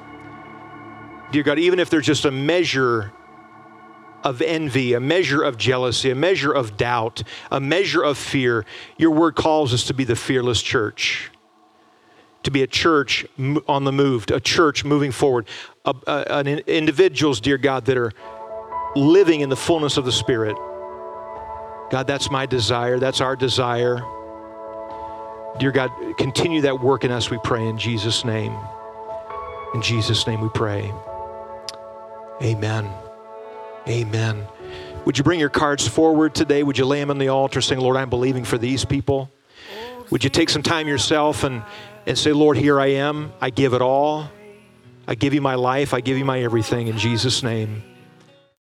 Dear 1.33 1.43
God, 1.43 1.59
even 1.59 1.81
if 1.81 1.91
there's 1.91 2.07
just 2.07 2.25
a 2.25 2.31
measure 2.31 3.12
of 4.23 4.41
envy, 4.41 4.93
a 4.95 5.01
measure 5.01 5.43
of 5.43 5.57
jealousy, 5.57 6.11
a 6.11 6.14
measure 6.14 6.53
of 6.53 6.77
doubt, 6.77 7.23
a 7.51 7.61
measure 7.61 8.03
of 8.03 8.17
fear. 8.17 8.64
Your 8.97 9.11
word 9.11 9.37
calls 9.37 9.75
us 9.75 9.85
to 9.85 9.95
be 9.95 10.05
the 10.05 10.17
fearless 10.17 10.62
church, 10.62 11.31
to 12.43 12.51
be 12.51 12.62
a 12.62 12.67
church 12.67 13.27
on 13.69 13.85
the 13.85 13.93
move, 13.93 14.27
a 14.33 14.41
church 14.41 14.85
moving 14.85 15.12
forward, 15.12 15.47
a, 15.85 15.95
a, 16.07 16.39
an 16.39 16.47
individuals, 16.47 17.41
dear 17.41 17.59
God, 17.59 17.85
that 17.85 17.97
are 17.97 18.12
living 18.97 19.40
in 19.40 19.49
the 19.49 19.57
fullness 19.57 19.97
of 19.97 20.05
the 20.05 20.12
Spirit. 20.12 20.57
God, 21.90 22.07
that's 22.07 22.30
my 22.30 22.47
desire. 22.47 22.99
That's 22.99 23.20
our 23.20 23.36
desire. 23.36 24.03
Dear 25.59 25.72
God, 25.72 25.90
continue 26.18 26.62
that 26.62 26.80
work 26.80 27.05
in 27.05 27.11
us, 27.11 27.30
we 27.30 27.38
pray 27.44 27.66
in 27.66 27.78
Jesus' 27.78 28.24
name. 28.24 28.57
In 29.74 29.82
Jesus' 29.82 30.26
name 30.26 30.40
we 30.40 30.49
pray. 30.49 30.92
Amen. 32.42 32.90
Amen. 33.88 34.47
Would 35.05 35.16
you 35.16 35.24
bring 35.24 35.38
your 35.38 35.49
cards 35.49 35.86
forward 35.86 36.34
today? 36.34 36.62
Would 36.62 36.76
you 36.76 36.84
lay 36.84 37.01
them 37.01 37.11
on 37.11 37.18
the 37.18 37.28
altar 37.28 37.61
saying, 37.61 37.80
Lord, 37.80 37.97
I'm 37.97 38.11
believing 38.11 38.44
for 38.44 38.59
these 38.59 38.84
people? 38.84 39.30
Would 40.11 40.24
you 40.24 40.30
take 40.30 40.51
some 40.51 40.62
time 40.62 40.88
yourself 40.88 41.44
and, 41.44 41.62
and 42.07 42.18
say, 42.18 42.32
Lord, 42.32 42.57
here 42.57 42.80
I 42.80 42.86
am. 42.86 43.32
I 43.40 43.51
give 43.51 43.72
it 43.72 43.82
all. 43.82 44.28
I 45.07 45.14
give 45.14 45.32
you 45.32 45.40
my 45.40 45.55
life. 45.55 45.94
I 45.94 46.01
give 46.01 46.18
you 46.18 46.24
my 46.24 46.42
everything 46.42 46.88
in 46.88 46.99
Jesus' 46.99 47.42
name. 47.42 47.82